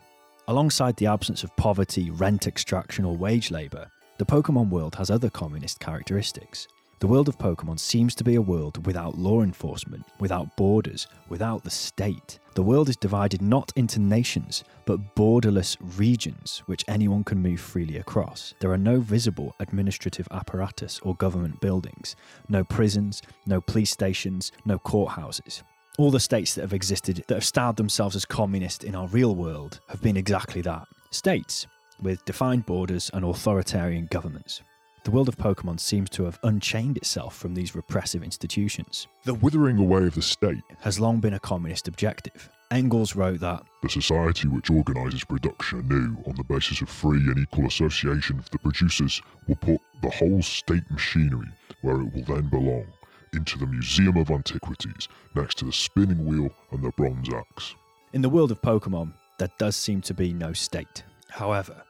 Alongside 0.46 0.96
the 0.96 1.08
absence 1.08 1.42
of 1.42 1.56
poverty, 1.56 2.12
rent 2.12 2.46
extraction, 2.46 3.04
or 3.04 3.16
wage 3.16 3.50
labour, 3.50 3.90
the 4.18 4.24
Pokemon 4.24 4.68
world 4.68 4.94
has 4.94 5.10
other 5.10 5.30
communist 5.30 5.80
characteristics. 5.80 6.68
The 7.02 7.08
world 7.08 7.28
of 7.28 7.36
Pokemon 7.36 7.80
seems 7.80 8.14
to 8.14 8.22
be 8.22 8.36
a 8.36 8.40
world 8.40 8.86
without 8.86 9.18
law 9.18 9.42
enforcement, 9.42 10.04
without 10.20 10.56
borders, 10.56 11.08
without 11.28 11.64
the 11.64 11.68
state. 11.70 12.38
The 12.54 12.62
world 12.62 12.88
is 12.88 12.96
divided 12.96 13.42
not 13.42 13.72
into 13.74 13.98
nations, 13.98 14.62
but 14.84 15.16
borderless 15.16 15.76
regions 15.98 16.62
which 16.66 16.84
anyone 16.86 17.24
can 17.24 17.42
move 17.42 17.58
freely 17.58 17.96
across. 17.96 18.54
There 18.60 18.70
are 18.70 18.78
no 18.78 19.00
visible 19.00 19.52
administrative 19.58 20.28
apparatus 20.30 21.00
or 21.00 21.16
government 21.16 21.60
buildings, 21.60 22.14
no 22.48 22.62
prisons, 22.62 23.20
no 23.46 23.60
police 23.60 23.90
stations, 23.90 24.52
no 24.64 24.78
courthouses. 24.78 25.64
All 25.98 26.12
the 26.12 26.20
states 26.20 26.54
that 26.54 26.62
have 26.62 26.72
existed 26.72 27.24
that 27.26 27.34
have 27.34 27.44
styled 27.44 27.78
themselves 27.78 28.14
as 28.14 28.24
communist 28.24 28.84
in 28.84 28.94
our 28.94 29.08
real 29.08 29.34
world 29.34 29.80
have 29.88 30.02
been 30.02 30.16
exactly 30.16 30.62
that 30.62 30.86
states 31.10 31.66
with 32.00 32.24
defined 32.26 32.64
borders 32.64 33.10
and 33.12 33.24
authoritarian 33.24 34.06
governments. 34.08 34.62
The 35.04 35.10
world 35.10 35.28
of 35.28 35.36
Pokemon 35.36 35.80
seems 35.80 36.08
to 36.10 36.24
have 36.24 36.38
unchained 36.44 36.96
itself 36.96 37.36
from 37.36 37.54
these 37.54 37.74
repressive 37.74 38.22
institutions. 38.22 39.08
The 39.24 39.34
withering 39.34 39.78
away 39.78 40.04
of 40.06 40.14
the 40.14 40.22
state, 40.22 40.62
Has 40.80 41.00
long 41.00 41.18
been 41.18 41.34
a 41.34 41.40
communist 41.40 41.88
objective. 41.88 42.48
Engels 42.70 43.16
wrote 43.16 43.40
that 43.40 43.64
the 43.82 43.88
society 43.88 44.46
which 44.46 44.70
organises 44.70 45.24
production 45.24 45.80
anew 45.80 46.22
on 46.24 46.36
the 46.36 46.44
basis 46.44 46.80
of 46.82 46.88
free 46.88 47.18
and 47.18 47.36
equal 47.38 47.66
association 47.66 48.38
of 48.38 48.48
the 48.50 48.58
producers, 48.58 49.20
will 49.48 49.56
put 49.56 49.80
the 50.02 50.10
whole 50.10 50.40
state 50.40 50.88
machinery 50.88 51.48
where 51.80 52.00
it 52.00 52.14
will 52.14 52.22
then 52.22 52.48
belong, 52.48 52.86
into 53.32 53.58
the 53.58 53.66
Museum 53.66 54.16
of 54.16 54.30
Antiquities, 54.30 55.08
next 55.34 55.58
to 55.58 55.64
the 55.64 55.72
spinning 55.72 56.24
wheel 56.24 56.50
and 56.70 56.82
the 56.82 56.90
bronze 56.92 57.28
axe. 57.28 57.74
in 58.12 58.22
the 58.22 58.28
world 58.30 58.52
of 58.52 58.62
Pokemon, 58.62 59.12
there 59.38 59.50
does 59.58 59.74
seem 59.74 60.00
to 60.02 60.14
be 60.14 60.32
no 60.32 60.52
state. 60.52 61.02
However, 61.28 61.82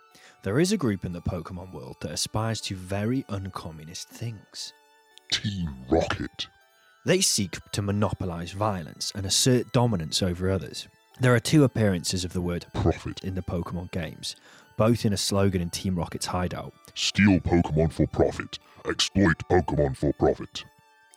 there 0.43 0.59
is 0.59 0.73
a 0.73 0.77
group 0.77 1.05
in 1.05 1.13
the 1.13 1.23
Pokemon 1.23 1.73
world 1.73 1.97
that 2.01 2.11
aspires 2.11 2.61
to 2.63 2.75
very 2.75 3.23
uncommunist 3.25 4.07
things. 4.07 4.73
Team 5.31 5.75
Rocket. 5.89 6.49
They 7.07 7.21
seek 7.21 7.59
to 7.73 7.83
monopolize 7.83 8.53
violence 8.53 9.13
and 9.15 9.25
assert 9.25 9.73
dominance 9.73 10.23
over 10.23 10.51
others. 10.51 10.89
There 11.21 11.35
are 11.35 11.41
two 11.41 11.63
appearances 11.65 12.25
of 12.25 12.33
the 12.33 12.41
word 12.41 12.67
Profit. 12.75 13.23
in 13.23 13.35
the 13.35 13.43
Pokemon 13.43 13.93
games, 13.93 14.35
both 14.77 15.05
in 15.05 15.13
a 15.13 15.17
slogan 15.17 15.63
in 15.63 15.71
Team 15.71 15.95
Rocket's 15.95 16.27
hideout. 16.27 16.73
Steal 16.95 17.39
Pokemon 17.39 17.93
for 17.93 18.07
profit. 18.07 18.59
Exploit 18.85 19.37
Pokemon 19.49 19.97
for 19.97 20.13
profit. 20.13 20.65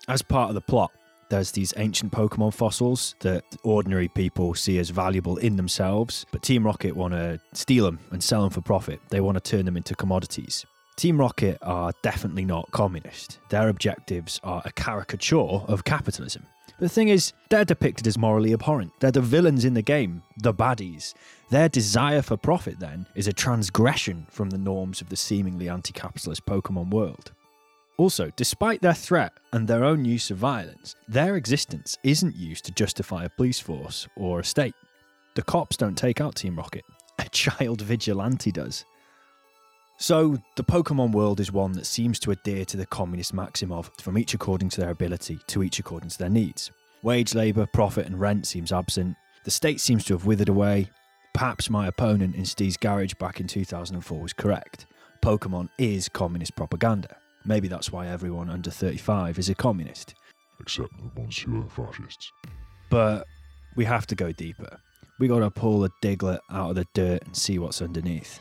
As 0.08 0.22
part 0.22 0.50
of 0.50 0.56
the 0.56 0.62
plot, 0.62 0.92
there's 1.30 1.52
these 1.52 1.74
ancient 1.78 2.12
Pokemon 2.12 2.54
fossils 2.54 3.16
that 3.22 3.44
ordinary 3.64 4.08
people 4.08 4.54
see 4.54 4.78
as 4.80 4.90
valuable 4.90 5.38
in 5.38 5.56
themselves, 5.56 6.26
but 6.32 6.44
Team 6.44 6.66
Rocket 6.66 6.96
want 6.96 7.14
to 7.14 7.40
steal 7.54 7.86
them 7.86 8.00
and 8.12 8.24
sell 8.24 8.42
them 8.42 8.52
for 8.52 8.62
profit. 8.62 9.00
They 9.10 9.22
want 9.22 9.36
to 9.36 9.42
turn 9.42 9.66
them 9.66 9.78
into 9.78 9.96
commodities. 9.96 10.66
Team 10.96 11.20
Rocket 11.20 11.58
are 11.62 11.92
definitely 12.04 12.46
not 12.46 12.72
communist. 12.72 13.40
Their 13.50 13.68
objectives 13.70 14.40
are 14.44 14.62
a 14.64 14.72
caricature 14.72 15.38
of 15.68 15.84
capitalism. 15.84 16.46
The 16.80 16.90
thing 16.90 17.08
is, 17.08 17.32
they're 17.50 17.66
depicted 17.66 18.06
as 18.06 18.18
morally 18.18 18.52
abhorrent. 18.52 18.92
They're 19.00 19.12
the 19.12 19.22
villains 19.22 19.64
in 19.64 19.76
the 19.76 19.82
game, 19.82 20.24
the 20.38 20.54
baddies. 20.54 21.14
Their 21.50 21.70
desire 21.70 22.22
for 22.22 22.36
profit, 22.36 22.80
then, 22.80 23.08
is 23.16 23.28
a 23.28 23.34
transgression 23.34 24.28
from 24.30 24.50
the 24.50 24.58
norms 24.58 25.00
of 25.00 25.08
the 25.08 25.16
seemingly 25.16 25.70
anti 25.70 25.94
capitalist 25.94 26.46
Pokemon 26.46 26.90
world. 26.90 27.32
Also, 27.98 28.30
despite 28.36 28.82
their 28.82 28.94
threat 28.94 29.32
and 29.54 29.68
their 29.68 29.86
own 29.86 30.04
use 30.04 30.30
of 30.30 30.38
violence, 30.38 30.96
their 31.08 31.38
existence 31.38 31.98
isn't 32.04 32.36
used 32.36 32.66
to 32.66 32.72
justify 32.74 33.24
a 33.24 33.30
police 33.30 33.60
force 33.60 34.08
or 34.18 34.42
a 34.42 34.44
state. 34.44 34.76
The 35.36 35.44
cops 35.44 35.78
don't 35.78 35.98
take 35.98 36.20
out 36.20 36.36
Team 36.36 36.58
Rocket, 36.58 36.84
a 37.20 37.30
child 37.30 37.82
vigilante 37.82 38.52
does. 38.52 38.84
So, 39.98 40.38
the 40.58 40.64
Pokemon 40.64 41.14
world 41.14 41.40
is 41.40 41.54
one 41.54 41.72
that 41.74 41.86
seems 41.86 42.20
to 42.20 42.32
adhere 42.32 42.66
to 42.66 42.76
the 42.76 42.86
communist 42.86 43.34
maxim 43.34 43.72
of 43.72 43.90
from 44.02 44.18
each 44.18 44.34
according 44.34 44.68
to 44.70 44.82
their 44.82 44.90
ability, 44.90 45.40
to 45.48 45.64
each 45.64 45.80
according 45.80 46.10
to 46.10 46.18
their 46.18 46.30
needs. 46.30 46.72
Wage 47.02 47.34
labour, 47.34 47.66
profit, 47.66 48.06
and 48.06 48.20
rent 48.20 48.46
seems 48.46 48.74
absent. 48.74 49.16
The 49.46 49.52
state 49.52 49.80
seems 49.80 50.04
to 50.06 50.14
have 50.14 50.26
withered 50.26 50.50
away. 50.50 50.90
Perhaps 51.34 51.70
my 51.70 51.88
opponent 51.88 52.36
in 52.36 52.44
Steve's 52.44 52.76
garage 52.76 53.14
back 53.14 53.40
in 53.40 53.48
2004 53.48 54.20
was 54.20 54.34
correct. 54.34 54.86
Pokemon 55.22 55.70
is 55.78 56.10
communist 56.10 56.58
propaganda. 56.58 57.16
Maybe 57.46 57.68
that's 57.68 57.92
why 57.92 58.08
everyone 58.08 58.50
under 58.50 58.72
35 58.72 59.38
is 59.40 59.50
a 59.50 59.56
communist. 59.56 60.16
Except 60.60 60.90
the 60.98 61.20
ones 61.20 61.38
who 61.38 61.62
are 61.62 61.70
fascists. 61.70 62.32
But 62.90 63.26
we 63.76 63.86
have 63.86 64.08
to 64.08 64.16
go 64.16 64.32
deeper. 64.32 64.80
We 65.20 65.28
gotta 65.28 65.52
pull 65.52 65.84
a 65.86 65.90
Diglett 66.02 66.40
out 66.50 66.72
of 66.72 66.76
the 66.76 66.86
dirt 66.94 67.24
and 67.26 67.36
see 67.36 67.60
what's 67.60 67.82
underneath. 67.82 68.40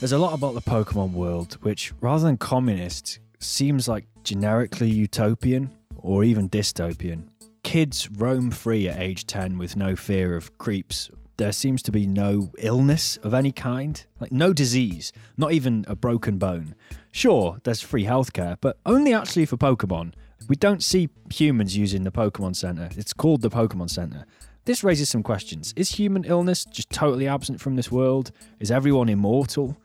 There's 0.00 0.12
a 0.12 0.18
lot 0.18 0.34
about 0.34 0.54
the 0.54 0.60
Pokemon 0.62 1.12
world 1.12 1.54
which, 1.62 1.92
rather 2.00 2.24
than 2.24 2.36
communist, 2.36 3.20
seems 3.38 3.88
like 3.88 4.06
generically 4.24 4.90
utopian 4.90 5.70
or 5.96 6.24
even 6.24 6.48
dystopian. 6.48 7.28
Kids 7.62 8.10
roam 8.10 8.50
free 8.50 8.88
at 8.88 9.00
age 9.00 9.26
10 9.26 9.58
with 9.58 9.76
no 9.76 9.94
fear 9.94 10.36
of 10.36 10.56
creeps. 10.58 11.10
There 11.38 11.52
seems 11.52 11.82
to 11.82 11.92
be 11.92 12.06
no 12.06 12.52
illness 12.58 13.16
of 13.18 13.32
any 13.34 13.52
kind, 13.52 14.04
like 14.20 14.32
no 14.32 14.52
disease, 14.52 15.12
not 15.36 15.52
even 15.52 15.84
a 15.88 15.96
broken 15.96 16.38
bone. 16.38 16.74
Sure, 17.10 17.58
there's 17.64 17.80
free 17.80 18.04
healthcare, 18.04 18.56
but 18.60 18.78
only 18.84 19.14
actually 19.14 19.46
for 19.46 19.56
Pokemon. 19.56 20.12
We 20.48 20.56
don't 20.56 20.82
see 20.82 21.08
humans 21.32 21.76
using 21.76 22.04
the 22.04 22.12
Pokemon 22.12 22.56
Center. 22.56 22.90
It's 22.96 23.12
called 23.12 23.42
the 23.42 23.50
Pokemon 23.50 23.90
Center. 23.90 24.26
This 24.64 24.84
raises 24.84 25.08
some 25.08 25.22
questions. 25.22 25.72
Is 25.74 25.90
human 25.92 26.24
illness 26.24 26.64
just 26.64 26.90
totally 26.90 27.26
absent 27.26 27.60
from 27.60 27.76
this 27.76 27.90
world? 27.90 28.30
Is 28.60 28.70
everyone 28.70 29.08
immortal? 29.08 29.76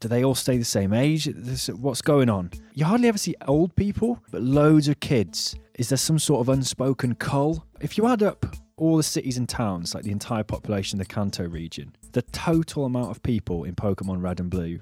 Do 0.00 0.08
they 0.08 0.24
all 0.24 0.34
stay 0.34 0.56
the 0.56 0.64
same 0.64 0.92
age? 0.92 1.28
This- 1.34 1.68
What's 1.68 2.02
going 2.02 2.30
on? 2.30 2.50
You 2.74 2.84
hardly 2.84 3.08
ever 3.08 3.18
see 3.18 3.34
old 3.46 3.74
people, 3.76 4.20
but 4.30 4.42
loads 4.42 4.88
of 4.88 5.00
kids. 5.00 5.56
Is 5.78 5.88
there 5.88 5.98
some 5.98 6.18
sort 6.18 6.40
of 6.40 6.48
unspoken 6.48 7.16
cull? 7.16 7.66
If 7.80 7.98
you 7.98 8.06
add 8.06 8.22
up 8.22 8.46
all 8.76 8.96
the 8.96 9.02
cities 9.02 9.36
and 9.36 9.48
towns, 9.48 9.94
like 9.94 10.04
the 10.04 10.10
entire 10.10 10.44
population 10.44 11.00
of 11.00 11.06
the 11.06 11.14
Kanto 11.14 11.46
region, 11.48 11.94
the 12.12 12.22
total 12.22 12.84
amount 12.84 13.10
of 13.10 13.22
people 13.22 13.64
in 13.64 13.74
Pokemon 13.74 14.22
Red 14.22 14.40
and 14.40 14.50
Blue 14.50 14.80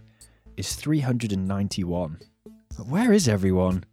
is 0.56 0.74
391. 0.74 2.18
But 2.76 2.86
where 2.86 3.12
is 3.12 3.28
everyone? 3.28 3.84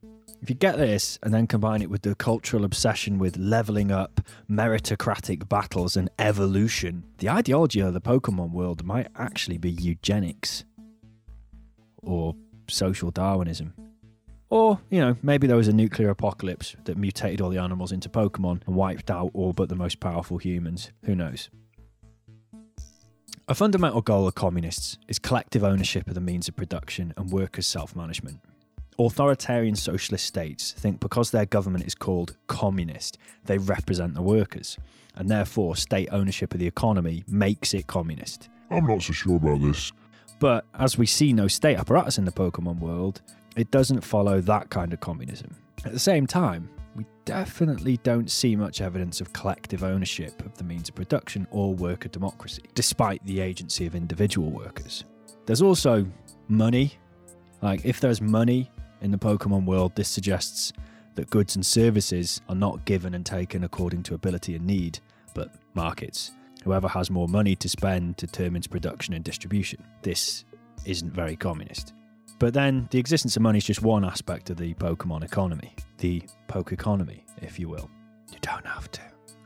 If 0.41 0.49
you 0.49 0.55
get 0.55 0.77
this 0.77 1.19
and 1.21 1.33
then 1.33 1.47
combine 1.47 1.81
it 1.81 1.89
with 1.89 2.03
the 2.03 2.15
cultural 2.15 2.63
obsession 2.63 3.19
with 3.19 3.35
leveling 3.35 3.91
up, 3.91 4.21
meritocratic 4.49 5.49
battles, 5.49 5.97
and 5.97 6.09
evolution, 6.17 7.03
the 7.17 7.29
ideology 7.29 7.81
of 7.81 7.93
the 7.93 7.99
Pokemon 7.99 8.51
world 8.51 8.85
might 8.85 9.07
actually 9.17 9.57
be 9.57 9.69
eugenics 9.69 10.63
or 11.97 12.35
social 12.69 13.11
Darwinism. 13.11 13.73
Or, 14.49 14.79
you 14.89 14.99
know, 14.99 15.15
maybe 15.21 15.45
there 15.45 15.57
was 15.57 15.67
a 15.67 15.73
nuclear 15.73 16.09
apocalypse 16.09 16.75
that 16.85 16.97
mutated 16.97 17.39
all 17.39 17.49
the 17.49 17.59
animals 17.59 17.91
into 17.91 18.09
Pokemon 18.09 18.61
and 18.65 18.75
wiped 18.75 19.11
out 19.11 19.29
all 19.33 19.53
but 19.53 19.69
the 19.69 19.75
most 19.75 19.99
powerful 19.99 20.37
humans. 20.39 20.91
Who 21.05 21.15
knows? 21.15 21.49
A 23.47 23.55
fundamental 23.55 24.01
goal 24.01 24.27
of 24.27 24.35
communists 24.35 24.97
is 25.07 25.19
collective 25.19 25.63
ownership 25.63 26.07
of 26.07 26.15
the 26.15 26.21
means 26.21 26.47
of 26.47 26.55
production 26.55 27.13
and 27.17 27.31
workers' 27.31 27.67
self 27.67 27.95
management. 27.95 28.39
Authoritarian 28.99 29.75
socialist 29.75 30.25
states 30.25 30.71
think 30.73 30.99
because 30.99 31.31
their 31.31 31.45
government 31.45 31.85
is 31.85 31.95
called 31.95 32.35
communist, 32.47 33.17
they 33.45 33.57
represent 33.57 34.13
the 34.13 34.21
workers, 34.21 34.77
and 35.15 35.29
therefore 35.29 35.75
state 35.75 36.09
ownership 36.11 36.53
of 36.53 36.59
the 36.59 36.67
economy 36.67 37.23
makes 37.27 37.73
it 37.73 37.87
communist. 37.87 38.49
I'm 38.69 38.85
not 38.85 39.01
so 39.01 39.13
sure 39.13 39.37
about 39.37 39.61
this. 39.61 39.91
But 40.39 40.65
as 40.77 40.97
we 40.97 41.05
see 41.05 41.33
no 41.33 41.47
state 41.47 41.77
apparatus 41.77 42.17
in 42.17 42.25
the 42.25 42.31
Pokemon 42.31 42.79
world, 42.79 43.21
it 43.59 43.71
doesn't 43.71 44.01
follow 44.01 44.39
that 44.41 44.69
kind 44.69 44.93
of 44.93 44.99
communism. 45.01 45.55
At 45.85 45.91
the 45.91 45.99
same 45.99 46.25
time, 46.25 46.69
we 46.95 47.05
definitely 47.25 47.97
don't 47.97 48.31
see 48.31 48.55
much 48.55 48.81
evidence 48.81 49.21
of 49.21 49.33
collective 49.33 49.83
ownership 49.83 50.45
of 50.45 50.57
the 50.57 50.63
means 50.63 50.89
of 50.89 50.95
production 50.95 51.45
or 51.51 51.73
worker 51.73 52.09
democracy, 52.09 52.63
despite 52.73 53.23
the 53.25 53.41
agency 53.41 53.85
of 53.85 53.95
individual 53.95 54.49
workers. 54.49 55.03
There's 55.45 55.61
also 55.61 56.05
money. 56.47 56.93
Like, 57.61 57.83
if 57.83 57.99
there's 57.99 58.21
money 58.21 58.71
in 59.01 59.11
the 59.11 59.17
Pokemon 59.17 59.65
world, 59.65 59.93
this 59.95 60.07
suggests 60.07 60.71
that 61.15 61.29
goods 61.29 61.55
and 61.55 61.65
services 61.65 62.41
are 62.47 62.55
not 62.55 62.85
given 62.85 63.13
and 63.13 63.25
taken 63.25 63.65
according 63.65 64.03
to 64.03 64.13
ability 64.13 64.55
and 64.55 64.65
need, 64.65 64.99
but 65.33 65.53
markets. 65.73 66.31
Whoever 66.63 66.87
has 66.87 67.09
more 67.09 67.27
money 67.27 67.55
to 67.57 67.67
spend 67.67 68.15
determines 68.15 68.67
production 68.67 69.13
and 69.13 69.23
distribution. 69.23 69.83
This 70.01 70.45
isn't 70.85 71.11
very 71.11 71.35
communist. 71.35 71.93
But 72.39 72.53
then 72.53 72.87
the 72.89 72.99
existence 72.99 73.35
of 73.35 73.41
money 73.41 73.57
is 73.57 73.65
just 73.65 73.81
one 73.81 74.05
aspect 74.05 74.49
of 74.49 74.57
the 74.57 74.73
Pokemon 74.75 75.23
economy, 75.23 75.75
the 75.97 76.23
poke 76.47 76.71
economy, 76.71 77.25
if 77.41 77.59
you 77.59 77.67
will. 77.67 77.89
You 78.31 78.37
don't 78.41 78.65
have 78.65 78.89
to. 78.93 79.01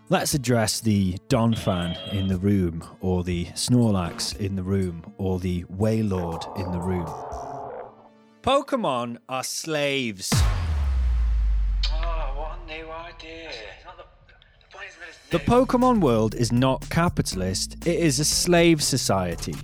Let's 0.10 0.36
address 0.36 0.80
the 0.80 1.18
Donphan 1.28 2.14
in 2.14 2.28
the 2.28 2.38
room, 2.38 2.84
or 3.02 3.24
the 3.24 3.46
Snorlax 3.48 4.38
in 4.38 4.56
the 4.56 4.62
room, 4.62 5.12
or 5.18 5.39
the 5.39 5.64
Wailord 5.66 6.46
in 6.60 6.72
the 6.72 6.80
room. 6.80 7.08
Pokemon 8.44 9.18
are 9.28 9.44
slaves. 9.44 10.30
Oh, 11.89 12.34
what 12.36 12.60
a 12.64 12.66
new 12.68 12.91
idea. 12.91 13.50
The 15.32 15.39
Pokemon 15.39 16.00
world 16.02 16.36
is 16.36 16.52
not 16.52 16.88
capitalist, 16.91 17.88
it 17.88 18.00
is 18.00 18.20
a 18.20 18.26
slave 18.26 18.84
society. 18.84 19.56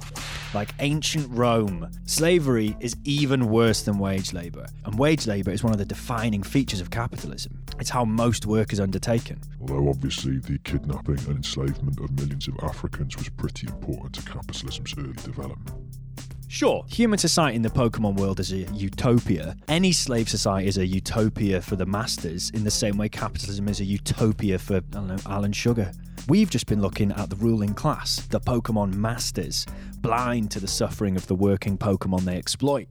Like 0.51 0.73
ancient 0.79 1.27
Rome, 1.29 1.91
slavery 2.05 2.75
is 2.79 2.95
even 3.03 3.49
worse 3.49 3.83
than 3.83 3.99
wage 3.99 4.33
labour, 4.33 4.65
and 4.83 4.97
wage 4.97 5.27
labour 5.27 5.51
is 5.51 5.63
one 5.63 5.73
of 5.73 5.77
the 5.77 5.85
defining 5.85 6.41
features 6.41 6.81
of 6.81 6.89
capitalism. 6.89 7.63
It's 7.79 7.91
how 7.91 8.03
most 8.03 8.47
work 8.47 8.73
is 8.73 8.79
undertaken. 8.79 9.39
Although 9.61 9.89
obviously 9.89 10.39
the 10.39 10.57
kidnapping 10.63 11.19
and 11.19 11.37
enslavement 11.37 11.99
of 11.99 12.11
millions 12.19 12.47
of 12.47 12.55
Africans 12.63 13.15
was 13.15 13.29
pretty 13.29 13.67
important 13.67 14.15
to 14.15 14.23
capitalism's 14.23 14.95
early 14.97 15.13
development. 15.13 15.71
Sure, 16.47 16.83
human 16.87 17.19
society 17.19 17.55
in 17.55 17.61
the 17.61 17.69
Pokemon 17.69 18.15
world 18.15 18.39
is 18.39 18.51
a 18.51 18.61
utopia. 18.73 19.55
Any 19.67 19.91
slave 19.91 20.27
society 20.27 20.67
is 20.67 20.79
a 20.79 20.85
utopia 20.85 21.61
for 21.61 21.75
the 21.75 21.85
masters, 21.85 22.49
in 22.49 22.63
the 22.63 22.71
same 22.71 22.97
way 22.97 23.07
capitalism 23.07 23.67
is 23.67 23.81
a 23.81 23.85
utopia 23.85 24.57
for, 24.57 24.77
I 24.77 24.79
don't 24.79 25.07
know, 25.07 25.17
Alan 25.27 25.53
Sugar. 25.53 25.91
We've 26.27 26.49
just 26.49 26.67
been 26.67 26.81
looking 26.81 27.11
at 27.11 27.29
the 27.29 27.35
ruling 27.37 27.73
class, 27.73 28.17
the 28.27 28.39
Pokemon 28.39 28.93
masters, 28.93 29.65
blind 30.01 30.51
to 30.51 30.59
the 30.59 30.67
suffering 30.67 31.15
of 31.15 31.27
the 31.27 31.35
working 31.35 31.77
Pokemon 31.77 32.21
they 32.21 32.37
exploit. 32.37 32.87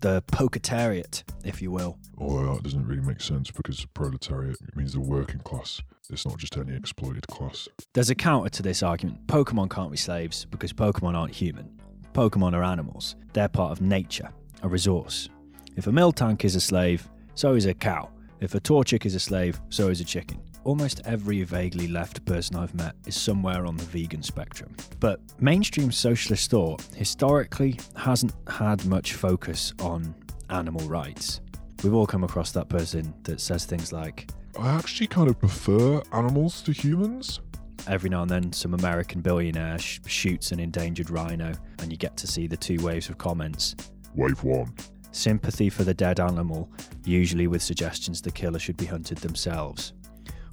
The 0.00 0.22
Poketariat, 0.32 1.22
if 1.44 1.60
you 1.60 1.70
will. 1.70 1.98
Although 2.18 2.54
that 2.54 2.62
doesn't 2.62 2.86
really 2.86 3.02
make 3.02 3.20
sense 3.20 3.50
because 3.50 3.84
proletariat 3.94 4.56
means 4.76 4.92
the 4.92 5.00
working 5.00 5.40
class. 5.40 5.80
It's 6.10 6.26
not 6.26 6.38
just 6.38 6.56
any 6.56 6.74
exploited 6.74 7.26
class. 7.28 7.68
There's 7.94 8.10
a 8.10 8.14
counter 8.14 8.50
to 8.50 8.62
this 8.62 8.82
argument. 8.82 9.26
Pokemon 9.26 9.70
can't 9.70 9.90
be 9.90 9.96
slaves 9.96 10.44
because 10.46 10.72
Pokemon 10.72 11.14
aren't 11.14 11.34
human. 11.34 11.80
Pokemon 12.12 12.54
are 12.54 12.64
animals. 12.64 13.16
They're 13.32 13.48
part 13.48 13.72
of 13.72 13.80
nature, 13.80 14.30
a 14.62 14.68
resource. 14.68 15.28
If 15.76 15.86
a 15.86 15.90
Miltank 15.90 16.44
is 16.44 16.56
a 16.56 16.60
slave, 16.60 17.08
so 17.34 17.54
is 17.54 17.66
a 17.66 17.74
cow. 17.74 18.10
If 18.40 18.54
a 18.54 18.60
Torchic 18.60 19.06
is 19.06 19.14
a 19.14 19.20
slave, 19.20 19.60
so 19.68 19.88
is 19.88 20.00
a 20.00 20.04
chicken. 20.04 20.40
Almost 20.64 21.00
every 21.06 21.42
vaguely 21.42 21.88
left 21.88 22.24
person 22.26 22.56
I've 22.56 22.74
met 22.74 22.94
is 23.06 23.16
somewhere 23.16 23.64
on 23.66 23.76
the 23.76 23.84
vegan 23.84 24.22
spectrum. 24.22 24.74
But 25.00 25.20
mainstream 25.40 25.90
socialist 25.90 26.50
thought 26.50 26.82
historically 26.94 27.78
hasn't 27.96 28.34
had 28.46 28.84
much 28.86 29.14
focus 29.14 29.72
on 29.80 30.14
animal 30.50 30.86
rights. 30.86 31.40
We've 31.82 31.94
all 31.94 32.06
come 32.06 32.24
across 32.24 32.52
that 32.52 32.68
person 32.68 33.14
that 33.22 33.40
says 33.40 33.64
things 33.64 33.92
like, 33.92 34.28
I 34.58 34.68
actually 34.70 35.06
kind 35.06 35.30
of 35.30 35.38
prefer 35.38 36.02
animals 36.12 36.60
to 36.62 36.72
humans. 36.72 37.40
every 37.88 38.10
now 38.10 38.20
and 38.20 38.30
then 38.30 38.52
some 38.52 38.74
American 38.74 39.22
billionaire 39.22 39.78
sh- 39.78 40.00
shoots 40.04 40.52
an 40.52 40.60
endangered 40.60 41.08
rhino, 41.08 41.54
and 41.78 41.90
you 41.90 41.96
get 41.96 42.14
to 42.18 42.26
see 42.26 42.46
the 42.46 42.56
two 42.56 42.76
waves 42.84 43.08
of 43.08 43.16
comments. 43.16 43.74
Wave 44.14 44.44
1. 44.44 44.70
Sympathy 45.12 45.70
for 45.70 45.84
the 45.84 45.94
dead 45.94 46.20
animal, 46.20 46.68
usually 47.06 47.46
with 47.46 47.62
suggestions 47.62 48.20
the 48.20 48.30
killer 48.30 48.58
should 48.58 48.76
be 48.76 48.84
hunted 48.84 49.16
themselves. 49.18 49.94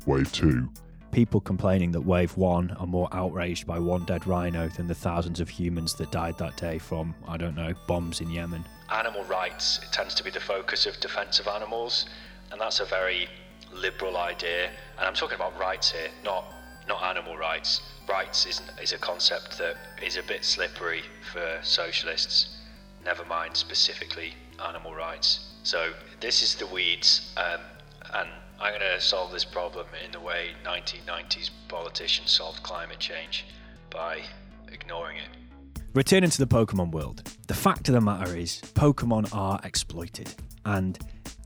Wave 0.08 0.32
2. 0.32 0.70
People 1.12 1.42
complaining 1.42 1.92
that 1.92 2.00
Wave 2.00 2.38
1 2.38 2.72
are 2.80 2.88
more 2.88 3.10
outraged 3.12 3.68
by 3.68 3.78
one 3.78 4.06
dead 4.06 4.26
rhino 4.26 4.70
than 4.70 4.88
the 4.88 4.96
thousands 4.96 5.42
of 5.42 5.50
humans 5.50 5.96
that 5.96 6.12
died 6.12 6.38
that 6.38 6.56
day 6.56 6.78
from, 6.78 7.14
I 7.28 7.36
don't 7.36 7.56
know, 7.56 7.74
bombs 7.88 8.22
in 8.22 8.32
Yemen. 8.32 8.64
Animal 8.90 9.26
rights 9.26 9.82
it 9.84 9.92
tends 9.92 10.16
to 10.16 10.24
be 10.24 10.30
the 10.30 10.40
focus 10.40 10.86
of 10.86 10.98
defence 11.02 11.42
of 11.42 11.48
animals, 11.50 12.06
and 12.52 12.62
that's 12.62 12.80
a 12.80 12.86
very 12.86 13.28
liberal 13.74 14.16
idea. 14.16 14.70
And 14.98 15.06
I'm 15.06 15.14
talking 15.14 15.36
about 15.36 15.60
rights 15.60 15.92
here, 15.92 16.10
not 16.24 16.46
not 16.88 17.04
animal 17.04 17.36
rights. 17.36 17.82
Rights 18.08 18.46
is 18.46 18.62
is 18.82 18.94
a 18.94 18.98
concept 18.98 19.58
that 19.58 19.76
is 20.02 20.16
a 20.16 20.24
bit 20.24 20.46
slippery 20.46 21.02
for 21.34 21.60
socialists. 21.64 22.62
Never 23.04 23.26
mind 23.26 23.58
specifically 23.58 24.36
animal 24.66 24.96
rights. 24.96 25.52
So 25.64 25.92
this 26.22 26.42
is 26.42 26.56
the 26.56 26.68
weeds, 26.68 27.34
um, 27.36 27.60
and 28.14 28.30
I'm 28.60 28.80
going 28.80 28.92
to 28.92 29.00
solve 29.00 29.32
this 29.32 29.46
problem 29.46 29.86
in 30.04 30.12
the 30.12 30.20
way 30.20 30.50
1990s 30.66 31.52
politicians 31.68 32.32
solved 32.32 32.64
climate 32.64 32.98
change 32.98 33.46
by 33.92 34.22
ignoring 34.72 35.18
it. 35.18 35.82
Returning 35.94 36.32
to 36.32 36.40
the 36.40 36.48
Pokemon 36.48 36.92
world, 36.92 37.22
the 37.48 37.54
fact 37.54 37.88
of 37.88 37.94
the 37.94 38.02
matter 38.02 38.36
is, 38.36 38.60
Pokemon 38.74 39.30
are 39.32 39.60
exploited. 39.64 40.34
And 40.66 40.98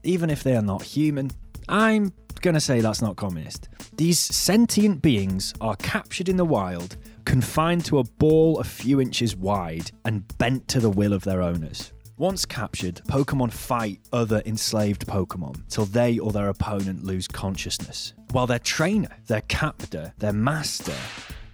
even 0.04 0.30
if 0.30 0.42
they 0.44 0.56
are 0.56 0.62
not 0.62 0.84
human, 0.84 1.32
I'm 1.68 2.14
gonna 2.40 2.62
say 2.62 2.80
that's 2.80 3.02
not 3.02 3.18
communist. 3.18 3.68
These 3.98 4.20
sentient 4.20 5.02
beings 5.02 5.54
are 5.60 5.76
captured 5.76 6.30
in 6.30 6.38
the 6.38 6.46
wild, 6.46 6.96
confined 7.26 7.84
to 7.86 8.00
a 8.00 8.04
ball 8.04 8.58
a 8.60 8.64
few 8.64 9.02
inches 9.02 9.36
wide, 9.36 9.92
and 10.06 10.26
bent 10.38 10.68
to 10.70 10.80
the 10.80 10.90
will 10.90 11.12
of 11.12 11.24
their 11.24 11.42
owners. 11.42 11.92
Once 12.22 12.46
captured, 12.46 13.02
Pokemon 13.08 13.52
fight 13.52 14.00
other 14.14 14.44
enslaved 14.46 15.08
Pokemon 15.08 15.60
till 15.70 15.86
they 15.86 16.20
or 16.20 16.32
their 16.32 16.50
opponent 16.50 17.04
lose 17.04 17.28
consciousness. 17.28 18.14
While 18.30 18.46
their 18.46 18.60
trainer, 18.60 19.10
their 19.26 19.42
captor, 19.42 20.14
their 20.20 20.32
master, 20.32 20.94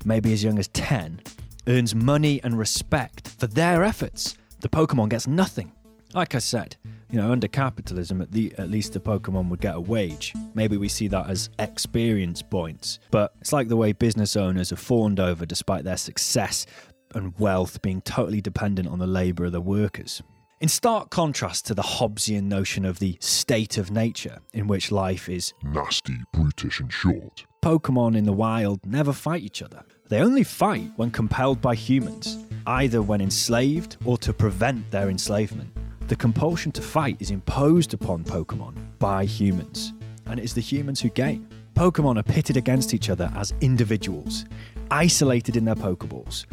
maybe 0.03 0.33
as 0.33 0.43
young 0.43 0.59
as 0.59 0.67
10, 0.67 1.21
earns 1.69 1.95
money 1.95 2.41
and 2.43 2.59
respect 2.59 3.29
for 3.29 3.47
their 3.47 3.85
efforts, 3.85 4.37
the 4.59 4.67
Pokemon 4.67 5.07
gets 5.07 5.25
nothing. 5.25 5.71
Like 6.13 6.35
I 6.35 6.39
said, 6.39 6.75
you 7.09 7.17
know, 7.17 7.31
under 7.31 7.47
capitalism, 7.47 8.21
at, 8.21 8.33
the, 8.33 8.53
at 8.57 8.69
least 8.69 8.91
the 8.91 8.99
Pokemon 8.99 9.47
would 9.47 9.61
get 9.61 9.75
a 9.75 9.79
wage. 9.79 10.33
Maybe 10.53 10.75
we 10.75 10.89
see 10.89 11.07
that 11.07 11.29
as 11.29 11.49
experience 11.59 12.41
points. 12.41 12.99
But 13.09 13.33
it's 13.39 13.53
like 13.53 13.69
the 13.69 13.77
way 13.77 13.93
business 13.93 14.35
owners 14.35 14.73
are 14.73 14.75
fawned 14.75 15.21
over 15.21 15.45
despite 15.45 15.85
their 15.85 15.95
success 15.95 16.65
and 17.15 17.33
wealth 17.39 17.81
being 17.81 18.01
totally 18.01 18.41
dependent 18.41 18.89
on 18.89 18.99
the 18.99 19.07
labour 19.07 19.45
of 19.45 19.53
the 19.53 19.61
workers. 19.61 20.21
In 20.59 20.69
stark 20.69 21.11
contrast 21.11 21.67
to 21.67 21.75
the 21.75 21.83
Hobbesian 21.83 22.45
notion 22.45 22.83
of 22.83 22.97
the 22.97 23.15
state 23.19 23.77
of 23.77 23.91
nature, 23.91 24.39
in 24.55 24.65
which 24.65 24.91
life 24.91 25.29
is 25.29 25.53
Nasty, 25.63 26.17
brutish, 26.33 26.79
and 26.79 26.91
short. 26.91 27.45
Pokemon 27.63 28.17
in 28.17 28.23
the 28.23 28.33
wild 28.33 28.83
never 28.83 29.13
fight 29.13 29.43
each 29.43 29.61
other. 29.61 29.83
They 30.09 30.19
only 30.19 30.43
fight 30.43 30.89
when 30.95 31.11
compelled 31.11 31.61
by 31.61 31.75
humans, 31.75 32.43
either 32.65 33.03
when 33.03 33.21
enslaved 33.21 33.97
or 34.03 34.17
to 34.17 34.33
prevent 34.33 34.89
their 34.89 35.11
enslavement. 35.11 35.69
The 36.07 36.15
compulsion 36.15 36.71
to 36.71 36.81
fight 36.81 37.17
is 37.19 37.29
imposed 37.29 37.93
upon 37.93 38.23
Pokemon 38.23 38.97
by 38.97 39.25
humans, 39.25 39.93
and 40.25 40.39
it 40.39 40.43
is 40.43 40.55
the 40.55 40.61
humans 40.61 40.99
who 40.99 41.09
gain. 41.09 41.47
Pokemon 41.75 42.17
are 42.17 42.23
pitted 42.23 42.57
against 42.57 42.95
each 42.95 43.11
other 43.11 43.31
as 43.35 43.53
individuals, 43.61 44.45
isolated 44.91 45.55
in 45.55 45.65
their 45.65 45.75
Pokeballs. 45.75 46.45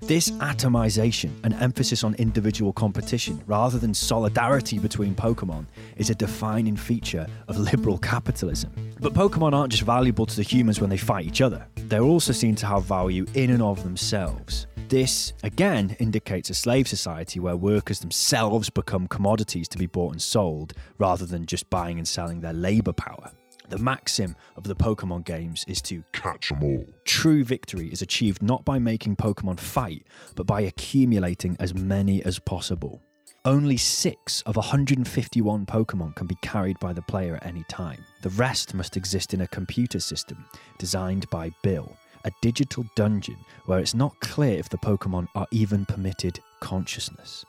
This 0.00 0.30
atomization 0.30 1.30
and 1.44 1.52
emphasis 1.54 2.02
on 2.02 2.14
individual 2.14 2.72
competition 2.72 3.42
rather 3.46 3.78
than 3.78 3.92
solidarity 3.92 4.78
between 4.78 5.14
Pokemon 5.14 5.66
is 5.96 6.08
a 6.08 6.14
defining 6.14 6.76
feature 6.76 7.26
of 7.46 7.58
liberal 7.58 7.98
capitalism. 7.98 8.72
But 9.00 9.12
Pokemon 9.12 9.52
aren't 9.52 9.72
just 9.72 9.82
valuable 9.84 10.24
to 10.24 10.36
the 10.36 10.42
humans 10.42 10.80
when 10.80 10.88
they 10.88 10.96
fight 10.96 11.26
each 11.26 11.40
other, 11.40 11.66
they're 11.74 12.02
also 12.02 12.32
seen 12.32 12.54
to 12.56 12.66
have 12.66 12.84
value 12.84 13.26
in 13.34 13.50
and 13.50 13.62
of 13.62 13.82
themselves. 13.82 14.66
This, 14.88 15.34
again, 15.42 15.94
indicates 15.98 16.48
a 16.48 16.54
slave 16.54 16.88
society 16.88 17.38
where 17.38 17.56
workers 17.56 17.98
themselves 18.00 18.70
become 18.70 19.06
commodities 19.06 19.68
to 19.68 19.78
be 19.78 19.86
bought 19.86 20.12
and 20.12 20.22
sold 20.22 20.72
rather 20.96 21.26
than 21.26 21.44
just 21.44 21.68
buying 21.68 21.98
and 21.98 22.08
selling 22.08 22.40
their 22.40 22.54
labour 22.54 22.94
power. 22.94 23.30
The 23.68 23.78
maxim 23.78 24.34
of 24.56 24.64
the 24.64 24.74
Pokemon 24.74 25.24
games 25.24 25.64
is 25.68 25.82
to 25.82 26.02
catch 26.12 26.48
them 26.48 26.62
all. 26.62 26.86
True 27.04 27.44
victory 27.44 27.88
is 27.88 28.00
achieved 28.00 28.42
not 28.42 28.64
by 28.64 28.78
making 28.78 29.16
Pokemon 29.16 29.60
fight, 29.60 30.06
but 30.36 30.46
by 30.46 30.62
accumulating 30.62 31.54
as 31.60 31.74
many 31.74 32.24
as 32.24 32.38
possible. 32.38 33.02
Only 33.44 33.76
six 33.76 34.42
of 34.42 34.56
151 34.56 35.66
Pokemon 35.66 36.16
can 36.16 36.26
be 36.26 36.36
carried 36.42 36.78
by 36.80 36.94
the 36.94 37.02
player 37.02 37.36
at 37.36 37.46
any 37.46 37.64
time. 37.64 38.04
The 38.22 38.30
rest 38.30 38.72
must 38.74 38.96
exist 38.96 39.34
in 39.34 39.42
a 39.42 39.46
computer 39.46 40.00
system 40.00 40.46
designed 40.78 41.28
by 41.28 41.50
Bill, 41.62 41.94
a 42.24 42.30
digital 42.40 42.84
dungeon 42.96 43.36
where 43.66 43.78
it's 43.78 43.94
not 43.94 44.18
clear 44.20 44.58
if 44.58 44.70
the 44.70 44.78
Pokemon 44.78 45.28
are 45.34 45.46
even 45.50 45.84
permitted 45.84 46.40
consciousness. 46.60 47.44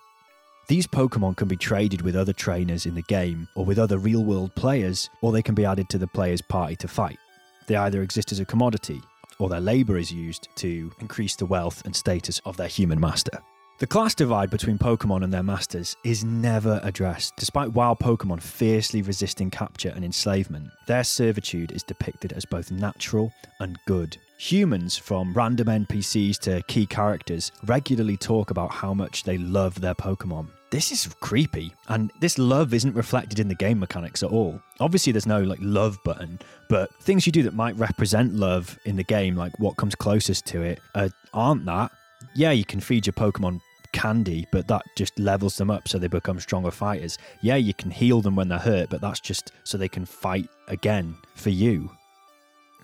These 0.70 0.86
Pokemon 0.86 1.36
can 1.36 1.48
be 1.48 1.58
traded 1.58 2.04
with 2.04 2.16
other 2.16 2.32
trainers 2.32 2.86
in 2.86 2.94
the 2.94 3.02
game 3.02 3.48
or 3.56 3.66
with 3.66 3.80
other 3.80 3.98
real 3.98 4.24
world 4.24 4.54
players, 4.54 5.10
or 5.20 5.32
they 5.32 5.42
can 5.42 5.56
be 5.56 5.66
added 5.66 5.90
to 5.90 5.98
the 5.98 6.06
player's 6.06 6.44
party 6.44 6.76
to 6.76 6.88
fight. 6.88 7.18
They 7.66 7.76
either 7.76 8.04
exist 8.04 8.32
as 8.32 8.40
a 8.40 8.46
commodity, 8.46 9.02
or 9.40 9.50
their 9.50 9.62
labour 9.62 9.98
is 9.98 10.12
used 10.12 10.48
to 10.58 10.92
increase 11.00 11.36
the 11.36 11.48
wealth 11.48 11.84
and 11.86 11.96
status 11.96 12.40
of 12.46 12.56
their 12.56 12.68
human 12.68 13.00
master. 13.00 13.40
The 13.80 13.88
class 13.88 14.14
divide 14.14 14.52
between 14.52 14.78
Pokemon 14.78 15.24
and 15.24 15.34
their 15.34 15.42
masters 15.42 15.96
is 16.06 16.24
never 16.24 16.80
addressed. 16.84 17.34
Despite 17.38 17.74
wild 17.74 17.98
Pokemon 17.98 18.40
fiercely 18.40 19.02
resisting 19.02 19.50
capture 19.50 19.92
and 19.96 20.06
enslavement, 20.06 20.70
their 20.86 21.04
servitude 21.04 21.72
is 21.72 21.82
depicted 21.82 22.32
as 22.34 22.46
both 22.46 22.70
natural 22.70 23.34
and 23.60 23.80
good. 23.88 24.18
Humans, 24.38 24.98
from 24.98 25.34
random 25.34 25.66
NPCs 25.66 26.38
to 26.42 26.62
key 26.68 26.86
characters, 26.86 27.52
regularly 27.66 28.18
talk 28.18 28.52
about 28.52 28.70
how 28.70 28.94
much 28.94 29.24
they 29.24 29.40
love 29.40 29.82
their 29.82 29.96
Pokemon. 29.96 30.50
This 30.72 30.92
is 30.92 31.08
creepy, 31.20 31.74
and 31.88 32.12
this 32.20 32.38
love 32.38 32.76
isn't 32.76 32.96
reflected 32.96 33.40
in 33.40 33.48
the 33.48 33.56
game 33.56 33.80
mechanics 33.80 34.22
at 34.22 34.30
all. 34.30 34.62
Obviously, 34.80 35.12
there's 35.12 35.26
no 35.26 35.42
like 35.42 35.58
love 35.62 35.98
button, 36.06 36.40
but 36.70 36.94
things 37.02 37.26
you 37.26 37.32
do 37.32 37.42
that 37.44 37.56
might 37.56 37.76
represent 37.76 38.36
love 38.36 38.78
in 38.86 38.96
the 38.96 39.04
game, 39.04 39.36
like 39.36 39.52
what 39.58 39.78
comes 39.78 39.96
closest 39.96 40.46
to 40.48 40.62
it, 40.62 40.80
uh, 40.94 41.10
aren't 41.34 41.66
that. 41.66 41.92
Yeah, 42.36 42.52
you 42.52 42.66
can 42.66 42.80
feed 42.80 43.08
your 43.08 43.14
Pokemon 43.14 43.62
candy, 43.94 44.46
but 44.52 44.68
that 44.68 44.84
just 44.96 45.18
levels 45.18 45.58
them 45.58 45.72
up 45.72 45.88
so 45.88 45.98
they 45.98 46.08
become 46.08 46.40
stronger 46.40 46.70
fighters. 46.70 47.18
Yeah, 47.42 47.56
you 47.56 47.74
can 47.74 47.90
heal 47.90 48.22
them 48.22 48.36
when 48.36 48.48
they're 48.48 48.60
hurt, 48.60 48.92
but 48.92 49.02
that's 49.02 49.20
just 49.20 49.52
so 49.64 49.76
they 49.76 49.90
can 49.90 50.06
fight 50.06 50.48
again 50.68 51.16
for 51.34 51.50
you. 51.50 51.90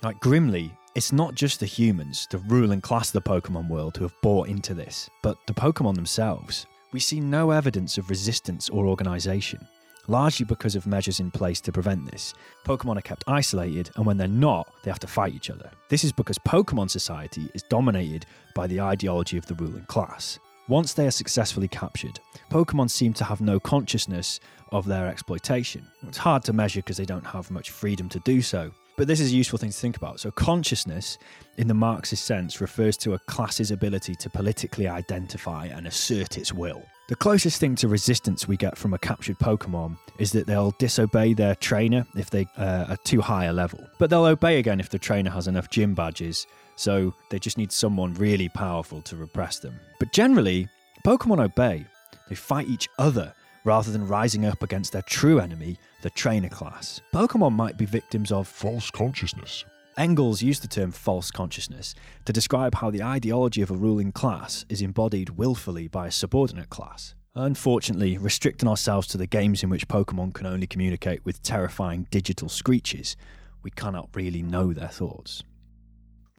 Like 0.01 0.19
Grimly, 0.21 0.71
it's 0.95 1.11
not 1.11 1.35
just 1.35 1.59
the 1.59 1.67
humans, 1.67 2.27
the 2.31 2.39
ruling 2.39 2.81
class 2.81 3.13
of 3.13 3.23
the 3.23 3.29
Pokemon 3.29 3.67
world, 3.69 3.97
who 3.97 4.05
have 4.05 4.21
bought 4.23 4.47
into 4.47 4.73
this, 4.73 5.07
but 5.21 5.37
the 5.45 5.53
Pokemon 5.53 5.93
themselves. 5.93 6.65
We 6.95 7.01
see 7.01 7.19
no 7.19 7.51
evidence 7.51 7.97
of 7.97 8.09
resistance 8.09 8.69
or 8.69 8.87
organisation, 8.87 9.67
largely 10.07 10.45
because 10.45 10.77
of 10.77 10.87
measures 10.87 11.19
in 11.19 11.29
place 11.29 11.59
to 11.59 11.73
prevent 11.73 12.09
this. 12.09 12.33
Pokemon 12.65 12.97
are 12.97 13.01
kept 13.01 13.25
isolated, 13.27 13.89
and 13.97 14.05
when 14.05 14.15
they're 14.15 14.29
not, 14.29 14.71
they 14.81 14.91
have 14.91 14.99
to 14.99 15.07
fight 15.07 15.33
each 15.33 15.49
other. 15.49 15.69
This 15.89 16.05
is 16.05 16.13
because 16.13 16.37
Pokemon 16.37 16.89
society 16.89 17.49
is 17.53 17.63
dominated 17.63 18.25
by 18.55 18.67
the 18.67 18.79
ideology 18.79 19.37
of 19.37 19.45
the 19.45 19.55
ruling 19.55 19.83
class. 19.87 20.39
Once 20.69 20.93
they 20.93 21.05
are 21.05 21.11
successfully 21.11 21.67
captured, 21.67 22.17
Pokemon 22.49 22.89
seem 22.89 23.11
to 23.15 23.25
have 23.25 23.41
no 23.41 23.59
consciousness 23.59 24.39
of 24.71 24.85
their 24.85 25.07
exploitation. 25.07 25.85
It's 26.07 26.17
hard 26.17 26.45
to 26.45 26.53
measure 26.53 26.79
because 26.79 26.95
they 26.95 27.03
don't 27.03 27.27
have 27.27 27.51
much 27.51 27.71
freedom 27.71 28.07
to 28.07 28.19
do 28.19 28.41
so. 28.41 28.71
But 28.97 29.07
this 29.07 29.19
is 29.19 29.31
a 29.31 29.35
useful 29.35 29.59
thing 29.59 29.71
to 29.71 29.77
think 29.77 29.97
about. 29.97 30.19
So, 30.19 30.31
consciousness, 30.31 31.17
in 31.57 31.67
the 31.67 31.73
Marxist 31.73 32.23
sense, 32.23 32.61
refers 32.61 32.95
to 32.97 33.13
a 33.13 33.19
class's 33.19 33.71
ability 33.71 34.15
to 34.15 34.29
politically 34.29 34.87
identify 34.87 35.65
and 35.65 35.85
assert 35.85 36.37
its 36.37 36.53
will. 36.53 36.81
The 37.07 37.15
closest 37.15 37.59
thing 37.59 37.75
to 37.75 37.87
resistance 37.87 38.47
we 38.47 38.57
get 38.57 38.77
from 38.77 38.93
a 38.93 38.97
captured 38.97 39.37
Pokemon 39.37 39.97
is 40.17 40.31
that 40.31 40.47
they'll 40.47 40.71
disobey 40.79 41.33
their 41.33 41.55
trainer 41.55 42.07
if 42.15 42.29
they 42.29 42.47
uh, 42.57 42.85
are 42.89 42.97
too 43.03 43.21
high 43.21 43.45
a 43.45 43.53
level. 43.53 43.85
But 43.99 44.09
they'll 44.09 44.25
obey 44.25 44.59
again 44.59 44.79
if 44.79 44.89
the 44.89 44.97
trainer 44.97 45.29
has 45.29 45.47
enough 45.47 45.69
gym 45.69 45.93
badges, 45.93 46.47
so 46.75 47.13
they 47.29 47.37
just 47.37 47.57
need 47.57 47.71
someone 47.71 48.13
really 48.15 48.49
powerful 48.49 49.01
to 49.03 49.17
repress 49.17 49.59
them. 49.59 49.79
But 49.99 50.13
generally, 50.13 50.67
Pokemon 51.05 51.43
obey. 51.43 51.85
They 52.27 52.35
fight 52.35 52.67
each 52.67 52.89
other 52.97 53.33
rather 53.65 53.91
than 53.91 54.07
rising 54.07 54.45
up 54.45 54.63
against 54.63 54.93
their 54.93 55.01
true 55.01 55.39
enemy, 55.39 55.77
the 56.01 56.09
trainer 56.11 56.47
class. 56.47 57.01
Pokemon 57.13 57.53
might 57.53 57.77
be 57.77 57.85
victims 57.85 58.31
of 58.31 58.47
False 58.47 58.89
consciousness. 58.89 59.65
Engels 59.97 60.41
used 60.41 60.61
the 60.61 60.67
term 60.67 60.91
false 60.91 61.31
consciousness 61.31 61.95
to 62.25 62.33
describe 62.33 62.75
how 62.75 62.89
the 62.89 63.01
ideology 63.01 63.61
of 63.61 63.71
a 63.71 63.75
ruling 63.75 64.11
class 64.11 64.65
is 64.67 64.81
embodied 64.81 65.29
willfully 65.29 65.87
by 65.87 66.07
a 66.07 66.11
subordinate 66.11 66.69
class. 66.69 67.15
Unfortunately, 67.33 68.17
restricting 68.17 68.67
ourselves 68.67 69.07
to 69.07 69.17
the 69.17 69.25
games 69.25 69.63
in 69.63 69.69
which 69.69 69.87
Pokemon 69.87 70.33
can 70.33 70.47
only 70.47 70.67
communicate 70.67 71.23
with 71.23 71.41
terrifying 71.43 72.07
digital 72.11 72.49
screeches, 72.49 73.15
we 73.63 73.71
cannot 73.71 74.09
really 74.13 74.41
know 74.41 74.73
their 74.73 74.89
thoughts. 74.89 75.43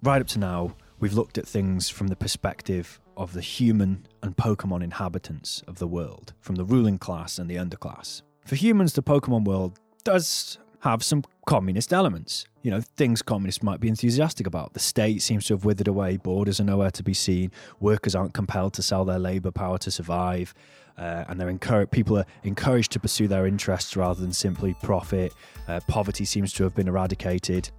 Right 0.02 0.20
up 0.20 0.28
to 0.28 0.38
now, 0.38 0.76
we've 1.00 1.14
looked 1.14 1.38
at 1.38 1.48
things 1.48 1.88
from 1.88 2.08
the 2.08 2.16
perspective 2.16 3.00
of 3.16 3.32
the 3.32 3.40
human 3.40 4.06
and 4.22 4.36
Pokemon 4.36 4.82
inhabitants 4.82 5.62
of 5.66 5.78
the 5.78 5.86
world, 5.86 6.34
from 6.40 6.56
the 6.56 6.64
ruling 6.64 6.98
class 6.98 7.38
and 7.38 7.50
the 7.50 7.56
underclass. 7.56 8.22
For 8.44 8.56
humans, 8.56 8.92
the 8.92 9.02
Pokemon 9.02 9.44
world 9.44 9.78
does 10.04 10.58
have 10.80 11.02
some 11.02 11.24
communist 11.46 11.92
elements. 11.92 12.46
You 12.62 12.70
know, 12.70 12.80
things 12.80 13.22
communists 13.22 13.62
might 13.62 13.80
be 13.80 13.88
enthusiastic 13.88 14.46
about. 14.46 14.72
The 14.72 14.80
state 14.80 15.22
seems 15.22 15.46
to 15.46 15.54
have 15.54 15.64
withered 15.64 15.88
away, 15.88 16.16
borders 16.16 16.60
are 16.60 16.64
nowhere 16.64 16.90
to 16.92 17.02
be 17.02 17.14
seen, 17.14 17.50
workers 17.80 18.14
aren't 18.14 18.34
compelled 18.34 18.74
to 18.74 18.82
sell 18.82 19.04
their 19.04 19.18
labour 19.18 19.50
power 19.50 19.78
to 19.78 19.90
survive, 19.90 20.54
uh, 20.98 21.24
and 21.28 21.40
they're 21.40 21.48
encouraged, 21.48 21.90
people 21.90 22.18
are 22.18 22.26
encouraged 22.44 22.92
to 22.92 23.00
pursue 23.00 23.28
their 23.28 23.46
interests 23.46 23.96
rather 23.96 24.20
than 24.20 24.32
simply 24.32 24.74
profit. 24.82 25.32
Uh, 25.68 25.80
poverty 25.88 26.24
seems 26.24 26.52
to 26.52 26.62
have 26.62 26.74
been 26.74 26.88
eradicated. 26.88 27.70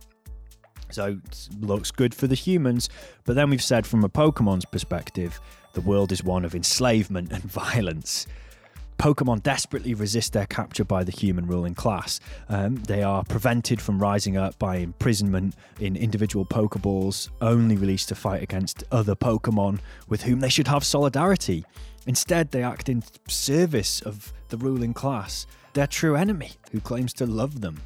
So 0.90 1.20
looks 1.60 1.92
good 1.92 2.14
for 2.14 2.28
the 2.28 2.36
humans. 2.36 2.90
But 3.26 3.36
then 3.36 3.50
we've 3.50 3.64
said 3.64 3.86
from 3.86 4.04
a 4.04 4.10
Pokemon's 4.10 4.66
perspective, 4.66 5.40
the 5.74 5.82
world 5.82 6.12
is 6.12 6.24
one 6.24 6.46
of 6.46 6.56
enslavement 6.56 7.32
and 7.34 7.44
violence. 7.44 8.28
Pokemon 8.98 9.44
desperately 9.44 9.94
resist 9.94 10.34
their 10.34 10.48
capture 10.48 10.84
by 10.84 11.04
the 11.04 11.12
human 11.12 11.46
ruling 11.46 11.76
class. 11.76 12.20
Um, 12.50 12.76
they 12.76 13.04
are 13.04 13.24
prevented 13.24 13.80
from 13.80 14.00
rising 14.00 14.38
up 14.38 14.58
by 14.58 14.78
imprisonment 14.78 15.56
in 15.80 15.96
individual 15.96 16.46
Pokeballs, 16.46 17.30
only 17.40 17.78
released 17.78 18.10
to 18.10 18.16
fight 18.16 18.42
against 18.42 18.84
other 18.92 19.16
Pokemon 19.16 19.80
with 20.08 20.24
whom 20.24 20.40
they 20.40 20.50
should 20.50 20.68
have 20.68 20.84
solidarity. 20.84 21.64
Instead, 22.08 22.52
they 22.52 22.64
act 22.64 22.90
in 22.90 23.04
service 23.28 24.02
of 24.02 24.34
the 24.50 24.58
ruling 24.58 24.94
class, 24.94 25.46
their 25.74 25.88
true 25.88 26.16
enemy, 26.16 26.54
who 26.72 26.80
claims 26.80 27.14
to 27.14 27.26
love 27.28 27.62
them. 27.62 27.80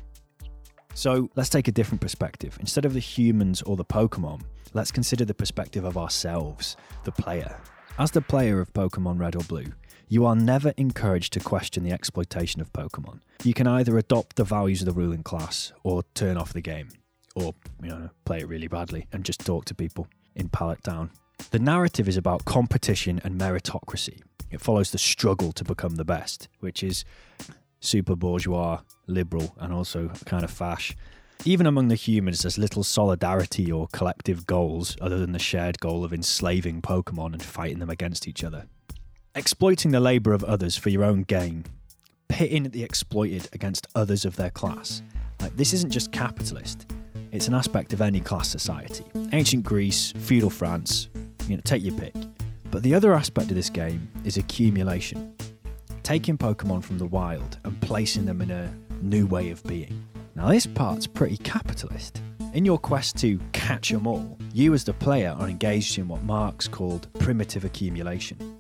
So 0.94 1.30
let's 1.36 1.50
take 1.50 1.68
a 1.68 1.72
different 1.72 2.02
perspective. 2.02 2.58
Instead 2.60 2.86
of 2.86 2.94
the 2.94 3.00
humans 3.00 3.62
or 3.62 3.76
the 3.76 3.86
Pokemon, 3.86 4.42
let's 4.74 4.92
consider 4.92 5.26
the 5.26 5.34
perspective 5.34 5.84
of 5.84 5.98
ourselves, 5.98 6.76
the 7.04 7.12
player. 7.12 7.60
As 7.98 8.12
the 8.12 8.22
player 8.22 8.60
of 8.60 8.74
Pokemon 8.74 9.20
Red 9.20 9.36
or 9.36 9.44
Blue, 9.44 9.66
you 10.08 10.26
are 10.26 10.36
never 10.36 10.74
encouraged 10.78 11.34
to 11.34 11.40
question 11.40 11.84
the 11.84 11.92
exploitation 11.92 12.62
of 12.62 12.74
Pokemon. 12.74 13.22
You 13.44 13.54
can 13.54 13.68
either 13.68 13.98
adopt 13.98 14.36
the 14.36 14.44
values 14.44 14.82
of 14.82 14.86
the 14.86 14.92
ruling 14.92 15.24
class 15.24 15.72
or 15.84 16.04
turn 16.14 16.38
off 16.38 16.54
the 16.54 16.62
game, 16.62 16.90
or, 17.36 17.54
you 17.82 17.90
know, 17.90 18.10
play 18.26 18.40
it 18.40 18.48
really 18.48 18.68
badly 18.68 19.08
and 19.14 19.24
just 19.24 19.40
talk 19.46 19.66
to 19.66 19.76
people 19.76 20.08
in 20.36 20.50
Pallet 20.50 20.84
Town. 20.84 21.12
The 21.52 21.60
narrative 21.60 22.08
is 22.08 22.18
about 22.18 22.46
competition 22.46 23.22
and 23.24 23.40
meritocracy. 23.40 24.22
It 24.52 24.62
follows 24.62 24.92
the 24.92 24.98
struggle 24.98 25.54
to 25.54 25.64
become 25.64 25.96
the 25.96 26.06
best, 26.06 26.50
which 26.60 26.84
is 26.84 27.06
super 27.82 28.16
bourgeois, 28.16 28.80
liberal, 29.08 29.54
and 29.60 29.74
also 29.74 30.08
kind 30.26 30.46
of 30.46 30.52
fash. 30.52 30.96
Even 31.44 31.66
among 31.66 31.88
the 31.88 31.96
humans, 31.96 32.44
there's 32.44 32.58
little 32.58 32.84
solidarity 32.84 33.72
or 33.72 33.88
collective 33.92 34.46
goals 34.46 34.96
other 35.02 35.18
than 35.18 35.32
the 35.32 35.40
shared 35.40 35.80
goal 35.80 36.06
of 36.06 36.14
enslaving 36.14 36.82
Pokemon 36.82 37.34
and 37.34 37.44
fighting 37.44 37.80
them 37.80 37.90
against 37.90 38.28
each 38.28 38.44
other. 38.44 38.68
Exploiting 39.34 39.92
the 39.92 40.00
labour 40.00 40.34
of 40.34 40.44
others 40.44 40.78
for 40.78 40.90
your 40.90 41.04
own 41.04 41.24
gain, 41.24 41.66
pitting 42.30 42.64
the 42.64 42.84
exploited 42.84 43.50
against 43.54 43.88
others 43.96 44.24
of 44.24 44.36
their 44.36 44.52
class. 44.52 45.02
Like, 45.42 45.58
this 45.58 45.74
isn't 45.74 45.90
just 45.90 46.12
capitalist, 46.12 46.86
it's 47.32 47.48
an 47.48 47.56
aspect 47.56 47.94
of 47.94 48.02
any 48.02 48.20
class 48.20 48.50
society. 48.50 49.06
Ancient 49.32 49.64
Greece, 49.64 50.14
feudal 50.18 50.50
France, 50.50 51.10
you 51.48 51.56
know, 51.56 51.62
take 51.64 51.82
your 51.84 51.98
pick. 51.98 52.14
But 52.70 52.84
the 52.84 52.94
other 52.94 53.14
aspect 53.14 53.50
of 53.50 53.56
this 53.56 53.70
game 53.70 54.10
is 54.24 54.38
accumulation 54.38 55.34
taking 56.04 56.38
Pokemon 56.38 56.84
from 56.84 56.98
the 56.98 57.06
wild 57.06 57.58
and 57.64 57.80
placing 57.82 58.26
them 58.26 58.42
in 58.42 58.52
a 58.52 58.74
new 59.02 59.26
way 59.26 59.50
of 59.50 59.64
being. 59.64 60.06
Now, 60.36 60.50
this 60.50 60.66
part's 60.66 61.08
pretty 61.08 61.38
capitalist. 61.38 62.22
In 62.54 62.66
your 62.66 62.78
quest 62.78 63.18
to 63.18 63.40
catch 63.54 63.90
them 63.90 64.08
all, 64.08 64.38
you 64.54 64.74
as 64.74 64.84
the 64.84 64.94
player 64.94 65.36
are 65.40 65.48
engaged 65.48 65.98
in 65.98 66.08
what 66.08 66.24
Marx 66.24 66.68
called 66.68 67.08
primitive 67.20 67.64
accumulation. 67.64 68.58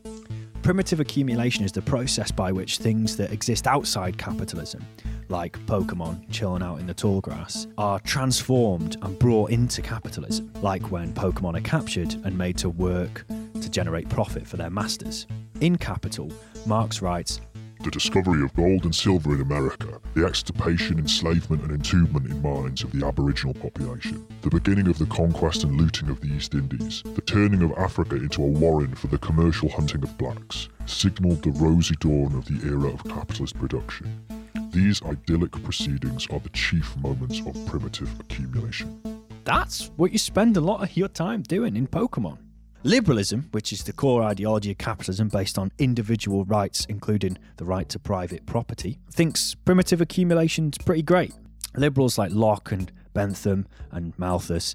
Primitive 0.61 0.99
accumulation 0.99 1.65
is 1.65 1.71
the 1.71 1.81
process 1.81 2.29
by 2.31 2.51
which 2.51 2.77
things 2.77 3.17
that 3.17 3.31
exist 3.31 3.65
outside 3.65 4.17
capitalism, 4.17 4.85
like 5.27 5.57
Pokemon 5.65 6.29
chilling 6.29 6.61
out 6.61 6.79
in 6.79 6.85
the 6.85 6.93
tall 6.93 7.19
grass, 7.19 7.65
are 7.77 7.99
transformed 8.01 8.95
and 9.01 9.17
brought 9.17 9.49
into 9.49 9.81
capitalism, 9.81 10.53
like 10.61 10.91
when 10.91 11.13
Pokemon 11.13 11.57
are 11.57 11.61
captured 11.61 12.13
and 12.23 12.37
made 12.37 12.57
to 12.59 12.69
work 12.69 13.25
to 13.59 13.69
generate 13.69 14.07
profit 14.07 14.45
for 14.45 14.57
their 14.57 14.69
masters. 14.69 15.25
In 15.61 15.77
Capital, 15.77 16.31
Marx 16.65 17.01
writes 17.01 17.41
The 17.83 17.89
discovery 17.89 18.43
of 18.43 18.53
gold 18.55 18.83
and 18.85 18.93
silver 18.93 19.33
in 19.33 19.41
America, 19.41 19.99
the 20.13 20.25
extirpation, 20.25 20.99
enslavement, 20.99 21.63
and 21.63 21.71
entombment 21.71 22.29
in 22.29 22.41
mines 22.41 22.83
of 22.83 22.91
the 22.91 23.05
Aboriginal 23.05 23.55
population, 23.55 24.25
the 24.41 24.49
beginning 24.49 24.87
of 24.87 24.99
the 24.99 25.07
conquest 25.07 25.63
and 25.63 25.75
looting 25.75 26.09
of 26.09 26.21
the 26.21 26.27
East 26.27 26.53
Indies, 26.53 27.01
the 27.03 27.21
turning 27.21 27.63
of 27.63 27.71
Africa 27.77 28.15
into 28.15 28.43
a 28.43 28.47
warren 28.47 28.93
for 28.93 29.07
the 29.07 29.17
commercial 29.17 29.69
hunting 29.69 30.03
of 30.03 30.17
blacks, 30.17 30.69
signalled 30.85 31.41
the 31.41 31.51
rosy 31.51 31.95
dawn 31.99 32.35
of 32.35 32.45
the 32.45 32.67
era 32.67 32.93
of 32.93 33.03
capitalist 33.05 33.57
production. 33.57 34.23
These 34.71 35.01
idyllic 35.01 35.51
proceedings 35.63 36.27
are 36.29 36.39
the 36.39 36.49
chief 36.49 36.95
moments 36.97 37.41
of 37.45 37.65
primitive 37.65 38.19
accumulation. 38.19 39.01
That's 39.43 39.89
what 39.95 40.11
you 40.11 40.19
spend 40.19 40.55
a 40.57 40.61
lot 40.61 40.83
of 40.83 40.95
your 40.95 41.07
time 41.07 41.41
doing 41.41 41.75
in 41.75 41.87
Pokemon. 41.87 42.37
Liberalism, 42.83 43.47
which 43.51 43.71
is 43.71 43.83
the 43.83 43.93
core 43.93 44.23
ideology 44.23 44.71
of 44.71 44.77
capitalism 44.79 45.29
based 45.29 45.59
on 45.59 45.71
individual 45.77 46.45
rights, 46.45 46.85
including 46.89 47.37
the 47.57 47.65
right 47.65 47.87
to 47.89 47.99
private 47.99 48.45
property, 48.47 48.97
thinks 49.11 49.53
primitive 49.53 50.01
accumulation's 50.01 50.79
pretty 50.79 51.03
great. 51.03 51.33
Liberals 51.75 52.17
like 52.17 52.31
Locke 52.33 52.71
and 52.71 52.91
Bentham 53.13 53.67
and 53.91 54.17
Malthus 54.17 54.73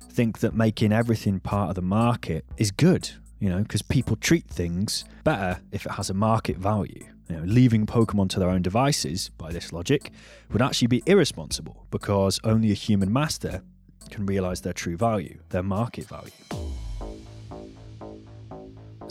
think 0.00 0.38
that 0.38 0.54
making 0.54 0.92
everything 0.92 1.40
part 1.40 1.68
of 1.68 1.74
the 1.74 1.82
market 1.82 2.44
is 2.56 2.70
good. 2.70 3.10
you 3.38 3.48
know, 3.48 3.58
because 3.58 3.82
people 3.82 4.14
treat 4.14 4.46
things 4.46 5.04
better 5.24 5.60
if 5.72 5.84
it 5.84 5.90
has 5.92 6.08
a 6.08 6.14
market 6.14 6.56
value. 6.56 7.04
You 7.28 7.38
know, 7.38 7.42
leaving 7.42 7.86
Pokemon 7.86 8.30
to 8.30 8.38
their 8.38 8.48
own 8.48 8.62
devices, 8.62 9.30
by 9.36 9.50
this 9.50 9.72
logic, 9.72 10.12
would 10.52 10.62
actually 10.62 10.86
be 10.86 11.02
irresponsible 11.06 11.84
because 11.90 12.38
only 12.44 12.70
a 12.70 12.74
human 12.74 13.12
master 13.12 13.62
can 14.10 14.26
realize 14.26 14.60
their 14.60 14.72
true 14.72 14.96
value, 14.96 15.40
their 15.48 15.64
market 15.64 16.06
value. 16.06 16.30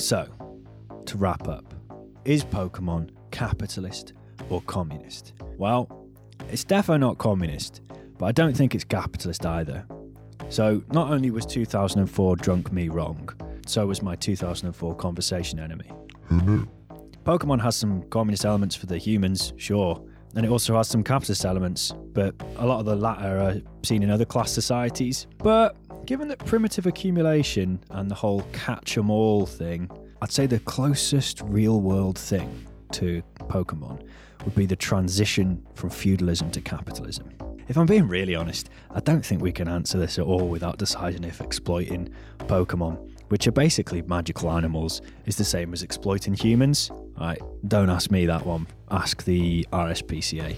So, 0.02 0.28
to 1.06 1.18
wrap 1.18 1.48
up, 1.48 1.76
is 2.26 2.44
Pokemon 2.44 3.12
capitalist 3.30 4.14
or 4.50 4.62
communist? 4.64 5.34
Well, 5.58 6.08
it's 6.50 6.64
definitely 6.64 7.02
not 7.02 7.20
communist, 7.20 7.82
but 8.18 8.26
I 8.26 8.32
don't 8.32 8.58
think 8.58 8.74
it's 8.74 8.84
capitalist 8.84 9.46
either. 9.46 9.86
So, 10.50 10.84
not 10.92 11.12
only 11.12 11.30
was 11.30 11.46
2004 11.46 12.36
drunk 12.38 12.72
me 12.72 12.90
wrong, 12.90 13.30
so 13.68 13.86
was 13.86 14.02
my 14.02 14.16
2004 14.16 14.96
conversation 14.96 15.60
enemy. 15.60 15.92
Pokemon 17.24 17.62
has 17.62 17.76
some 17.76 18.02
communist 18.10 18.44
elements 18.44 18.76
for 18.76 18.88
the 18.88 18.98
humans, 18.98 19.54
sure, 19.58 20.04
and 20.36 20.44
it 20.44 20.50
also 20.50 20.76
has 20.78 20.88
some 20.88 21.04
capitalist 21.04 21.46
elements, 21.46 21.94
but 22.14 22.34
a 22.58 22.66
lot 22.66 22.80
of 22.80 22.86
the 22.86 22.96
latter 22.96 23.38
are 23.38 23.56
seen 23.84 24.02
in 24.02 24.10
other 24.10 24.26
class 24.26 24.52
societies. 24.52 25.28
But 25.38 25.76
given 26.06 26.28
that 26.30 26.40
primitive 26.40 26.86
accumulation 26.86 27.80
and 27.92 28.10
the 28.10 28.16
whole 28.16 28.42
catch 28.54 28.98
'em 28.98 29.10
all 29.10 29.46
thing, 29.46 29.90
I'd 30.22 30.32
say 30.32 30.46
the 30.46 30.60
closest 30.60 31.42
real 31.42 31.82
world 31.82 32.18
thing 32.18 32.66
to 32.94 33.24
Pokemon 33.48 34.04
would 34.46 34.56
be 34.56 34.66
the 34.66 34.76
transition 34.76 35.66
from 35.74 35.90
feudalism 35.90 36.52
to 36.52 36.62
capitalism. 36.62 37.30
If 37.68 37.78
I'm 37.78 37.86
being 37.86 38.08
really 38.08 38.36
honest, 38.36 38.70
I 38.90 39.00
don't 39.00 39.26
think 39.26 39.42
we 39.42 39.52
can 39.52 39.68
answer 39.68 39.98
this 39.98 40.20
at 40.20 40.26
all 40.26 40.48
without 40.48 40.78
deciding 40.78 41.24
if 41.24 41.40
exploiting 41.40 42.10
Pokemon, 42.40 42.98
which 43.30 43.48
are 43.48 43.52
basically 43.52 44.02
magical 44.02 44.52
animals, 44.52 45.02
is 45.26 45.38
the 45.38 45.46
same 45.46 45.72
as 45.72 45.84
exploiting 45.84 46.34
humans. 46.34 46.92
Right, 47.18 47.42
don't 47.68 47.90
ask 47.90 48.12
me 48.12 48.26
that 48.26 48.46
one. 48.46 48.68
Ask 48.90 49.24
the 49.24 49.66
RSPCA, 49.72 50.56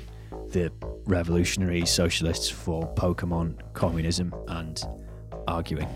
the 0.50 0.72
revolutionary 1.06 1.86
socialists 1.86 2.50
for 2.50 2.92
Pokemon, 2.96 3.58
communism, 3.74 4.34
and 4.48 4.82
arguing. 5.48 5.88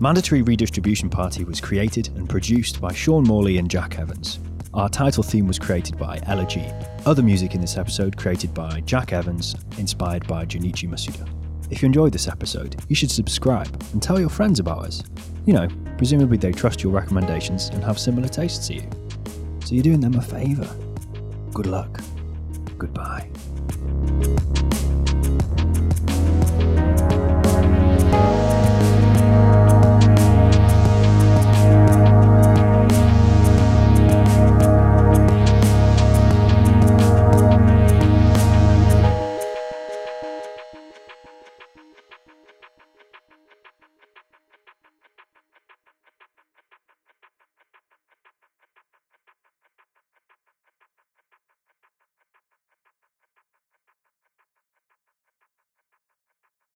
Mandatory 0.00 0.42
Redistribution 0.42 1.08
Party 1.08 1.44
was 1.44 1.60
created 1.60 2.08
and 2.16 2.28
produced 2.28 2.80
by 2.80 2.92
Sean 2.92 3.24
Morley 3.24 3.58
and 3.58 3.70
Jack 3.70 3.98
Evans. 3.98 4.38
Our 4.74 4.88
title 4.88 5.22
theme 5.22 5.46
was 5.46 5.58
created 5.58 5.96
by 5.96 6.20
Elegy. 6.26 6.66
Other 7.06 7.22
music 7.22 7.54
in 7.54 7.60
this 7.60 7.76
episode 7.76 8.16
created 8.16 8.52
by 8.52 8.80
Jack 8.80 9.12
Evans, 9.12 9.54
inspired 9.78 10.26
by 10.26 10.44
Junichi 10.44 10.88
Masuda. 10.88 11.28
If 11.70 11.80
you 11.80 11.86
enjoyed 11.86 12.12
this 12.12 12.28
episode, 12.28 12.76
you 12.88 12.96
should 12.96 13.10
subscribe 13.10 13.82
and 13.92 14.02
tell 14.02 14.20
your 14.20 14.28
friends 14.28 14.60
about 14.60 14.84
us. 14.84 15.02
You 15.46 15.54
know, 15.54 15.68
presumably 15.96 16.36
they 16.38 16.52
trust 16.52 16.82
your 16.82 16.92
recommendations 16.92 17.68
and 17.68 17.82
have 17.84 17.98
similar 17.98 18.28
tastes 18.28 18.66
to 18.66 18.74
you. 18.74 18.90
So 19.64 19.74
you're 19.74 19.84
doing 19.84 20.00
them 20.00 20.16
a 20.16 20.22
favour. 20.22 20.68
Good 21.52 21.66
luck. 21.66 22.00
Goodbye. 22.78 23.30